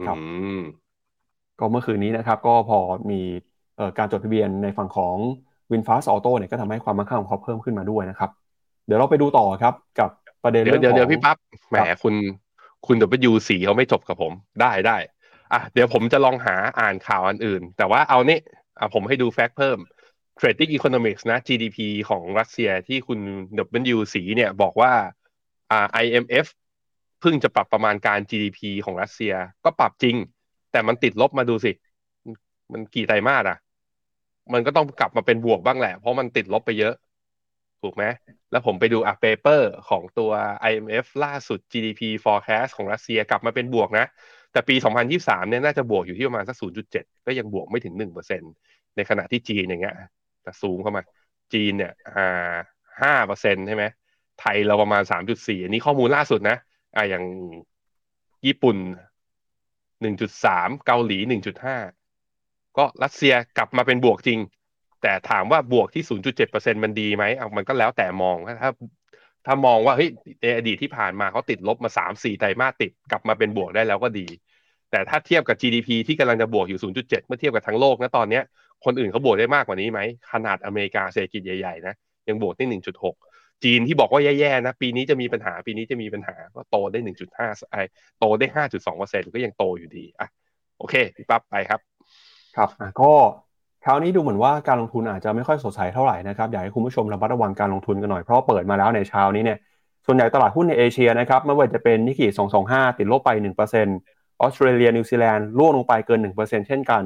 [0.07, 0.25] ครับอื
[0.59, 0.61] ม
[1.59, 2.79] ก็เมื่อคืนนี้นะครับ ก็พอ
[3.11, 3.21] มี
[3.77, 5.17] เอ่อการจดทะเบียนในฝั่งของ
[5.71, 8.31] WinFast Auto เนี่ยก็ทำให้ความมั่งคั่งของเขาเพิ่มขึ้นมาด้วยนะครับ
[8.87, 10.11] เดี๋ยวเราไปดูต่อครับ กับ
[10.43, 11.37] ประเด็นเดี๋ยวเรื่องเดี๋ยวของเดี๋ยวพี่ปั๊บ
[11.71, 12.15] แหมครับคุณ
[12.87, 12.97] คุณ
[13.31, 14.97] W สีเขาไม่จบกับผมได้ได้
[15.53, 18.39] อะเดี๋ยวผมจะลองหาอ่านข่าวอันอื่น แต่ว่าเอานี่
[18.79, 19.79] อะผมให้ดูแฟกต์เพิ่ม
[20.41, 21.79] Trading Economics นะ GDP
[22.09, 23.21] ของรัสเซียที่คุณ
[23.95, 24.93] W สีเนี่ยบอกว่า
[25.71, 26.47] อ่า IMF
[27.21, 30.17] เพิ่งจะปรับประมาณการ GDP ของรัสเซียก็ปรับจริง
[30.73, 31.73] แต่มันติดลบมาดูสิ
[32.73, 33.59] มันกี่ไตรมาสอะ
[34.53, 36.95] มันก็ต้องกลับมาเป็นบวกบ้างแหละ เพราะมันติดลบไปเยอะ
[37.83, 38.05] ถูกไหม
[38.51, 40.31] แล้วผมไปดูอะเปเปอร์ของตัว
[40.71, 44.07] IMF ล่าสุด GDP forecast ของรัสเซียกลับมาเป็นบวกนะ
[44.53, 44.75] แต่ปี
[45.13, 46.57] 2023 เนี่ยน่าจะบวกอยู่ที่ประมาณสัก
[46.93, 48.55] 0.7 ก็ยังบวกไม่ถึง 1%
[48.97, 49.97] ในขณะที่จีนอย่างเงี้ย
[50.43, 51.03] แต่ซูมเข้ามา
[51.53, 52.55] จีนเนี่ยอ่า
[53.03, 53.85] 5%ใช่ไหม
[54.41, 55.03] ไทยเราประมาณ
[55.37, 56.57] 3.4 อันนี้ข้อมูลล่าสุดนะ
[56.97, 57.25] อ่าอย่าง
[58.47, 58.77] ญี่ปุ่น
[60.01, 61.19] 1.3 เกาหลี
[61.99, 64.39] 1.5 ก็รัสเซียกลับมาเป็นบวกจริง
[65.03, 66.05] แต่ถามว่าบวกที่
[66.45, 68.71] 0.7%มันดีไหมเอามันก็แล้วแต่มองถ้า
[69.47, 74.27] ถ้ามองว่าเฮ้ยในอดีตที่ผ่านมาเขาติดลบมา 3-4 ไตรมาสติดกลับมาเป็นบวกได้แล้วก็ดี
[74.91, 78.43] แต่ถ้าเทียบกับ GDP ที่กำลังจะบวกอยู่ 0.7 เมื่อเทียบกับทั้งโลกนะตอนเนี้ย
[78.85, 80.01] คนอื่นเขาบวกได้มากกว่านี้ไหม
[80.33, 81.95] ขนาดอเมริกาเศรษฐกิจใหญ่ๆนะ
[82.29, 82.65] ยังบวกได้
[83.15, 86.99] 1.6 จีนที่บอกว่าแย่ๆนะปีนี้จะมีปัญหาปีนี้จะมีปัญหาก็โตได้
[87.35, 87.77] 1.5ไอ
[88.19, 88.47] โตได้
[88.95, 90.29] 5.2%ก็ยังโตอยู่ดีอะ
[90.79, 91.81] โอเคพี่ปั๊บไปครับ
[92.57, 93.13] ครับอะก็
[93.85, 99.59] คราวนี้ดูเหมือนว่าการลงทุนอาจจะไม่ค่อยสดใสเท่าไหร่นะครับอยากให้คุณผู้ชมระมัดระวังการลงทุนกันหน่อยเพราะเปิดมาแล้วในเช้านี้เนี่ย
[100.07, 102.27] ส่วนใหญ่ตลาดหุ้นในเอเชียนะครับไม่ว่าจะเป็นนิกเกิ
[102.65, 107.03] 225 ติดลบไป 1%ออสเตรเลียนิวซีแลนด์ร่วงลงไปเกิน 1%เช่นกัน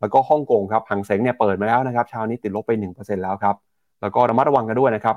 [0.00, 3.56] แล้วก็ฮ่องกงครับหังเซ็งเนี่ยเปิดมาแล้วนะครับเช้านี้ติดลบไป 1%แล้วครับ
[4.00, 5.16] แล้วก็ระมัดระวังกันด้วยนะครับ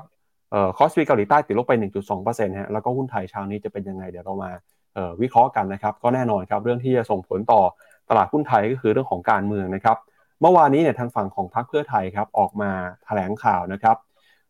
[0.50, 1.72] เอ่อคอสปีเกาหลีใต้ติดลบไป
[2.16, 4.50] 1.2%ฮะแล้วก็หุ้นไทยเช้านี้จะเป็นยังไงเดี๋ยวเรามา
[4.94, 7.62] เอ่อวิเคราะห์กันนะครับก็แน่นอนครับเรื่องที่จะส่งผลต่อ
[8.10, 9.96] ตลาดหุ้นไทยก็คือเรื่องของการเมืองนะครับ
[10.40, 12.70] เมื่อวานนี้เนี่ยทางฝั่งของพรรคเพื่อไทยครับออกมา
[13.04, 13.96] แถลงข่าวนะครับ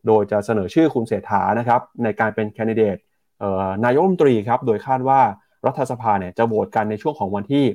[0.07, 2.97] โดยจะเสนอชื่อคุณเศรษฐานะครับในการเป็นแคนดิเดต
[3.85, 5.21] นายกรัฐมนตรีครับโดยคาดว่า
[5.65, 7.65] รัฐสภาเนี่ยจะโหวตกันในช่วงของวันที่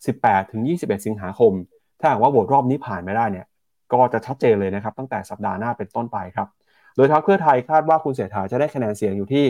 [0.00, 1.52] 18 ถึง 21 สิงหาคม
[2.00, 3.46] ถ้าหากว่าโหวตรอบนี้ผ่านไม่ได้เนี่ย
[3.92, 6.48] ก็จะชัดเจนเลยนะครับตั้งแต่สัปดาห์หน้าเป็นต้นไปครับ
[6.96, 9.44] โดยทางเพื่อไทยคาดว่าคุณเสถาจะได้คะแนนเสียงอยู่ที่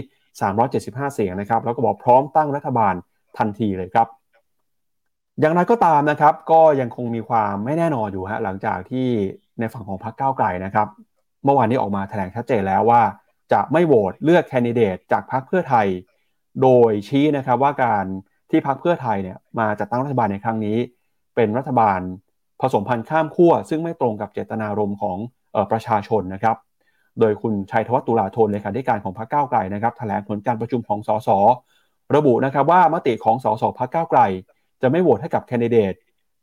[0.55, 2.95] 375 เสียงนะครับแล้วก็บอกพร้อมตั้งรัฐบาล
[3.39, 4.09] ทันทีเลยครับ
[5.41, 9.09] อย่างไรก็ตามนะครับ ก็ยังคงมีความไม่แน่นอนอยู่ฮะหลังจากที่
[9.59, 10.89] ในฝั่งของพรรคก้าวไกลนะครับ
[11.45, 13.03] เมื่อวานนี้ออกมาแถลงชัดเจนแล้วว่า
[13.53, 15.87] จะไม่โหวตเลือกแคนดิเดตจากพรรคเพื่อไทย
[16.62, 18.05] โดยชี้นะครับว่าการ
[18.51, 20.78] ที่พรรคเพื่อไทยเนี่ยมาจัดตั้งรัฐบาลในครั้งนี้
[21.35, 22.01] เป็นรัฐบาล
[22.61, 25.18] ผสมพันธุ์ข้ามขั้วซึ่งไม่ตรงกับเจตนารมณ์ของ
[25.55, 26.57] ออประชาชนนะครับ
[27.20, 31.28] โดยคุณชัยธวัฒน์ตุลาธนเลขาธิการของพรรคก้าวไกลนะครับแถลงผลการประชุมของสส
[32.16, 34.20] ระบุนะครับว่ามติของสสพรรคก้าวไกล
[34.83, 35.95] จะไม่โหวตให้กับแคนดิเดต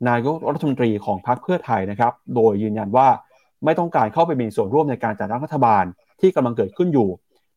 [0.08, 3.08] นายกรัฐมนตรีของพรรคเพื่อไทยนะครับ โดยยืนยันว่า
[3.64, 5.84] ไม่ต้องการเข้าไปมีส่วนร่วมในการจัดตั้งรัฐบาล
[6.20, 7.08] ที่กำลังเกิดขึ้นอยู่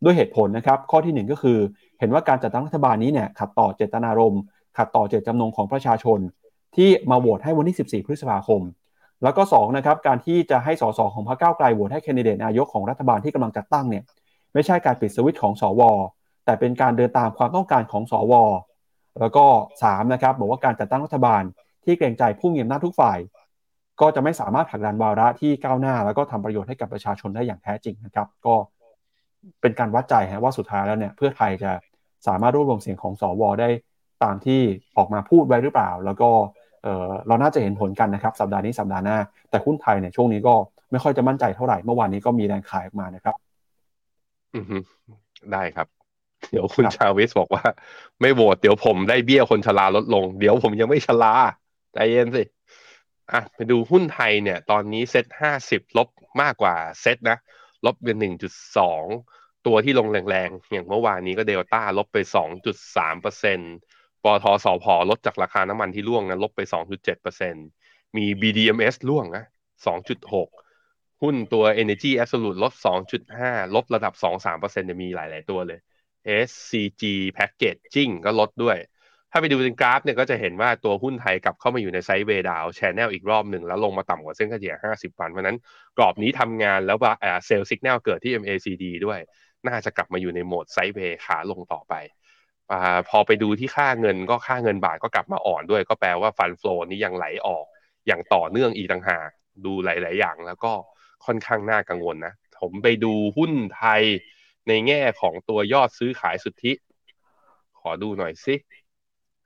[0.03, 1.57] ด้วยเหตุผลนะครับ ข้อที่ 1 ก็คือ
[1.99, 4.41] เห็นว่าการจัดตั้งรัฐบาลนี้เนี่ยขัดต่อเจตนารมณ์
[4.77, 6.19] ขัดต่อเจตจำนงของประชาชน
[6.75, 8.61] ที่มาโหวตให้วันที่ 14 พฤษภาคม
[9.23, 14.03] แล้วก็2นะครับการที่จะให้สสของพรรคก้าวไกลโหวตให้แคนดิเดตนายกของรัฐบาลที่กำลังจัดตั้งเนี่ย
[14.53, 15.81] ไม่ใช่การปิดสวิตช์ของสว
[16.45, 18.33] แต่เป็นการเดินตามความต้องการของสว
[19.19, 19.45] แล้วก็
[19.83, 21.43] 3นะครับบอกว่าการจัดตั้งรัฐบาล
[21.85, 23.17] ที่เกรงใจผู้มีอำนาจทุกฝ่าย
[24.01, 28.55] ก็จะไม่สามารถผลักดันวาระที่ก้าวหน้า แล้วก็ทำประโยชน์ให้กับประชาชนได้อย่างแท้จริงนะครับ ก็
[29.61, 31.71] เป็นการวัดใจฮะว่าสุดท้ายแล้วเนี่ยเพื่อไทยจะ
[32.27, 33.69] สามารถรวบรวมเสียงของสวได้
[34.23, 34.61] ตามที่
[34.97, 36.29] ออกมาพูดไว้หรือเปล่า แล้วก็
[36.83, 39.17] เออเราน่าจะเห็นผลกันนะครับ สัปดาห์นี้สัปดาห์หน้า
[39.49, 40.55] แต่หุ้นไทยเนี่ยช่วงนี้ก็
[40.91, 43.35] ไม่ค่อยจะมั่นใจเท่าไหร่เมื่อวานนี้ก็มีแรงขายออกมานะครับ
[44.55, 44.65] อือ
[45.51, 45.94] ได้ครับ
[46.51, 47.63] เดี๋ยวคุณชาวิสบอกว่า
[48.21, 51.35] ไม่โหวตเดี๋ยวผมได้เบี้ยคนชราลดลง เดี๋ยวผมยังไม่ชรา
[51.93, 52.43] ใจเย็นสิ
[53.31, 56.09] อะไปดูหุ้นไทยเนี่ย ตอนนี้เซ็ตห้าสิบลบ
[56.41, 57.37] มากกว่าเซ็ตนะ
[57.85, 59.03] ลบเป็นหนึ่งจุดสอง
[59.65, 63.73] ตัวที่ลงแรงๆ อย่างเมื่อวานนี้ก็เดลต้าลบไปสองจุดสามเปอร์เซ็นต์
[64.23, 67.65] ปทสพลดจากราคาน้ำมันที่ร่วงนะลบไปสองจุดเจ็ดเปอร์เซ็นต์
[68.17, 69.43] มี BDMs ร่วงนะ
[69.85, 70.49] สองจุดหก
[71.21, 75.79] หุ้นตัว Energy Absolute ลบสองจุดห้าลบระดับสองสามเปอร์เซ็นต์จะมีหลาย ๆ ตัวเลย
[76.25, 77.03] SCG
[77.37, 78.77] Packaging ก็ลดด้วย
[79.31, 85.57] ถ้าไปดูในกราฟเนี่ยก็จะเห็นว่าตัวหุ้นไทยกลับเข้ามาอยู่ใน sideway down channel อีกรอบหนึ่ง แล้วลงมาต่ำกว่าเส้นเฉลี่ย 50 วัน เพราะนั้น
[85.97, 87.13] กรอบนี้ทำงานแล้วว่า
[87.45, 89.19] sell สัญญาณเกิดที่ MACD ด้วย
[89.67, 91.93] น่าจะกลับมาอยู่ในโหมด sideway ขาลงต่อไป
[92.71, 92.73] อ
[93.09, 97.65] พอไปดูที่ค่าเงินก็ค่าเงินบาทก็กลับมาอ่อนด้วย ก็แปลว่า fund flow นี้ยังไหลออก
[98.07, 99.29] อย่างต่อเนื่องอีกต่างหาก
[99.65, 100.73] ดูหลาย ๆ อย่างแล้วก็
[101.25, 104.03] ค่อนข้างน่ากังวลนะ ผมไปดูหุ้นไทย
[104.67, 106.73] ในแง่ของตัวยอดซื้อขายสุทธิ
[107.79, 108.55] ขอดูหน่อยสิ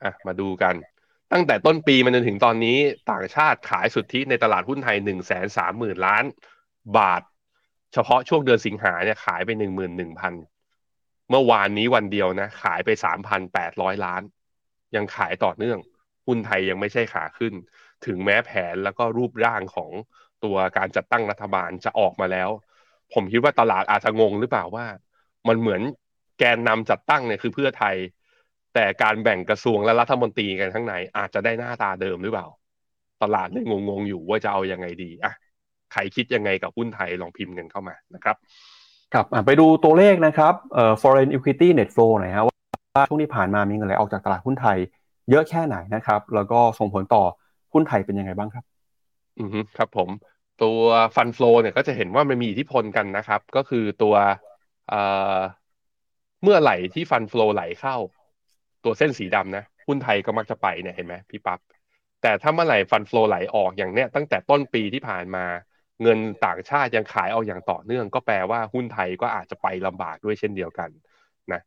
[0.04, 0.76] อะมาดูกัน
[1.34, 2.78] ตั้งแต่ต้นปีมันจนถึงตอนนี้
[3.12, 6.24] ต่างชาติขายสุทธิในตลาดหุ้นไทยหนึ่งแสนสามหมื่นล้าน
[6.98, 7.22] บาท
[7.94, 10.34] เฉพาะช่วงเดือนสิงหาเนี่ยขายไปหนึ่งหมื่นหนึ่งพัน
[11.30, 14.22] เมื่อวานนี้วันเดียวนะ ขายไปสามพันแปดร้อยล้าน
[14.96, 15.80] ยังขายต่อเนื่อง
[16.28, 17.54] หุ้นไทยยังไม่ใช่ขาขึ้น
[18.06, 19.92] ถึงแม้แผนแล้วก็รูปร่างของ
[20.44, 22.50] ตัวการจัดตั้งรัฐบาลจะออกมาแล้ว
[23.14, 24.86] ผมคิดว่าตลาดอาจจะงงหรือเปล่าว่า
[25.48, 25.82] มันเหมือน
[26.40, 27.96] แกนนำจัดตั้งเนี่ยคือเพื่อไทย
[28.74, 32.48] แต่การแบ่งกระทรวงและรัฐมนตรีกันข้างใน อาจจะได้หน้าตาเดิมหรือเปล่า
[33.24, 35.34] ตลาดเลยงงๆอยู่ว่าจะเอายังไงดีอะ
[35.94, 38.36] ใครคิดยังไงกับหุ้นไทยลองพิมพ์กันเข้ามานะครับ
[39.14, 44.78] ครับไปดูตัวเลขนะครับเอ่อ foreign equity net flow หน่อยฮะว่าช่วงที่ผ่านมามีเงินไหลออกจากตลาดหุ้นไทย
[45.30, 47.24] เยอะแค่ไหนนะครับ แล้วก็ส่งผลต่อ
[47.74, 48.64] หุ้นไทยเป็นยังไงบ้างครับ
[49.40, 50.10] อืมครับผม
[50.64, 50.80] ตัว
[51.16, 54.16] ฟันฟลอเนี่ยก็จะเห็นว่ามันมีอิทธิพลกันนะครับ ก็คือตัว
[56.44, 57.96] เมื่อไหร่ที่ฟันฟลอไหลเข้า
[58.84, 61.60] ตัวเส้นสีดำนะหุ้นไทยก็มักจะไปเนี่ยเห็นไหมพี่ปับ๊บ
[62.22, 65.46] แต่ถ้าเมื่อไหร่ฟันฟลอไหลออกอย่างเนี้ยตั้งแต่ต้นปีที่ผ่านมา
[66.02, 70.90] เงินต่างชาติยังขายออกอย่างต่อเนื่อง ก็แปลว่าหุ้นไทยก็อาจจะไปลำบากด้วยเช่นเดียวกัน
[71.52, 71.62] นะ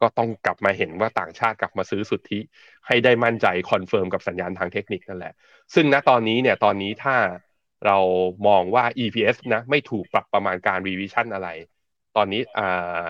[0.00, 2.40] ก็ต้องกลับมาเห็นว่าต่างชาติกลับมาซื้อสุทธิ
[2.86, 5.32] ให้ได้มั่นใจ confirm กับสัญญาณทางเทคนิคนั่นแหละ
[5.74, 7.16] ซึ่งณตอนนี้เนี่ยตอนนี้ถ้า
[7.86, 7.98] เรา
[8.46, 11.48] มองว่า EPS นะไม่ถูกปรับประมาณการ revision อะไร
[12.20, 13.04] ตอนนี้อ่า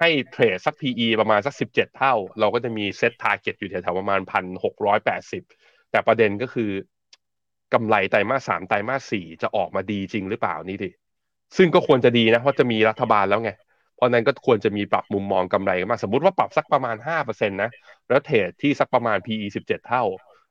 [0.00, 4.20] ให้ trade สัก PE ประมาณสัก 17 เท่า เราก็จะมี SET target อยู่แถวๆประมาณ
[4.86, 6.70] 1,680 แต่ประเด็นก็คือ
[7.74, 10.90] กำไรไตรมาสสามไตรมาสสี่จะออกมาดีจริงหรือเปล่านี่ดิ
[11.56, 13.50] ซึ่งก็ควรจะดีนะ เพราะจะมีรัฐบาลแล้วไง
[13.96, 17.70] เพราะนั้นก็ควรจะมีปรับมุมมองกำไรมาสมมติว่าปรับสักประมาณ 5%นะ
[18.08, 20.02] แล้วเทรดที่สักประมาณ PE 17 เท่า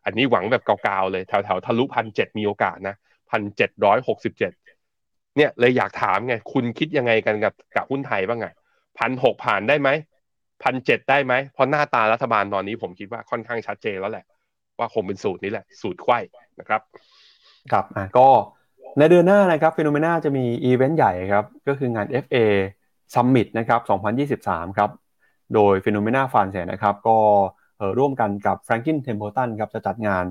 [0.05, 2.95] อันนี้หวังแบบเกาๆเลย แถวๆทะลุพันเมีโอกาสนะ
[3.29, 4.51] พันเจ็ดร้อยหกสิบเจ็ด
[5.37, 8.47] เนี่ยเลยอยากถามไง คุณคิดยังไงกันกับกับหุ้นไทยบ้างไง
[8.99, 9.89] พันหกผ่านได้ไหม
[10.63, 14.25] พันเจ็ดได้ไหมเพราะหน้าตารัฐบาลตอนนี้ผมคิดว่าค่อนข้างชัดเจนแล้วแหละ
[14.79, 16.19] ว่าคงเป็นสูตรนี้แหละ สูตรไข้
[16.59, 16.81] นะครับ
[17.71, 18.29] ครับอะก็
[18.97, 22.37] ในเดือนหน้านะครับ FINNOMENA จะมีอีเวนต์ใหญ่ครับก็คืองาน FA
[23.13, 23.81] Summit นะครับ
[24.43, 24.89] 2023 ครับ
[25.53, 27.17] โดย FINNOMENA Funds นะครับ ก็
[27.79, 30.23] อร่วมกันกับ Franklin Templeton ครับจะจัดงาน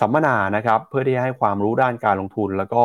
[0.00, 2.82] สัมมนานะครับ เพื่อที่จะให้ความรู้ด้านการลงทุน แล้วก็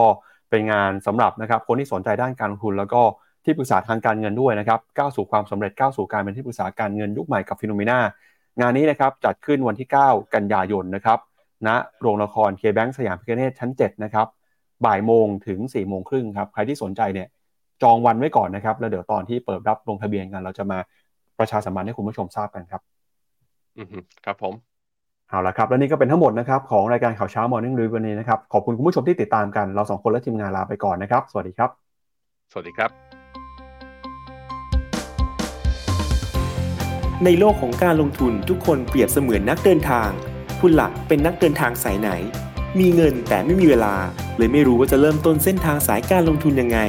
[0.52, 3.02] เป็นงานสำหรับนะครับคนที่สนใจด้านการลงทุน แล้วก็
[3.44, 8.00] ที่ปรึกษาทางการเงินด้วยนะครับก้าวสู่ความสำเร็จก้าวสู่การเป็นที่ปรึกษาการเงินยุคใหม่กับ FINNOMENA
[8.62, 11.20] งานนี้นะครับจัดขึ้นวันที่ 9 กันยายนนะครับ
[11.68, 11.70] ณ
[12.02, 14.28] โรงละครเคแบงสยามพิคเนตชั้น 7 นะครับ
[14.86, 17.28] บ่ายโมงถึง4ี่โมงครึ่งครับ ใครที่สนใจเนี่ย
[17.84, 20.80] จองวันไว้ก่อนนะครับ แล้วเดี๋ยวตอนที่เปิดรับลงทะเบียนกัน เราจะมา
[21.40, 22.82] ประชาสัมพันธ์ให้คุณผู้ชมทราบกันครับ
[23.78, 23.88] อืม
[24.26, 24.54] ครับผม
[25.32, 31.70] เอาละครับ และนี่ก็เป็นทั้งหมดนะครับของรายการข่าวเช้า Morning Review วันนี้นะครับ ขอบคุณคุณผู้ชมที่ติดตามกัน เราสองคนและทีมงานลาไปก่อนนะครับ สวัสดีครับ
[32.52, 32.90] สวัสดีครับ
[37.26, 40.10] ในโลกของการลงทุนทุกคนเปรียบเสมือนนักเดินทาง
[40.62, 42.10] คุณหลักเป็นนักเดินทางสายไหน
[42.80, 43.96] มีเงินแต่ไม่มีเวลา
[44.38, 46.80] เลยไม่รู้ว่าจะเริ่มต้นเส้นทางสายการลงทุนยังไง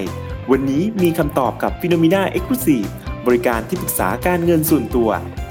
[0.51, 2.89] วันนี้มีคำตอบกับ p h e n o m e n a Exclusive
[3.27, 5.11] บริการที่ปรึกษาการเงินส่วนตัว